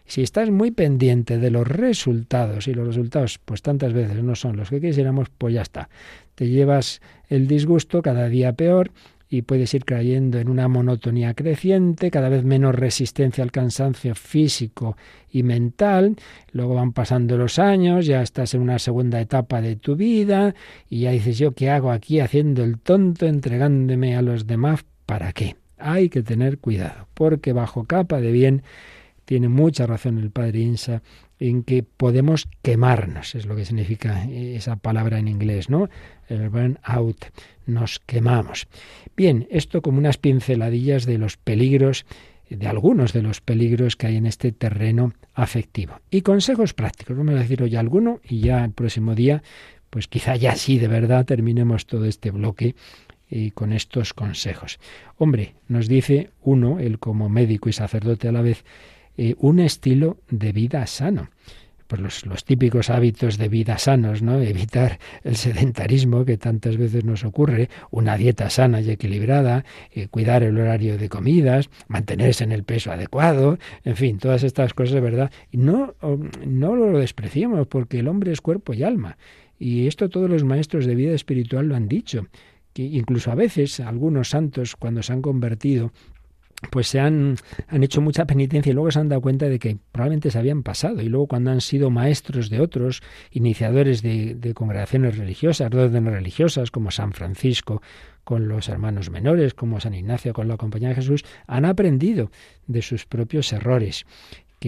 Si 0.05 0.21
estás 0.21 0.49
muy 0.49 0.71
pendiente 0.71 1.37
de 1.37 1.51
los 1.51 1.67
resultados 1.67 2.67
y 2.67 2.73
los 2.73 2.87
resultados, 2.87 3.39
pues 3.43 3.61
tantas 3.61 3.93
veces 3.93 4.23
no 4.23 4.35
son 4.35 4.57
los 4.57 4.69
que 4.69 4.81
quisiéramos, 4.81 5.29
pues 5.37 5.53
ya 5.53 5.61
está. 5.61 5.89
Te 6.35 6.49
llevas 6.49 7.01
el 7.29 7.47
disgusto 7.47 8.01
cada 8.01 8.27
día 8.27 8.53
peor 8.53 8.91
y 9.33 9.41
puedes 9.41 9.73
ir 9.73 9.83
cayendo 9.83 10.37
en 10.37 10.47
una 10.47 10.67
monotonía 10.67 11.33
creciente, 11.33 12.11
cada 12.11 12.29
vez 12.29 12.43
menos 12.43 12.75
resistencia 12.75 13.43
al 13.43 13.51
cansancio 13.51 14.13
físico 14.13 14.95
y 15.31 15.41
mental, 15.41 16.17
luego 16.51 16.75
van 16.75 16.93
pasando 16.93 17.35
los 17.35 17.57
años, 17.57 18.05
ya 18.05 18.21
estás 18.21 18.53
en 18.53 18.61
una 18.61 18.77
segunda 18.77 19.19
etapa 19.19 19.59
de 19.59 19.75
tu 19.75 19.95
vida 19.95 20.53
y 20.87 20.99
ya 20.99 21.11
dices 21.11 21.39
yo 21.39 21.53
qué 21.53 21.71
hago 21.71 21.91
aquí 21.91 22.19
haciendo 22.19 22.63
el 22.63 22.77
tonto, 22.77 23.25
entregándome 23.25 24.15
a 24.15 24.21
los 24.21 24.45
demás, 24.45 24.85
¿para 25.07 25.33
qué? 25.33 25.55
Hay 25.79 26.09
que 26.09 26.21
tener 26.21 26.59
cuidado, 26.59 27.07
porque 27.15 27.53
bajo 27.53 27.85
capa 27.85 28.21
de 28.21 28.31
bien 28.31 28.61
tiene 29.25 29.49
mucha 29.49 29.87
razón 29.87 30.19
el 30.19 30.29
padre 30.29 30.59
Insa 30.59 31.01
en 31.49 31.63
que 31.63 31.83
podemos 31.83 32.47
quemarnos, 32.61 33.35
es 33.35 33.45
lo 33.45 33.57
que 33.57 33.65
significa 33.65 34.23
esa 34.29 34.77
palabra 34.77 35.19
en 35.19 35.27
inglés, 35.27 35.69
¿no? 35.69 35.89
El 36.29 36.47
burn 36.47 36.79
out, 36.83 37.25
nos 37.65 37.99
quemamos. 37.99 38.67
Bien, 39.17 39.45
esto 39.51 39.81
como 39.81 39.97
unas 39.97 40.17
pinceladillas 40.17 41.05
de 41.05 41.17
los 41.17 41.35
peligros, 41.35 42.05
de 42.49 42.65
algunos 42.65 43.11
de 43.11 43.23
los 43.23 43.41
peligros 43.41 43.97
que 43.97 44.07
hay 44.07 44.15
en 44.15 44.25
este 44.25 44.53
terreno 44.53 45.13
afectivo. 45.33 45.99
Y 46.09 46.21
consejos 46.21 46.73
prácticos, 46.73 47.17
vamos 47.17 47.35
a 47.35 47.39
decir 47.39 47.61
hoy 47.61 47.75
alguno 47.75 48.21
y 48.23 48.39
ya 48.39 48.63
el 48.63 48.71
próximo 48.71 49.13
día, 49.13 49.43
pues 49.89 50.07
quizá 50.07 50.37
ya 50.37 50.55
sí 50.55 50.79
de 50.79 50.87
verdad 50.87 51.25
terminemos 51.25 51.87
todo 51.87 52.05
este 52.05 52.31
bloque 52.31 52.75
y 53.29 53.51
con 53.51 53.73
estos 53.73 54.13
consejos. 54.13 54.79
Hombre, 55.17 55.55
nos 55.67 55.89
dice 55.89 56.29
uno, 56.41 56.79
él 56.79 56.99
como 56.99 57.27
médico 57.27 57.67
y 57.67 57.73
sacerdote 57.73 58.29
a 58.29 58.31
la 58.31 58.41
vez, 58.41 58.63
eh, 59.17 59.35
un 59.39 59.59
estilo 59.59 60.17
de 60.29 60.51
vida 60.51 60.85
sano. 60.87 61.29
Pues 61.87 62.25
los, 62.25 62.43
típicos 62.45 62.89
hábitos 62.89 63.37
de 63.37 63.49
vida 63.49 63.77
sanos, 63.77 64.21
¿no? 64.21 64.41
Evitar 64.41 64.99
el 65.23 65.35
sedentarismo 65.35 66.25
que 66.25 66.37
tantas 66.37 66.77
veces 66.77 67.03
nos 67.03 67.23
ocurre, 67.23 67.69
una 67.91 68.17
dieta 68.17 68.49
sana 68.49 68.81
y 68.81 68.89
equilibrada, 68.89 69.65
eh, 69.91 70.07
cuidar 70.07 70.43
el 70.43 70.57
horario 70.57 70.97
de 70.97 71.09
comidas, 71.09 71.69
mantenerse 71.87 72.43
en 72.43 72.51
el 72.51 72.63
peso 72.63 72.91
adecuado, 72.91 73.59
en 73.83 73.95
fin, 73.95 74.17
todas 74.17 74.43
estas 74.43 74.73
cosas, 74.73 75.01
¿verdad? 75.01 75.31
No, 75.51 75.93
no 76.45 76.75
lo 76.75 76.97
despreciemos, 76.97 77.67
porque 77.67 77.99
el 77.99 78.07
hombre 78.07 78.31
es 78.31 78.41
cuerpo 78.41 78.73
y 78.73 78.83
alma. 78.83 79.17
Y 79.59 79.87
esto 79.87 80.09
todos 80.09 80.29
los 80.29 80.43
maestros 80.43 80.85
de 80.85 80.95
vida 80.95 81.13
espiritual 81.13 81.67
lo 81.67 81.75
han 81.75 81.87
dicho 81.87 82.27
que 82.73 82.83
incluso 82.83 83.31
a 83.31 83.35
veces 83.35 83.79
algunos 83.79 84.29
santos 84.29 84.75
cuando 84.75 85.03
se 85.03 85.13
han 85.13 85.21
convertido 85.21 85.91
pues 86.69 86.87
se 86.87 86.99
han, 86.99 87.35
han, 87.67 87.83
hecho 87.83 88.01
mucha 88.01 88.25
penitencia 88.25 88.71
y 88.71 88.73
luego 88.73 88.91
se 88.91 88.99
han 88.99 89.09
dado 89.09 89.21
cuenta 89.21 89.47
de 89.47 89.59
que 89.59 89.77
probablemente 89.91 90.31
se 90.31 90.37
habían 90.37 90.63
pasado. 90.63 91.01
Y 91.01 91.09
luego 91.09 91.27
cuando 91.27 91.51
han 91.51 91.61
sido 91.61 91.89
maestros 91.89 92.49
de 92.49 92.59
otros, 92.61 93.01
iniciadores 93.31 94.01
de, 94.01 94.35
de 94.35 94.53
congregaciones 94.53 95.17
religiosas, 95.17 95.69
de 95.69 95.77
órdenes 95.77 96.13
religiosas, 96.13 96.71
como 96.71 96.91
San 96.91 97.13
Francisco 97.13 97.81
con 98.23 98.47
los 98.47 98.69
hermanos 98.69 99.09
menores, 99.09 99.53
como 99.53 99.79
San 99.79 99.93
Ignacio 99.93 100.33
con 100.33 100.47
la 100.47 100.57
Compañía 100.57 100.89
de 100.89 100.95
Jesús, 100.95 101.25
han 101.47 101.65
aprendido 101.65 102.31
de 102.67 102.81
sus 102.81 103.05
propios 103.05 103.51
errores 103.51 104.05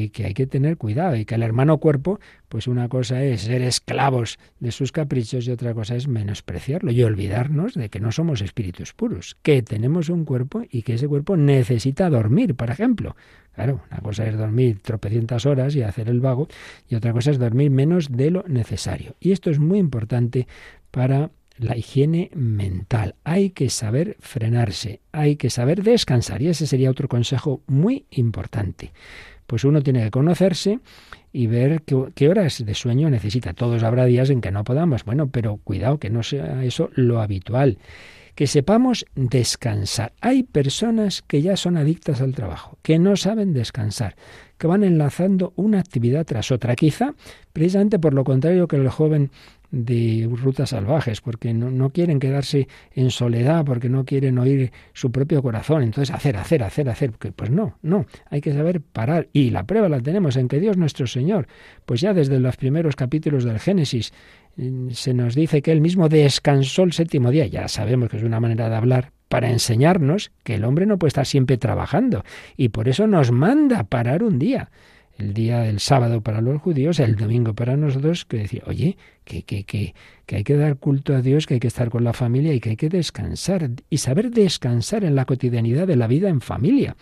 que, 0.09 0.25
hay 0.25 0.33
que 0.33 0.45
tener 0.45 0.77
cuidado 0.77 1.15
y 1.15 1.25
que 1.25 1.35
el 1.35 1.43
hermano 1.43 1.77
cuerpo, 1.77 2.19
pues 2.49 2.67
una 2.67 2.89
cosa 2.89 3.23
es 3.23 3.41
ser 3.41 3.61
esclavos 3.61 4.37
de 4.59 4.71
sus 4.71 4.91
caprichos 4.91 5.47
y 5.47 5.51
otra 5.51 5.73
cosa 5.73 5.95
es 5.95 6.07
menospreciarlo 6.07 6.91
y 6.91 7.01
olvidarnos 7.03 7.73
de 7.75 7.89
que 7.89 7.99
no 7.99 8.11
somos 8.11 8.41
espíritus 8.41 8.93
puros, 8.93 9.37
que 9.41 9.61
tenemos 9.61 10.09
un 10.09 10.25
cuerpo 10.25 10.63
y 10.69 10.81
que 10.81 10.95
ese 10.95 11.07
cuerpo 11.07 11.37
necesita 11.37 12.09
dormir, 12.09 12.55
por 12.55 12.69
ejemplo. 12.69 13.15
Claro, 13.53 13.81
una 13.89 14.01
cosa 14.01 14.25
es 14.25 14.37
dormir 14.37 14.79
tropecientas 14.81 15.45
horas 15.45 15.75
y 15.75 15.81
hacer 15.81 16.09
el 16.09 16.19
vago 16.19 16.49
y 16.89 16.95
otra 16.95 17.13
cosa 17.13 17.31
es 17.31 17.39
dormir 17.39 17.71
menos 17.71 18.11
de 18.11 18.31
lo 18.31 18.43
necesario. 18.47 19.15
Y 19.21 19.31
esto 19.31 19.49
es 19.49 19.59
muy 19.59 19.79
importante 19.79 20.47
para 20.91 21.31
la 21.57 21.77
higiene 21.77 22.31
mental. 22.35 23.15
Hay 23.23 23.51
que 23.51 23.69
saber 23.69 24.17
frenarse, 24.19 24.99
hay 25.13 25.37
que 25.37 25.49
saber 25.49 25.83
descansar 25.83 26.41
y 26.41 26.49
ese 26.49 26.67
sería 26.67 26.91
otro 26.91 27.07
consejo 27.07 27.61
muy 27.65 28.05
importante 28.11 28.91
pues 29.47 29.63
uno 29.63 29.81
tiene 29.81 30.03
que 30.03 30.11
conocerse 30.11 30.79
y 31.31 31.47
ver 31.47 31.83
qué, 31.83 32.29
horas 32.29 32.63
de 32.65 32.73
sueño 32.73 33.09
necesita. 33.09 33.53
Todos 33.53 33.83
habrá 33.83 34.05
días 34.05 34.29
en 34.29 34.41
que 34.41 34.51
no 34.51 34.63
podamos, 34.63 35.03
bueno, 35.03 35.27
pero 35.27 35.57
cuidado 35.57 35.99
que 35.99 36.09
no 36.09 36.23
sea 36.23 36.63
eso 36.63 36.89
lo 36.93 37.21
habitual. 37.21 37.77
Que 38.35 38.47
sepamos 38.47 39.05
descansar. 39.15 40.11
Hay 40.19 40.43
personas 40.43 41.21
que 41.21 41.41
ya 41.41 41.55
son 41.55 41.77
adictas 41.77 42.19
al 42.21 42.33
trabajo, 42.33 42.77
que 42.81 42.99
no 42.99 43.15
saben 43.15 43.53
descansar, 43.53 44.15
que 44.57 44.67
van 44.67 44.83
enlazando 44.83 45.53
una 45.55 45.79
actividad 45.79 46.25
tras 46.25 46.51
otra. 46.51 46.75
Quizá 46.75 47.13
precisamente 47.53 47.99
por 47.99 48.13
lo 48.13 48.23
contrario 48.23 48.67
que 48.67 48.75
el 48.75 48.89
joven 48.89 49.31
de 49.71 50.29
rutas 50.31 50.69
salvajes, 50.69 51.21
porque 51.21 51.53
no, 51.53 51.89
quieren 51.89 52.19
quedarse 52.19 52.67
en 52.93 53.11
soledad, 53.11 53.65
porque 53.65 53.89
no 53.89 54.05
quieren 54.05 54.37
oír 54.37 54.71
su 54.93 55.11
propio 55.11 55.41
corazón. 55.41 55.83
Entonces, 55.83 56.13
hacer, 56.13 56.37
hacer, 56.37 56.63
hacer, 56.63 56.89
hacer. 56.89 57.11
Pues 57.11 57.49
no, 57.49 57.77
no, 57.81 58.05
hay 58.29 58.41
que 58.41 58.53
saber 58.53 58.81
parar. 58.81 59.27
Y 59.33 59.49
la 59.49 59.65
prueba 59.65 59.89
la 59.89 60.01
tenemos 60.01 60.35
en 60.37 60.47
que 60.47 60.59
Dios 60.59 60.77
nuestro 60.77 61.07
Señor, 61.07 61.47
pues 61.85 62.01
ya 62.01 62.13
desde 62.13 62.39
los 62.39 62.57
primeros 62.57 62.95
capítulos 62.95 63.43
del 63.43 63.59
Génesis, 63.59 64.13
mm, 64.57 64.89
se 64.91 65.13
nos 65.13 65.35
dice 65.35 65.61
que 65.61 65.71
él 65.71 65.81
mismo 65.81 66.09
descansó 66.09 66.83
el 66.83 66.93
séptimo 66.93 67.31
día. 67.31 67.47
Ya 67.47 67.67
sabemos 67.67 68.09
que 68.09 68.17
es 68.17 68.23
una 68.23 68.39
manera 68.39 68.69
de 68.69 68.75
hablar 68.75 69.11
para 69.29 69.49
enseñarnos 69.49 70.31
que 70.43 70.55
el 70.55 70.63
hombre 70.63 70.85
no 70.85 70.97
puede 70.97 71.09
estar 71.09 71.25
siempre 71.25 71.57
trabajando. 71.57 72.23
Y 72.55 72.69
por 72.69 72.87
eso 72.87 73.07
nos 73.07 73.31
manda 73.31 73.83
parar 73.83 74.23
un 74.23 74.39
día 74.39 74.69
el 75.17 75.33
día 75.33 75.59
del 75.61 75.79
sábado 75.79 76.21
para 76.21 76.41
los 76.41 76.61
judíos, 76.61 76.99
el 76.99 77.15
domingo 77.15 77.53
para 77.53 77.77
nosotros, 77.77 78.25
que 78.25 78.37
decía, 78.37 78.63
oye, 78.65 78.97
que, 79.23 79.43
que, 79.43 79.63
que, 79.63 79.93
que 80.25 80.35
hay 80.37 80.43
que 80.43 80.57
dar 80.57 80.77
culto 80.77 81.15
a 81.15 81.21
Dios, 81.21 81.45
que 81.45 81.55
hay 81.55 81.59
que 81.59 81.67
estar 81.67 81.89
con 81.89 82.03
la 82.03 82.13
familia 82.13 82.53
y 82.53 82.59
que 82.59 82.71
hay 82.71 82.75
que 82.75 82.89
descansar 82.89 83.69
y 83.89 83.97
saber 83.97 84.31
descansar 84.31 85.03
en 85.03 85.15
la 85.15 85.25
cotidianidad 85.25 85.87
de 85.87 85.95
la 85.95 86.07
vida 86.07 86.29
en 86.29 86.41
familia. 86.41 86.95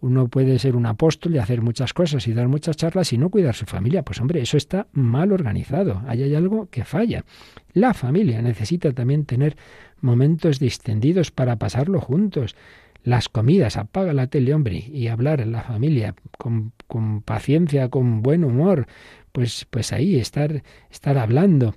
Uno 0.00 0.28
puede 0.28 0.58
ser 0.58 0.76
un 0.76 0.86
apóstol 0.86 1.34
y 1.34 1.38
hacer 1.38 1.62
muchas 1.62 1.92
cosas 1.92 2.26
y 2.28 2.34
dar 2.34 2.48
muchas 2.48 2.76
charlas 2.76 3.12
y 3.12 3.18
no 3.18 3.30
cuidar 3.30 3.54
su 3.54 3.64
familia. 3.64 4.02
Pues 4.02 4.20
hombre, 4.20 4.40
eso 4.40 4.56
está 4.56 4.86
mal 4.92 5.32
organizado. 5.32 6.02
Ahí 6.06 6.22
hay 6.22 6.34
algo 6.34 6.68
que 6.70 6.84
falla. 6.84 7.24
La 7.72 7.94
familia 7.94 8.42
necesita 8.42 8.92
también 8.92 9.24
tener 9.24 9.56
momentos 10.00 10.58
distendidos 10.58 11.30
para 11.30 11.56
pasarlo 11.56 12.00
juntos 12.00 12.54
las 13.06 13.28
comidas, 13.28 13.76
apaga 13.76 14.12
la 14.12 14.26
tele, 14.26 14.52
hombre, 14.52 14.78
y 14.92 15.06
hablar 15.06 15.40
en 15.40 15.52
la 15.52 15.62
familia 15.62 16.16
con, 16.38 16.72
con 16.88 17.22
paciencia, 17.22 17.88
con 17.88 18.20
buen 18.20 18.42
humor, 18.42 18.88
pues, 19.30 19.64
pues 19.70 19.92
ahí 19.92 20.16
estar, 20.16 20.64
estar 20.90 21.16
hablando. 21.16 21.76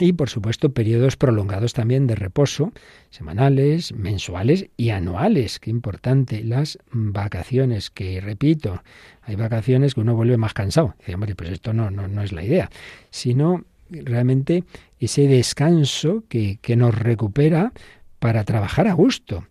Y 0.00 0.14
por 0.14 0.30
supuesto 0.30 0.72
periodos 0.72 1.18
prolongados 1.18 1.74
también 1.74 2.06
de 2.06 2.14
reposo, 2.14 2.72
semanales, 3.10 3.92
mensuales 3.92 4.70
y 4.78 4.90
anuales. 4.90 5.58
Qué 5.58 5.68
importante. 5.68 6.42
Las 6.42 6.78
vacaciones, 6.90 7.90
que 7.90 8.22
repito, 8.22 8.82
hay 9.22 9.36
vacaciones 9.36 9.94
que 9.94 10.00
uno 10.00 10.16
vuelve 10.16 10.38
más 10.38 10.54
cansado. 10.54 10.94
Dice, 11.00 11.14
hombre, 11.14 11.34
pues 11.34 11.50
esto 11.50 11.74
no, 11.74 11.90
no, 11.90 12.08
no 12.08 12.22
es 12.22 12.32
la 12.32 12.42
idea. 12.42 12.70
Sino 13.10 13.64
realmente 13.90 14.64
ese 14.98 15.28
descanso 15.28 16.24
que, 16.30 16.58
que 16.62 16.76
nos 16.76 16.94
recupera 16.94 17.72
para 18.18 18.44
trabajar 18.44 18.88
a 18.88 18.94
gusto. 18.94 19.44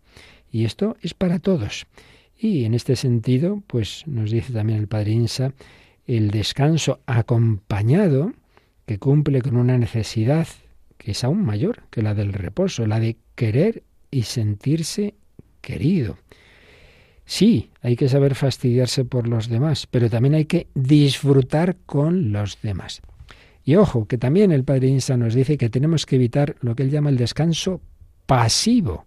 Y 0.55 0.63
esto 0.63 0.95
es 1.01 1.13
para 1.13 1.39
todos. 1.39 1.85
Y 2.39 2.63
en 2.63 2.75
este 2.75 2.95
sentido, 2.95 3.61
pues 3.67 4.07
nos 4.07 4.31
dice 4.31 4.53
también 4.53 4.79
el 4.79 4.87
Padre 4.87 5.11
Insa, 5.11 5.51
el 6.07 6.31
descanso 6.31 7.01
acompañado 7.07 8.31
que 8.85 8.97
cumple 8.97 9.41
con 9.41 9.57
una 9.57 9.77
necesidad 9.77 10.47
que 10.97 11.11
es 11.11 11.25
aún 11.25 11.43
mayor 11.43 11.83
que 11.89 12.01
la 12.01 12.13
del 12.13 12.31
reposo, 12.31 12.87
la 12.87 13.01
de 13.01 13.17
querer 13.35 13.83
y 14.11 14.21
sentirse 14.21 15.15
querido. 15.59 16.19
Sí, 17.25 17.71
hay 17.81 17.97
que 17.97 18.07
saber 18.07 18.33
fastidiarse 18.33 19.03
por 19.03 19.27
los 19.27 19.49
demás, 19.49 19.87
pero 19.91 20.09
también 20.09 20.35
hay 20.35 20.45
que 20.45 20.67
disfrutar 20.73 21.75
con 21.85 22.31
los 22.31 22.61
demás. 22.61 23.01
Y 23.65 23.75
ojo, 23.75 24.05
que 24.07 24.17
también 24.17 24.53
el 24.53 24.63
Padre 24.63 24.87
Insa 24.87 25.17
nos 25.17 25.33
dice 25.33 25.57
que 25.57 25.69
tenemos 25.69 26.05
que 26.05 26.15
evitar 26.15 26.55
lo 26.61 26.77
que 26.77 26.83
él 26.83 26.91
llama 26.91 27.09
el 27.09 27.17
descanso 27.17 27.81
pasivo, 28.25 29.05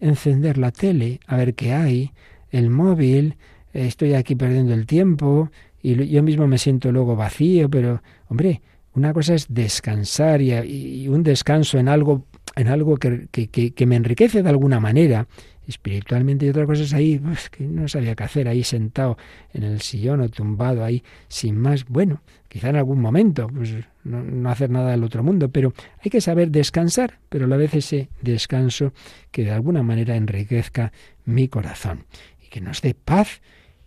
encender 0.00 0.58
la 0.58 0.70
tele, 0.70 1.20
a 1.26 1.36
ver 1.36 1.54
qué 1.54 1.72
hay, 1.72 2.12
el 2.50 2.70
móvil, 2.70 3.36
estoy 3.72 4.14
aquí 4.14 4.34
perdiendo 4.34 4.74
el 4.74 4.86
tiempo 4.86 5.50
y 5.82 6.06
yo 6.08 6.22
mismo 6.22 6.46
me 6.46 6.58
siento 6.58 6.90
luego 6.92 7.16
vacío, 7.16 7.68
pero 7.68 8.02
hombre, 8.28 8.62
una 8.94 9.12
cosa 9.12 9.34
es 9.34 9.46
descansar 9.48 10.40
y, 10.40 11.06
un 11.08 11.22
descanso 11.22 11.78
en 11.78 11.88
algo, 11.88 12.24
en 12.56 12.68
algo 12.68 12.96
que, 12.96 13.28
que, 13.28 13.86
me 13.86 13.96
enriquece 13.96 14.42
de 14.42 14.48
alguna 14.48 14.80
manera 14.80 15.28
espiritualmente 15.66 16.46
y 16.46 16.48
otra 16.50 16.66
cosa 16.66 16.82
es 16.82 16.94
ahí 16.94 17.18
pues, 17.18 17.50
que 17.50 17.64
no 17.64 17.88
sabía 17.88 18.14
qué 18.14 18.24
hacer 18.24 18.48
ahí 18.48 18.62
sentado 18.62 19.18
en 19.52 19.62
el 19.62 19.80
sillón 19.80 20.20
o 20.20 20.28
tumbado 20.28 20.84
ahí 20.84 21.02
sin 21.28 21.56
más 21.56 21.84
bueno 21.86 22.22
quizá 22.48 22.70
en 22.70 22.76
algún 22.76 23.00
momento 23.00 23.48
pues 23.48 23.74
no, 24.06 24.50
hacer 24.50 24.70
nada 24.70 24.92
del 24.92 25.04
otro 25.04 25.22
mundo, 25.22 25.50
pero 25.50 25.74
hay 26.02 26.10
que 26.10 26.20
saber 26.20 26.50
descansar, 26.50 27.18
pero 27.28 27.46
a 27.46 27.48
la 27.48 27.56
vez 27.56 27.74
ese 27.74 28.08
descanso 28.22 28.92
que 29.30 29.44
de 29.44 29.50
alguna 29.50 29.82
manera 29.82 30.16
enriquezca 30.16 30.92
mi 31.24 31.48
corazón 31.48 32.06
y 32.42 32.48
que 32.48 32.60
nos 32.60 32.80
dé 32.82 32.94
paz 32.94 33.40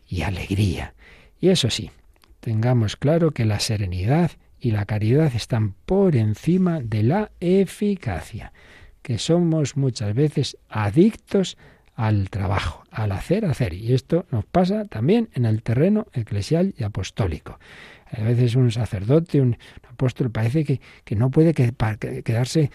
y 0.08 0.24
alegría. 0.24 0.94
Y 1.40 1.50
eso 1.50 1.70
sí, 1.70 1.92
tengamos 2.42 2.96
claro 2.96 3.32
que 3.32 3.46
la 3.46 3.60
serenidad 3.60 4.32
y 4.60 4.72
la 4.72 4.86
caridad 4.86 5.34
están 5.36 5.74
por 5.86 6.16
encima 6.16 6.82
de 6.82 7.04
la 7.04 7.32
eficacia, 7.40 8.52
que 9.10 9.18
somos 9.18 9.76
muchas 9.76 10.14
veces 10.14 10.56
adictos 10.70 11.58
al 11.96 12.30
trabajo, 12.30 12.84
al 12.92 13.12
hacer, 13.12 13.44
hacer. 13.44 13.74
Y 13.74 13.96
esto 13.96 14.28
nos 14.30 14.46
pasa 14.46 14.86
también 14.86 15.30
en 15.34 15.46
el 15.46 15.64
terreno 15.64 16.06
eclesial 16.14 16.76
y 16.78 16.84
apostólico. 16.84 17.58
A 18.12 18.22
veces 18.22 18.54
un 18.54 18.70
sacerdote, 18.70 19.42
un 19.42 19.58
apóstol, 19.90 20.30
parece 20.30 20.64
que, 20.64 20.80
que 21.06 21.16
no 21.16 21.32
puede 21.32 21.56
quedarse 21.56 22.70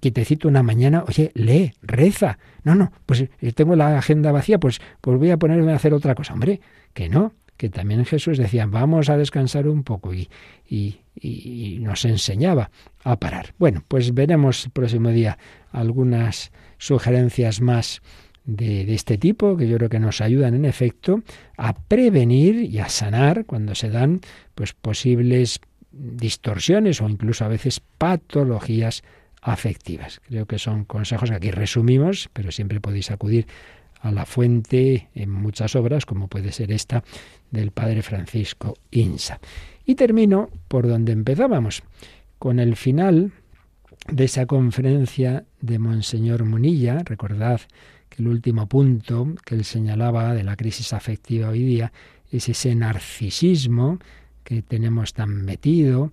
quitecito 0.00 0.48
una 0.48 0.64
mañana, 0.64 1.04
oye, 1.06 1.30
lee, 1.34 1.72
reza. 1.82 2.40
No, 2.64 2.74
no, 2.74 2.90
pues 3.06 3.20
eh, 3.20 3.52
tengo 3.52 3.76
la 3.76 3.96
agenda 3.96 4.32
vacía, 4.32 4.58
pues, 4.58 4.80
pues 5.00 5.18
voy 5.18 5.30
a 5.30 5.36
ponerme 5.36 5.70
a 5.70 5.76
hacer 5.76 5.94
otra 5.94 6.16
cosa. 6.16 6.32
Hombre, 6.32 6.60
que 6.94 7.08
no, 7.08 7.32
que 7.56 7.68
también 7.68 8.04
Jesús 8.04 8.38
decía, 8.38 8.66
vamos 8.66 9.08
a 9.08 9.16
descansar 9.16 9.68
un 9.68 9.82
poco 9.82 10.12
y, 10.14 10.28
y, 10.68 11.78
nos 11.80 12.04
enseñaba 12.04 12.70
a 13.04 13.16
parar. 13.16 13.54
Bueno, 13.58 13.82
pues 13.86 14.12
veremos 14.14 14.66
el 14.66 14.70
próximo 14.70 15.10
día 15.10 15.38
algunas 15.72 16.52
sugerencias 16.78 17.60
más 17.60 18.02
de, 18.44 18.84
de, 18.84 18.94
este 18.94 19.18
tipo 19.18 19.56
que 19.56 19.68
yo 19.68 19.76
creo 19.76 19.88
que 19.88 19.98
nos 19.98 20.20
ayudan 20.20 20.54
en 20.54 20.64
efecto 20.64 21.22
a 21.56 21.74
prevenir 21.74 22.56
y 22.56 22.78
a 22.78 22.88
sanar 22.88 23.44
cuando 23.44 23.74
se 23.74 23.90
dan 23.90 24.20
pues 24.54 24.72
posibles 24.72 25.60
distorsiones 25.90 27.00
o 27.00 27.08
incluso 27.08 27.44
a 27.44 27.48
veces 27.48 27.80
patologías 27.98 29.02
afectivas. 29.46 30.20
Creo 30.26 30.46
que 30.46 30.58
son 30.58 30.84
consejos 30.84 31.30
que 31.30 31.36
aquí 31.36 31.50
resumimos, 31.50 32.28
pero 32.32 32.50
siempre 32.50 32.80
podéis 32.80 33.10
acudir 33.10 33.46
a 34.00 34.12
la 34.12 34.26
fuente 34.26 35.08
en 35.14 35.30
muchas 35.30 35.76
obras, 35.76 36.06
como 36.06 36.28
puede 36.28 36.52
ser 36.52 36.72
esta 36.72 37.02
del 37.50 37.70
padre 37.70 38.02
Francisco 38.02 38.74
Insa. 38.90 39.40
Y 39.84 39.94
termino 39.94 40.50
por 40.68 40.86
donde 40.86 41.12
empezábamos, 41.12 41.82
con 42.38 42.58
el 42.58 42.76
final 42.76 43.32
de 44.08 44.24
esa 44.24 44.46
conferencia 44.46 45.44
de 45.60 45.78
Monseñor 45.78 46.44
Munilla. 46.44 47.02
Recordad 47.04 47.60
que 48.08 48.22
el 48.22 48.28
último 48.28 48.68
punto 48.68 49.34
que 49.44 49.54
él 49.54 49.64
señalaba 49.64 50.34
de 50.34 50.44
la 50.44 50.56
crisis 50.56 50.92
afectiva 50.92 51.48
hoy 51.48 51.62
día 51.62 51.92
es 52.30 52.48
ese 52.48 52.74
narcisismo 52.74 53.98
que 54.44 54.62
tenemos 54.62 55.12
tan 55.12 55.44
metido, 55.44 56.12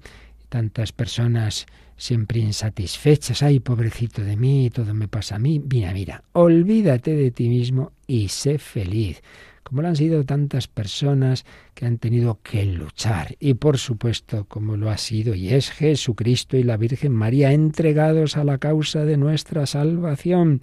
tantas 0.50 0.92
personas 0.92 1.66
siempre 1.98 2.40
insatisfechas, 2.40 3.44
ay, 3.44 3.60
pobrecito 3.60 4.24
de 4.24 4.36
mí, 4.36 4.70
todo 4.70 4.94
me 4.94 5.08
pasa 5.08 5.36
a 5.36 5.40
mí. 5.40 5.60
Mira, 5.60 5.94
mira, 5.94 6.24
olvídate 6.34 7.16
de 7.16 7.32
ti 7.32 7.50
mismo 7.50 7.92
y 8.08 8.30
sé 8.30 8.58
feliz 8.58 9.22
como 9.64 9.82
lo 9.82 9.88
han 9.88 9.96
sido 9.96 10.24
tantas 10.24 10.68
personas 10.68 11.46
que 11.74 11.86
han 11.86 11.98
tenido 11.98 12.40
que 12.44 12.66
luchar. 12.66 13.36
Y 13.40 13.56
por 13.56 13.78
supuesto, 13.78 14.46
como 14.46 14.78
lo 14.78 14.90
ha 14.90 14.98
sido 14.98 15.34
y 15.34 15.54
es 15.54 15.72
Jesucristo 15.72 16.58
y 16.58 16.64
la 16.64 16.78
Virgen 16.78 17.14
María 17.14 17.54
entregados 17.54 18.38
a 18.38 18.44
la 18.44 18.58
causa 18.58 19.06
de 19.06 19.18
nuestra 19.18 19.66
salvación, 19.66 20.62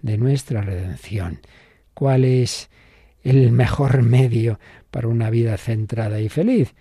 de 0.00 0.16
nuestra 0.16 0.62
redención. 0.62 1.40
¿Cuál 1.92 2.24
es 2.24 2.70
el 3.22 3.50
mejor 3.50 4.02
medio 4.02 4.58
para 4.90 5.08
una 5.08 5.28
vida 5.28 5.56
centrada 5.56 6.20
y 6.20 6.28
feliz? 6.28 6.74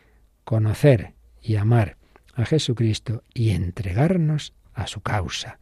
Conocer 0.43 1.13
y 1.41 1.55
amar 1.55 1.97
a 2.36 2.45
Jesucristo 2.45 3.23
y 3.33 3.51
entregarnos 3.51 4.53
a 4.73 4.88
su 4.88 5.01
causa, 5.01 5.57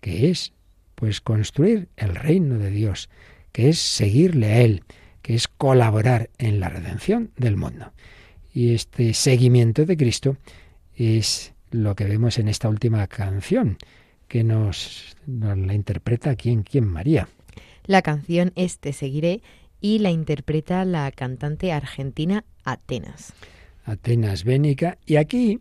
que 0.00 0.30
es 0.30 0.52
pues 0.94 1.20
construir 1.20 1.88
el 1.96 2.14
reino 2.14 2.58
de 2.58 2.70
Dios, 2.70 3.10
que 3.50 3.68
es 3.68 3.78
seguirle 3.78 4.46
a 4.52 4.60
Él, 4.60 4.84
que 5.20 5.34
es 5.34 5.48
colaborar 5.48 6.30
en 6.38 6.60
la 6.60 6.68
redención 6.68 7.30
del 7.36 7.56
mundo. 7.56 7.92
Y 8.54 8.74
este 8.74 9.14
seguimiento 9.14 9.84
de 9.84 9.96
Cristo 9.96 10.36
es 10.96 11.54
lo 11.70 11.94
que 11.94 12.04
vemos 12.04 12.38
en 12.38 12.48
esta 12.48 12.68
última 12.68 13.06
canción, 13.06 13.78
que 14.28 14.44
nos, 14.44 15.16
la 15.26 15.74
interpreta 15.74 16.30
aquí 16.30 16.56
quién 16.64 16.86
María. 16.86 17.28
La 17.84 18.02
canción 18.02 18.52
es 18.54 18.78
Te 18.78 18.92
seguiré 18.92 19.42
y 19.80 19.98
la 19.98 20.10
interpreta 20.10 20.84
la 20.84 21.10
cantante 21.10 21.72
argentina 21.72 22.44
Atenas. 22.64 23.32
Atenas 23.84 24.44
Bénica. 24.44 24.98
Y 25.04 25.16
aquí, 25.16 25.60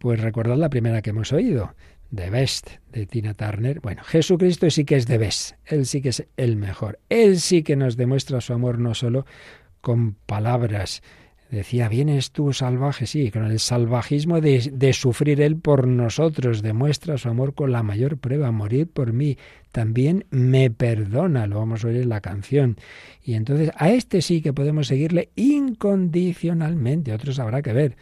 pues 0.00 0.18
recordad 0.18 0.56
la 0.56 0.70
primera 0.70 1.02
que 1.02 1.10
hemos 1.10 1.30
oído, 1.30 1.74
The 2.12 2.30
Best 2.30 2.70
de 2.90 3.04
Tina 3.04 3.34
Turner. 3.34 3.80
Bueno, 3.80 4.02
Jesucristo 4.02 4.68
sí 4.70 4.86
que 4.86 4.96
es 4.96 5.04
The 5.04 5.18
Best, 5.18 5.56
Él 5.66 5.84
sí 5.84 6.00
que 6.00 6.08
es 6.08 6.26
el 6.38 6.56
mejor. 6.56 6.98
Él 7.10 7.38
sí 7.38 7.62
que 7.62 7.76
nos 7.76 7.98
demuestra 7.98 8.40
su 8.40 8.54
amor 8.54 8.78
no 8.78 8.94
solo 8.94 9.26
con 9.82 10.14
palabras. 10.14 11.02
Decía, 11.50 11.88
vienes 11.90 12.30
tú 12.30 12.54
salvaje, 12.54 13.06
sí, 13.06 13.30
con 13.30 13.44
el 13.44 13.58
salvajismo 13.58 14.40
de, 14.40 14.70
de 14.72 14.92
sufrir 14.94 15.42
Él 15.42 15.56
por 15.56 15.86
nosotros, 15.86 16.62
demuestra 16.62 17.18
su 17.18 17.28
amor 17.28 17.52
con 17.54 17.70
la 17.70 17.82
mayor 17.82 18.16
prueba, 18.16 18.50
morir 18.52 18.88
por 18.88 19.12
mí. 19.12 19.36
También 19.70 20.24
me 20.30 20.70
perdona, 20.70 21.46
lo 21.46 21.58
vamos 21.58 21.84
a 21.84 21.88
oír 21.88 21.98
en 21.98 22.08
la 22.08 22.22
canción. 22.22 22.78
Y 23.22 23.34
entonces 23.34 23.70
a 23.76 23.90
este 23.90 24.22
sí 24.22 24.40
que 24.40 24.54
podemos 24.54 24.86
seguirle 24.86 25.28
incondicionalmente, 25.36 27.12
otros 27.12 27.38
habrá 27.38 27.60
que 27.60 27.74
ver. 27.74 27.96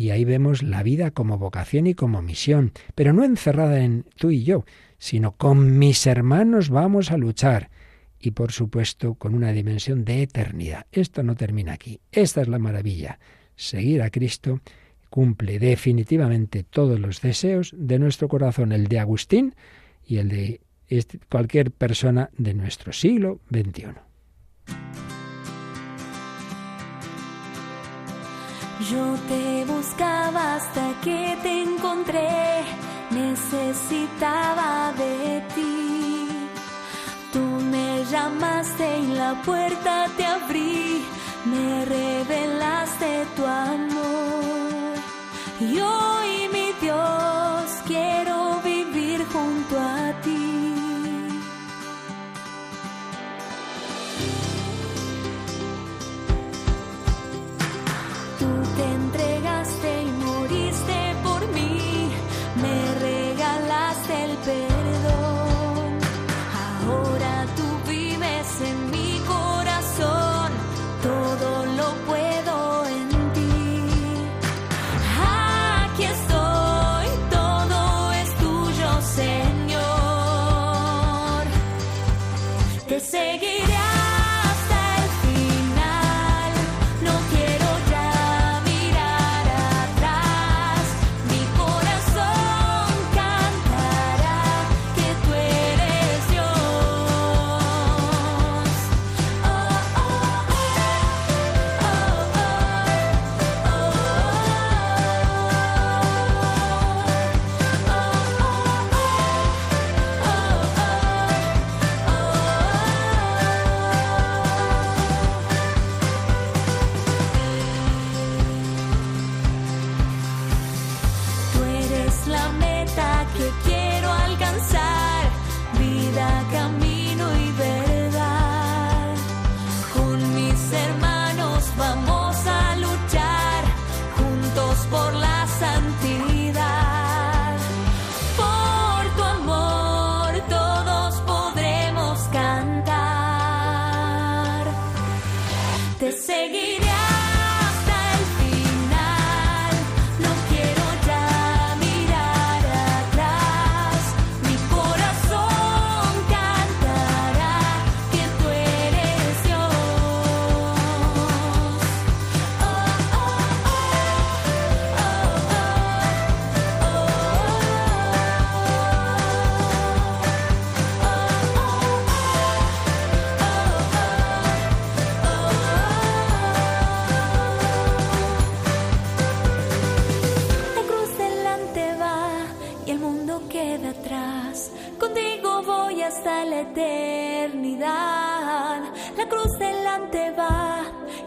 Y 0.00 0.12
ahí 0.12 0.24
vemos 0.24 0.62
la 0.62 0.82
vida 0.82 1.10
como 1.10 1.36
vocación 1.36 1.86
y 1.86 1.92
como 1.92 2.22
misión, 2.22 2.72
pero 2.94 3.12
no 3.12 3.22
encerrada 3.22 3.80
en 3.80 4.06
tú 4.16 4.30
y 4.30 4.44
yo, 4.44 4.64
sino 4.96 5.32
con 5.32 5.78
mis 5.78 6.06
hermanos 6.06 6.70
vamos 6.70 7.10
a 7.10 7.18
luchar. 7.18 7.68
Y 8.18 8.30
por 8.30 8.50
supuesto 8.50 9.12
con 9.12 9.34
una 9.34 9.52
dimensión 9.52 10.06
de 10.06 10.22
eternidad. 10.22 10.86
Esto 10.90 11.22
no 11.22 11.36
termina 11.36 11.74
aquí. 11.74 12.00
Esta 12.12 12.40
es 12.40 12.48
la 12.48 12.58
maravilla. 12.58 13.18
Seguir 13.56 14.00
a 14.00 14.08
Cristo 14.08 14.62
cumple 15.10 15.58
definitivamente 15.58 16.62
todos 16.62 16.98
los 16.98 17.20
deseos 17.20 17.74
de 17.76 17.98
nuestro 17.98 18.26
corazón, 18.26 18.72
el 18.72 18.86
de 18.86 19.00
Agustín 19.00 19.54
y 20.02 20.16
el 20.16 20.30
de 20.30 20.62
cualquier 21.28 21.72
persona 21.72 22.30
de 22.38 22.54
nuestro 22.54 22.94
siglo 22.94 23.40
XXI. 23.50 24.09
Yo 28.88 29.14
te 29.28 29.64
buscaba 29.66 30.54
hasta 30.54 30.94
que 31.02 31.36
te 31.42 31.62
encontré, 31.62 32.64
necesitaba 33.10 34.92
de 34.96 35.42
ti. 35.54 36.28
Tú 37.30 37.40
me 37.40 38.02
llamaste 38.10 39.00
y 39.00 39.06
la 39.08 39.34
puerta 39.42 40.06
te 40.16 40.24
abrí, 40.24 41.04
me 41.44 41.84
revelaste 41.84 43.26
tu 43.36 43.44
amor. 43.44 44.94
Y 45.60 45.78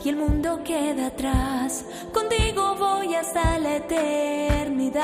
y 0.04 0.10
el 0.10 0.18
mundo 0.18 0.60
queda 0.64 1.08
atrás. 1.08 1.86
Contigo 2.12 2.76
voy 2.76 3.16
hasta 3.16 3.58
la 3.60 3.78
eternidad. 3.78 5.04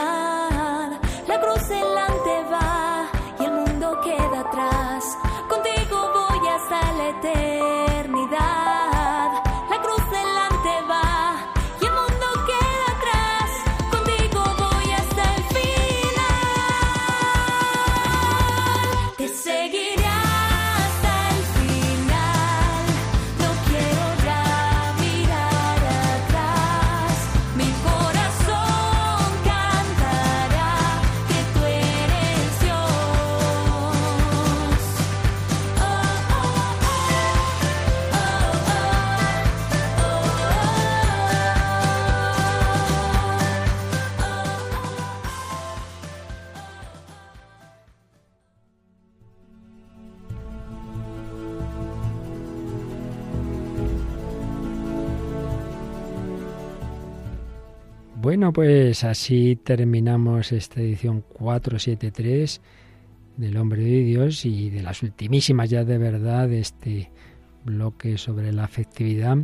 La 1.27 1.39
cruz 1.39 1.69
delante 1.69 2.43
va 2.51 3.07
y 3.39 3.45
el 3.45 3.51
mundo 3.51 3.97
queda 4.03 4.41
atrás. 4.41 5.17
Contigo 5.47 6.11
voy 6.13 6.47
hasta 6.49 6.91
la 6.93 7.09
eternidad. 7.09 7.58
Bueno, 58.49 58.71
pues 58.71 59.03
así 59.03 59.57
terminamos 59.63 60.51
esta 60.51 60.81
edición 60.81 61.21
473 61.21 62.61
del 63.37 63.57
Hombre 63.57 63.83
de 63.83 64.03
Dios 64.03 64.43
y 64.43 64.71
de 64.71 64.81
las 64.81 65.03
ultimísimas 65.03 65.69
ya 65.69 65.83
de 65.83 65.99
verdad 65.99 66.49
de 66.49 66.59
este 66.59 67.11
bloque 67.63 68.17
sobre 68.17 68.51
la 68.51 68.63
afectividad 68.63 69.37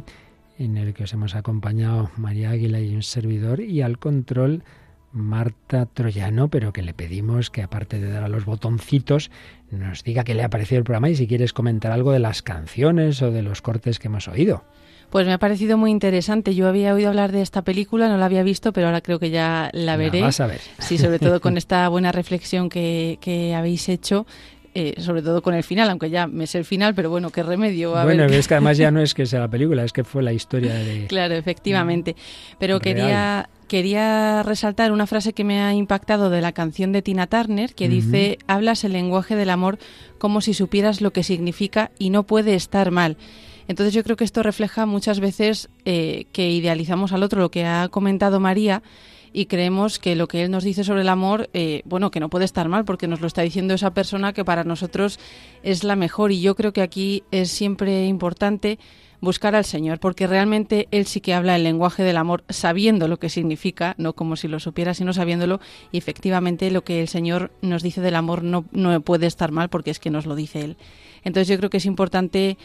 en 0.58 0.78
el 0.78 0.96
que 0.96 1.04
os 1.04 1.14
hemos 1.14 1.36
acompañado 1.36 2.10
María 2.18 2.50
Águila 2.50 2.80
y 2.80 2.96
un 2.96 3.04
servidor 3.04 3.60
y 3.60 3.84
al 3.84 4.00
control 4.00 4.64
Marta 5.12 5.86
Troyano, 5.86 6.48
pero 6.50 6.74
que 6.74 6.82
le 6.82 6.96
pedimos 6.96 7.52
que 7.52 7.62
aparte 7.62 8.00
de 8.00 8.10
dar 8.10 8.24
a 8.24 8.28
los 8.28 8.46
botoncitos 8.46 9.30
nos 9.70 10.04
diga 10.04 10.24
qué 10.24 10.34
le 10.34 10.44
ha 10.44 10.50
parecido 10.50 10.80
el 10.80 10.84
programa 10.84 11.12
y 11.12 11.16
si 11.16 11.28
quieres 11.28 11.54
comentar 11.54 11.92
algo 11.92 12.12
de 12.12 12.20
las 12.20 12.42
canciones 12.42 13.22
o 13.22 13.30
de 13.30 13.44
los 13.44 13.62
cortes 13.62 14.00
que 14.00 14.08
hemos 14.08 14.28
oído. 14.28 14.64
Pues 15.10 15.26
me 15.26 15.34
ha 15.34 15.38
parecido 15.38 15.78
muy 15.78 15.92
interesante. 15.92 16.56
Yo 16.56 16.68
había 16.68 16.94
oído 16.94 17.10
hablar 17.10 17.32
de 17.32 17.42
esta 17.42 17.62
película, 17.62 18.10
no 18.10 18.18
la 18.18 18.26
había 18.26 18.44
visto, 18.44 18.74
pero 18.74 18.88
ahora 18.88 19.02
creo 19.02 19.20
que 19.20 19.30
ya 19.30 19.70
la 19.74 19.98
veré. 19.98 20.22
vas 20.22 20.40
a 20.40 20.48
ver. 20.48 20.62
Sí, 20.80 20.98
sobre 20.98 21.20
todo 21.20 21.40
con 21.42 21.58
esta 21.58 21.88
buena 21.90 22.12
reflexión 22.12 22.70
que, 22.70 23.18
que 23.22 23.56
habéis 23.56 23.88
hecho. 23.90 24.26
Eh, 24.78 24.96
sobre 24.98 25.22
todo 25.22 25.42
con 25.42 25.54
el 25.54 25.64
final, 25.64 25.90
aunque 25.90 26.10
ya 26.10 26.28
me 26.28 26.48
sé 26.48 26.58
el 26.58 26.66
final, 26.66 26.94
pero 26.94 27.10
bueno, 27.10 27.30
qué 27.30 27.44
remedio. 27.44 27.92
bueno, 27.92 28.26
es 28.26 28.46
que 28.46 28.56
además 28.56 28.78
ya 28.78 28.92
no 28.92 29.00
es 29.00 29.14
que 29.14 29.26
sea 29.26 29.40
la 29.40 29.48
película, 29.48 29.86
es 29.86 29.94
que 29.94 30.04
fue 30.04 30.22
la 30.22 30.34
historia 30.34 30.74
de... 30.74 31.08
Claro, 31.08 31.34
efectivamente. 31.34 32.18
Pero 32.60 32.82
quería, 32.82 33.48
quería 33.70 34.44
resaltar 34.44 34.92
una 34.92 35.08
frase 35.08 35.32
que 35.32 35.46
me 35.46 35.62
ha 35.62 35.74
impactado 35.74 36.30
de 36.30 36.42
la 36.42 36.52
canción 36.52 36.92
de 36.92 37.02
Tina 37.02 37.28
Turner, 37.28 37.74
que 37.74 37.88
dice, 37.88 38.38
hablas 38.48 38.84
el 38.84 38.92
lenguaje 38.92 39.38
del 39.38 39.50
amor 39.50 39.80
como 40.18 40.42
si 40.42 40.54
supieras 40.54 41.00
lo 41.00 41.12
que 41.12 41.24
significa 41.24 41.92
y 41.98 42.10
no 42.10 42.24
puede 42.24 42.56
estar 42.56 42.92
mal. 42.92 43.16
Entonces 43.68 43.94
yo 43.94 44.04
creo 44.04 44.16
que 44.16 44.24
esto 44.24 44.44
refleja 44.44 44.86
muchas 44.86 45.20
veces 45.20 45.70
eh, 45.86 46.26
que 46.32 46.50
idealizamos 46.50 47.14
al 47.14 47.24
otro, 47.24 47.42
lo 47.42 47.52
que 47.52 47.66
ha 47.66 47.88
comentado 47.90 48.40
María, 48.40 48.84
y 49.36 49.48
creemos 49.48 50.00
que 50.00 50.16
lo 50.16 50.30
que 50.30 50.44
él 50.44 50.52
nos 50.52 50.64
dice 50.64 50.86
sobre 50.86 51.02
el 51.02 51.10
amor, 51.10 51.50
eh, 51.54 51.82
bueno, 51.84 52.10
que 52.10 52.22
no 52.22 52.30
puede 52.30 52.46
estar 52.46 52.70
mal, 52.70 52.86
porque 52.86 53.08
nos 53.08 53.20
lo 53.20 53.28
está 53.28 53.42
diciendo 53.42 53.74
esa 53.74 53.94
persona 53.94 54.32
que 54.32 54.46
para 54.46 54.64
nosotros 54.64 55.20
es 55.62 55.84
la 55.84 55.98
mejor. 55.98 56.32
Y 56.32 56.40
yo 56.40 56.56
creo 56.56 56.72
que 56.72 56.82
aquí 56.82 57.24
es 57.32 57.52
siempre 57.52 58.06
importante 58.06 58.80
buscar 59.20 59.54
al 59.56 59.66
Señor, 59.66 60.00
porque 60.00 60.28
realmente 60.28 60.88
Él 60.92 61.06
sí 61.06 61.20
que 61.20 61.34
habla 61.34 61.58
el 61.58 61.64
lenguaje 61.64 62.04
del 62.04 62.16
amor 62.16 62.46
sabiendo 62.48 63.10
lo 63.10 63.18
que 63.18 63.28
significa, 63.28 63.96
no 63.98 64.14
como 64.14 64.38
si 64.38 64.48
lo 64.48 64.62
supiera, 64.62 64.94
sino 64.94 65.12
sabiéndolo, 65.12 65.60
y 65.92 65.98
efectivamente 65.98 66.72
lo 66.72 66.86
que 66.86 67.02
el 67.02 67.10
Señor 67.10 67.52
nos 67.62 67.84
dice 67.84 68.00
del 68.00 68.16
amor 68.16 68.42
no, 68.42 68.64
no 68.72 69.02
puede 69.02 69.28
estar 69.28 69.52
mal 69.52 69.68
porque 69.68 69.92
es 69.92 70.00
que 70.00 70.12
nos 70.12 70.26
lo 70.26 70.36
dice 70.36 70.62
Él. 70.62 70.78
Entonces 71.26 71.50
yo 71.50 71.58
creo 71.58 71.70
que 71.70 71.78
es 71.78 71.86
importante 71.86 72.58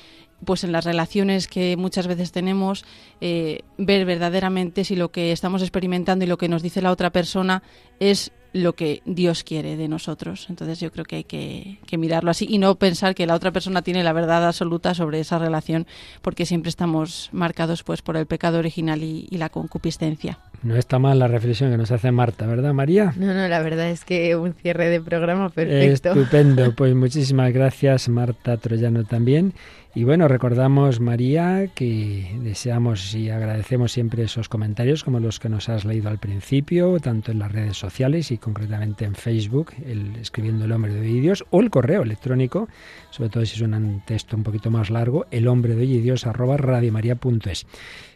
pues 0.45 0.65
en 0.65 0.73
las 0.73 0.85
relaciones 0.85 1.49
que 1.49 1.77
muchas 1.77 2.07
veces 2.07 2.33
tenemos, 2.33 2.85
eh, 3.21 3.61
ver 3.79 4.05
verdaderamente 4.05 4.85
si 4.85 4.97
lo 4.97 5.11
que 5.11 5.33
estamos 5.33 5.63
experimentando 5.63 6.25
y 6.25 6.29
lo 6.29 6.39
que 6.39 6.49
nos 6.49 6.63
dice 6.63 6.83
la 6.83 6.91
otra 6.91 7.11
persona 7.11 7.63
es 7.99 8.33
lo 8.53 8.73
que 8.75 9.03
Dios 9.05 9.45
quiere 9.45 9.77
de 9.77 9.89
nosotros. 9.89 10.47
Entonces 10.49 10.81
yo 10.81 10.91
creo 10.91 11.05
que 11.05 11.17
hay 11.17 11.25
que, 11.25 11.79
mirarlo 11.99 12.31
así 12.31 12.47
y 12.49 12.59
no 12.59 12.75
pensar 12.77 13.15
que 13.15 13.27
la 13.27 13.35
otra 13.35 13.53
persona 13.53 13.83
tiene 13.83 14.03
la 14.03 14.13
verdad 14.13 14.47
absoluta 14.47 14.95
sobre 14.95 15.21
esa 15.21 15.39
relación, 15.39 15.87
porque 16.23 16.47
siempre 16.47 16.69
estamos 16.69 17.29
marcados 17.33 17.83
pues 17.83 18.03
por 18.03 18.17
el 18.17 18.27
pecado 18.27 18.59
original 18.59 19.03
y, 19.03 19.29
y 19.31 19.39
la 19.39 19.51
concupiscencia. 19.51 20.39
No 20.63 20.77
está 20.77 20.99
mal 20.99 21.19
la 21.19 21.27
reflexión 21.27 21.71
que 21.71 21.79
nos 21.79 21.91
hace 21.91 22.11
Marta, 22.11 22.47
¿verdad, 22.47 22.75
María? 22.75 23.15
No, 23.17 23.33
no, 23.33 23.49
la 23.49 23.63
verdad 23.63 23.89
es 23.89 24.05
que 24.05 24.37
un 24.37 24.53
cierre 24.53 24.91
de 24.91 25.01
programa 25.01 25.49
perfecto. 25.49 26.11
Estupendo, 26.11 26.75
pues 26.75 26.95
muchísimas 26.95 27.53
gracias, 27.53 28.11
Marta 28.11 28.59
Troyano 28.59 29.05
también. 29.05 29.55
Y 29.93 30.05
bueno, 30.05 30.29
recordamos, 30.29 31.01
María, 31.01 31.67
que 31.75 32.39
deseamos 32.43 33.13
y 33.13 33.29
agradecemos 33.29 33.91
siempre 33.91 34.23
esos 34.23 34.49
comentarios 34.49 35.03
como 35.03 35.19
los 35.19 35.41
que 35.41 35.49
nos 35.49 35.69
has 35.69 35.85
leído 35.85 36.09
al 36.09 36.19
principio, 36.19 37.01
tanto 37.01 37.33
en 37.33 37.41
las 37.41 37.51
redes 37.51 37.77
sociales 37.77 38.31
y 38.31 38.39
concretamente 38.39 39.05
en 39.05 39.17
Facebook, 39.17 39.73
el, 39.85 40.15
escribiendo 40.17 40.65
el 40.65 40.73
hombre 40.73 40.95
de 40.95 41.01
Dios, 41.01 41.45
o 41.51 41.61
el 41.61 41.71
correo 41.71 42.03
electrónico, 42.03 42.69
sobre 43.11 43.31
todo 43.31 43.45
si 43.45 43.57
es 43.57 43.63
un 43.63 44.03
texto 44.07 44.37
un 44.37 44.45
poquito 44.45 44.71
más 44.71 44.91
largo, 44.91 45.27
el 45.33 45.49
hombre 45.49 45.75
de 45.75 46.57
radiomaria.es 46.57 47.67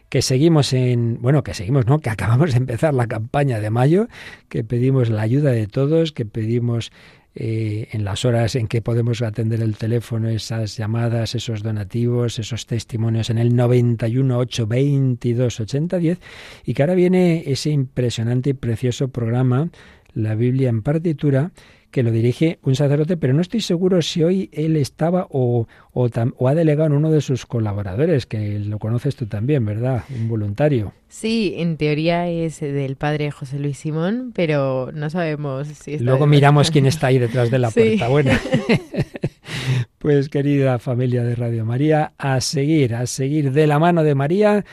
que 0.07 0.21
seguimos 0.21 0.71
en, 0.71 1.17
bueno, 1.21 1.43
que 1.43 1.53
seguimos, 1.53 1.87
¿no? 1.87 1.99
Que 1.99 2.09
acabamos 2.09 2.51
de 2.51 2.57
empezar 2.57 2.93
la 2.93 3.07
campaña 3.07 3.59
de 3.59 3.69
mayo, 3.69 4.07
que 4.47 4.63
pedimos 4.63 5.09
la 5.09 5.23
ayuda 5.23 5.51
de 5.51 5.67
todos, 5.67 6.13
que 6.13 6.25
pedimos 6.25 6.91
eh, 7.35 7.89
en 7.91 8.05
las 8.05 8.23
horas 8.23 8.55
en 8.55 8.67
que 8.67 8.81
podemos 8.81 9.21
atender 9.21 9.61
el 9.61 9.75
teléfono, 9.75 10.29
esas 10.29 10.77
llamadas, 10.77 11.35
esos 11.35 11.63
donativos, 11.63 12.39
esos 12.39 12.65
testimonios 12.65 13.29
en 13.29 13.37
el 13.37 13.55
91 13.55 14.37
8 14.37 14.67
22 14.67 15.59
80 15.59 15.97
10 15.97 16.19
y 16.65 16.73
que 16.73 16.83
ahora 16.83 16.95
viene 16.95 17.43
ese 17.45 17.71
impresionante 17.71 18.51
y 18.51 18.53
precioso 18.53 19.09
programa, 19.09 19.69
la 20.13 20.35
Biblia 20.35 20.69
en 20.69 20.81
partitura, 20.81 21.51
que 21.95 22.03
lo 22.03 22.11
dirige 22.11 22.59
un 22.63 22.75
sacerdote, 22.75 23.15
pero 23.15 23.33
no 23.33 23.39
estoy 23.39 23.61
seguro 23.61 24.01
si 24.01 24.21
hoy 24.21 24.49
él 24.51 24.75
estaba 24.75 25.27
o, 25.29 25.65
o, 25.93 26.47
ha 26.49 26.53
delegado 26.53 26.87
en 26.87 26.91
uno 26.91 27.09
de 27.09 27.21
sus 27.21 27.45
colaboradores, 27.45 28.25
que 28.25 28.59
lo 28.59 28.79
conoces 28.79 29.15
tú 29.15 29.27
también, 29.27 29.63
¿verdad? 29.63 30.03
Un 30.13 30.27
voluntario. 30.27 30.91
Sí, 31.07 31.53
en 31.55 31.77
teoría 31.77 32.27
es 32.27 32.59
del 32.59 32.97
padre 32.97 33.31
José 33.31 33.59
Luis 33.59 33.77
Simón, 33.77 34.33
pero 34.35 34.91
no 34.93 35.09
sabemos 35.09 35.69
si 35.69 35.97
Luego 35.99 36.27
miramos 36.27 36.69
quién 36.69 36.85
está 36.85 37.07
ahí 37.07 37.17
detrás 37.17 37.49
de 37.49 37.59
la 37.59 37.71
puerta. 37.71 38.09
Bueno. 38.09 38.31
pues 39.97 40.27
querida 40.27 40.79
familia 40.79 41.23
de 41.23 41.33
Radio 41.35 41.63
María, 41.63 42.11
a 42.17 42.41
seguir, 42.41 42.93
a 42.93 43.05
seguir 43.07 43.53
de 43.53 43.67
la 43.67 43.79
mano 43.79 44.03
de 44.03 44.15
María 44.15 44.65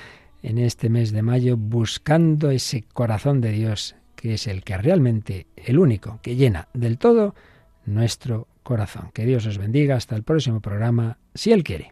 en 0.42 0.58
este 0.58 0.88
mes 0.88 1.12
de 1.12 1.22
mayo 1.22 1.56
buscando 1.56 2.50
ese 2.50 2.82
corazón 2.92 3.40
de 3.40 3.52
Dios 3.52 3.94
que 4.22 4.34
es 4.34 4.46
el 4.46 4.62
que 4.62 4.78
realmente, 4.78 5.48
el 5.56 5.80
único 5.80 6.20
que 6.22 6.36
llena 6.36 6.68
del 6.74 6.96
todo 6.96 7.34
nuestro 7.86 8.46
corazón. 8.62 9.10
Que 9.12 9.26
Dios 9.26 9.46
os 9.46 9.58
bendiga. 9.58 9.96
Hasta 9.96 10.14
el 10.14 10.22
próximo 10.22 10.60
programa, 10.60 11.18
si 11.34 11.50
Él 11.50 11.64
quiere. 11.64 11.91